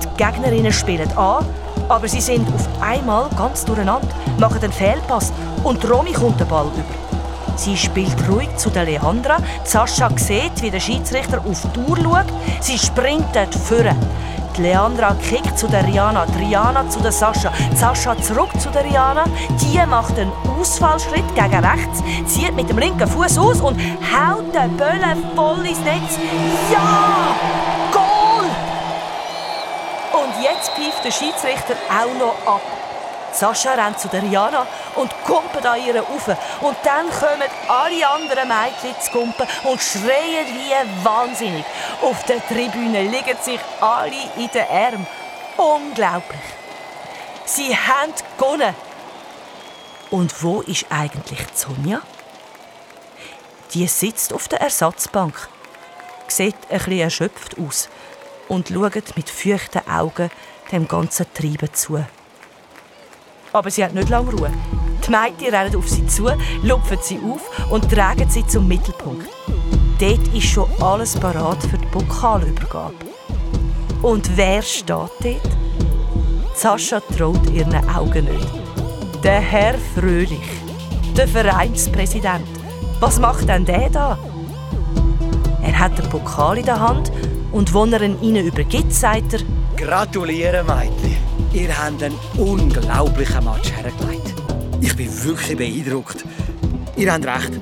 Die 0.03 0.23
Gegnerinnen 0.23 0.71
spielen 0.71 1.11
an, 1.17 1.43
aber 1.89 2.07
sie 2.07 2.21
sind 2.21 2.47
auf 2.53 2.67
einmal 2.81 3.29
ganz 3.35 3.65
durcheinander, 3.65 4.07
machen 4.39 4.61
einen 4.61 4.71
Fehlpass 4.71 5.33
und 5.63 5.89
Romy 5.89 6.13
kommt 6.13 6.39
den 6.39 6.47
Ball 6.47 6.67
über. 6.67 7.04
Sie 7.55 7.77
spielt 7.77 8.15
ruhig 8.29 8.49
zu 8.57 8.69
der 8.69 8.85
Leandra. 8.85 9.37
Sascha 9.63 10.09
sieht, 10.17 10.61
wie 10.61 10.71
der 10.71 10.79
Schiedsrichter 10.79 11.39
auf 11.39 11.61
die 11.73 11.79
Uhr 11.79 11.97
schaut. 11.97 12.25
Sie 12.59 12.77
sprintet 12.77 13.55
vorne. 13.55 13.95
Die 14.57 14.61
Leandra 14.61 15.13
kickt 15.15 15.57
zu 15.57 15.67
der 15.67 15.85
Rihanna, 15.85 16.25
die 16.27 16.45
Rihanna 16.45 16.89
zu 16.89 17.01
der 17.01 17.11
Sascha, 17.11 17.51
die 17.71 17.75
Sascha 17.75 18.15
zurück 18.21 18.49
zu 18.57 18.69
der 18.69 18.85
Rihanna. 18.85 19.25
Die 19.61 19.77
macht 19.85 20.17
einen 20.17 20.31
Ausfallschritt 20.59 21.35
gegen 21.35 21.65
rechts, 21.65 22.01
zieht 22.27 22.55
mit 22.55 22.69
dem 22.69 22.77
linken 22.77 23.07
Fuß 23.07 23.37
aus 23.37 23.59
und 23.59 23.77
haut 23.77 24.55
den 24.55 24.77
Böllen 24.77 25.25
voll 25.35 25.65
ins 25.65 25.79
Netz. 25.79 26.17
Ja! 26.71 27.35
Goal! 27.91 28.49
Und 30.13 30.43
jetzt 30.43 30.71
pfeift 30.71 31.03
der 31.03 31.11
Schiedsrichter 31.11 31.75
auch 31.89 32.17
noch 32.17 32.53
ab. 32.53 32.74
Sascha 33.35 33.73
rennt 33.73 33.99
zu 33.99 34.07
der 34.07 34.23
Rihanna 34.23 34.65
und 34.95 35.11
kumpelt 35.25 35.65
an 35.65 35.79
ihr 35.85 35.95
rauf. 35.95 36.27
Und 36.61 36.77
dann 36.83 37.09
kommen 37.09 37.49
alle 37.67 38.07
anderen 38.07 38.47
Mädchen 38.47 38.99
zu 39.01 39.11
kumpen 39.11 39.47
und 39.63 39.81
schreien 39.81 40.47
wie 40.47 41.05
wahnsinnig. 41.05 41.65
Auf 42.01 42.23
der 42.23 42.45
Tribüne 42.47 43.03
liegen 43.03 43.37
sich 43.41 43.59
alle 43.81 44.11
in 44.37 44.49
den 44.53 44.67
Armen. 44.69 45.07
Unglaublich. 45.57 46.41
Sie 47.45 47.75
haben 47.75 48.13
gewonnen. 48.37 48.75
Und 50.09 50.43
wo 50.43 50.61
ist 50.61 50.85
eigentlich 50.89 51.45
Sonja? 51.53 52.01
Die 53.73 53.87
sitzt 53.87 54.33
auf 54.33 54.47
der 54.47 54.61
Ersatzbank, 54.61 55.49
sieht 56.27 56.55
bisschen 56.69 56.99
erschöpft 56.99 57.57
aus 57.59 57.89
und 58.47 58.69
schaut 58.69 59.17
mit 59.17 59.29
feuchten 59.29 59.87
Augen 59.89 60.29
dem 60.71 60.87
ganzen 60.87 61.25
Treiben 61.33 61.73
zu. 61.73 62.05
Aber 63.55 63.71
sie 63.71 63.85
hat 63.85 63.93
nicht 63.93 64.09
lange 64.09 64.31
Ruhe. 64.31 64.51
Die 65.07 65.09
Mädchen 65.09 65.55
rennen 65.55 65.77
auf 65.77 65.87
sie 65.87 66.05
zu, 66.07 66.27
lupfen 66.61 66.97
sie 67.01 67.17
auf 67.19 67.71
und 67.71 67.89
tragen 67.89 68.29
sie 68.29 68.45
zum 68.45 68.67
Mittelpunkt. 68.67 69.29
Dort 69.97 70.27
ist 70.35 70.47
schon 70.47 70.69
alles 70.81 71.17
parat 71.17 71.63
für 71.63 71.77
die 71.77 71.85
Pokalübergabe. 71.85 72.93
Und 74.01 74.29
wer 74.35 74.61
steht 74.61 74.89
dort? 74.89 75.11
Sascha 76.53 76.99
traut 76.99 77.49
ihren 77.49 77.73
Augen 77.87 78.25
nicht. 78.25 79.23
Der 79.23 79.39
Herr 79.39 79.75
Fröhlich, 79.95 80.49
der 81.15 81.29
Vereinspräsident. 81.29 82.45
Was 82.99 83.19
macht 83.21 83.47
denn 83.47 83.63
der 83.63 83.89
da? 83.89 84.19
Er 85.63 85.79
hat 85.79 85.97
den 85.97 86.09
Pokal 86.09 86.57
in 86.57 86.65
der 86.65 86.81
Hand 86.81 87.09
und 87.53 87.73
wenn 87.73 87.93
er 87.93 88.01
ihn 88.01 88.21
ihnen 88.21 88.47
übergibt, 88.47 88.91
sagt 88.91 89.33
er: 89.33 89.39
Gratuliere, 89.77 90.63
Mädchen. 90.63 91.17
Ihr 91.53 91.77
habt 91.77 92.01
einen 92.01 92.15
unglaublichen 92.37 93.43
Match 93.43 93.71
hergelegt. 93.71 94.33
Ich 94.81 94.95
bin 94.95 95.23
wirklich 95.23 95.57
beeindruckt. 95.57 96.23
Ihr 96.95 97.11
habt 97.11 97.25
recht. 97.25 97.59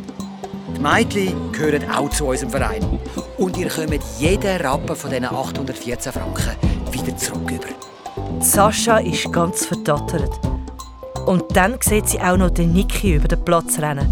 Die 0.75 0.79
Mädchen 0.79 1.51
gehören 1.51 1.89
auch 1.89 2.09
zu 2.09 2.25
unserem 2.27 2.51
Verein. 2.51 2.99
Und 3.37 3.57
ihr 3.57 3.69
kommt 3.69 3.99
jeden 4.19 4.61
Rappen 4.61 4.95
von 4.95 5.09
diesen 5.09 5.25
814 5.25 6.11
Franken 6.11 6.55
wieder 6.91 7.17
zurück 7.17 7.51
über. 7.51 8.41
Sascha 8.43 8.97
ist 8.97 9.31
ganz 9.31 9.65
verdattert. 9.65 10.31
Und 11.25 11.43
dann 11.55 11.77
sieht 11.79 12.09
sie 12.09 12.19
auch 12.19 12.37
noch 12.37 12.51
den 12.51 12.73
Niki 12.73 13.15
über 13.15 13.27
den 13.27 13.43
Platz 13.43 13.79
rennen. 13.79 14.11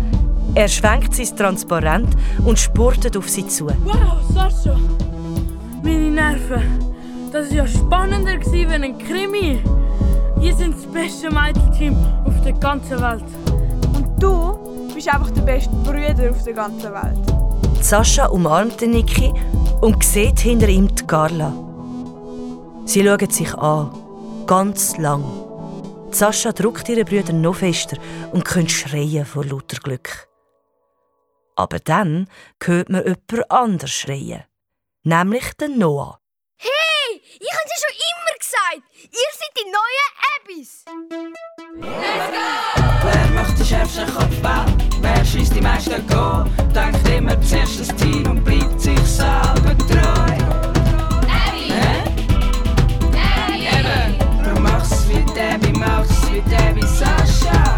Er 0.56 0.68
schwenkt 0.68 1.16
sein 1.16 1.38
Transparent 1.38 2.16
und 2.45 2.58
spurtet 2.58 3.16
auf 3.16 3.30
sie 3.30 3.47
zu. 3.47 3.68
Wow, 3.68 4.22
Sascha! 4.34 4.78
Meine 5.84 6.12
Nerven! 6.12 6.91
Das 7.32 7.49
war 7.49 7.55
ja 7.55 7.67
spannender 7.67 8.34
wie 8.51 8.65
ein 8.65 8.97
Krimi. 8.97 9.63
Ihr 10.41 10.53
seid 10.53 10.73
das 10.73 10.86
beste 10.88 11.32
Mädchenteam 11.32 11.95
auf 12.25 12.41
der 12.43 12.51
ganzen 12.51 12.99
Welt. 12.99 13.23
Und 13.95 14.21
du 14.21 14.93
bist 14.93 15.07
einfach 15.07 15.32
der 15.32 15.43
beste 15.43 15.69
Bruder 15.86 16.29
auf 16.29 16.43
der 16.43 16.53
ganzen 16.53 16.91
Welt. 16.91 17.82
Sascha 17.82 18.25
umarmt 18.25 18.82
den 18.82 18.91
Niki 18.91 19.32
und 19.79 20.03
sieht 20.03 20.41
hinter 20.41 20.67
ihm 20.67 20.93
die 20.93 21.07
Carla. 21.07 21.53
Sie 22.84 23.01
schauen 23.01 23.29
sich 23.29 23.53
an, 23.55 23.91
ganz 24.45 24.97
lang. 24.97 25.23
Sascha 26.11 26.51
drückt 26.51 26.89
ihre 26.89 27.05
Brüder 27.05 27.32
noch 27.32 27.55
fester 27.55 27.95
und 28.34 28.43
können 28.43 28.67
schreien 28.67 29.25
vor 29.25 29.45
lauter 29.45 29.77
Glück. 29.77 30.27
Aber 31.55 31.79
dann 31.79 32.27
hört 32.61 32.89
man 32.89 33.03
jemand 33.03 33.49
anders 33.51 33.91
schreien, 33.91 34.43
nämlich 35.03 35.53
den 35.53 35.79
Noah. 35.79 36.20
Ich 37.44 37.50
habe 37.52 37.66
es 37.66 37.72
ja 37.72 37.78
schon 37.82 37.96
immer 38.12 38.36
gesagt. 38.38 38.82
Ihr 39.02 39.32
seid 39.39 39.54
die 39.58 39.66
neuen 39.72 40.10
Abbys. 40.36 40.72
Let's 41.82 42.28
go! 42.30 42.46
Wer 43.04 43.26
macht 43.34 43.58
die 43.58 43.66
schärfsten 43.66 44.06
Kopfball? 44.14 44.66
Wer 45.02 45.26
schießt 45.26 45.56
die 45.56 45.62
meisten 45.62 46.06
Goal? 46.06 46.46
Denkt 46.76 47.10
immer 47.10 47.42
zuerst 47.42 47.80
das 47.80 47.88
Team 47.96 48.30
und 48.30 48.44
bleibt 48.44 48.80
sich 48.80 49.00
selber 49.00 49.76
treu. 49.89 50.36
Abby! 51.26 51.74
Hä? 51.74 52.04
Abby! 53.18 53.66
Eben! 53.80 54.20
Du 54.44 54.62
machst 54.62 55.10
wie 55.10 55.24
Debbie, 55.34 55.80
machst 55.80 56.32
wie 56.32 56.42
Debbie 56.42 56.86
Sascha. 56.86 57.76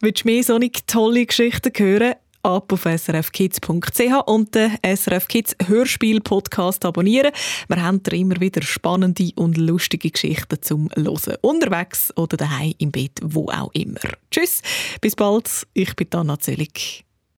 Willst 0.00 0.24
du 0.24 0.28
mehr 0.28 0.42
solche 0.42 0.84
tolle 0.84 1.26
Geschichten 1.26 1.72
hören? 1.76 2.16
Ab 2.46 2.72
auf 2.72 2.84
srfkids.ch 2.84 4.26
und 4.26 4.54
den 4.54 4.78
SRF 4.80 5.26
Kids 5.26 5.56
Hörspiel 5.66 6.20
Podcast 6.20 6.84
abonnieren. 6.84 7.32
Wir 7.66 7.82
haben 7.82 8.00
da 8.04 8.12
immer 8.12 8.40
wieder 8.40 8.62
spannende 8.62 9.32
und 9.34 9.56
lustige 9.56 10.12
Geschichten 10.12 10.62
zum 10.62 10.88
Hören. 10.94 11.38
Unterwegs 11.40 12.16
oder 12.16 12.36
daheim 12.36 12.72
im 12.78 12.92
Bett, 12.92 13.18
wo 13.20 13.48
auch 13.50 13.72
immer. 13.74 13.98
Tschüss, 14.30 14.62
bis 15.00 15.16
bald. 15.16 15.66
Ich 15.74 15.96
bin 15.96 16.06
Anna 16.12 16.38
Zöllig. 16.38 17.05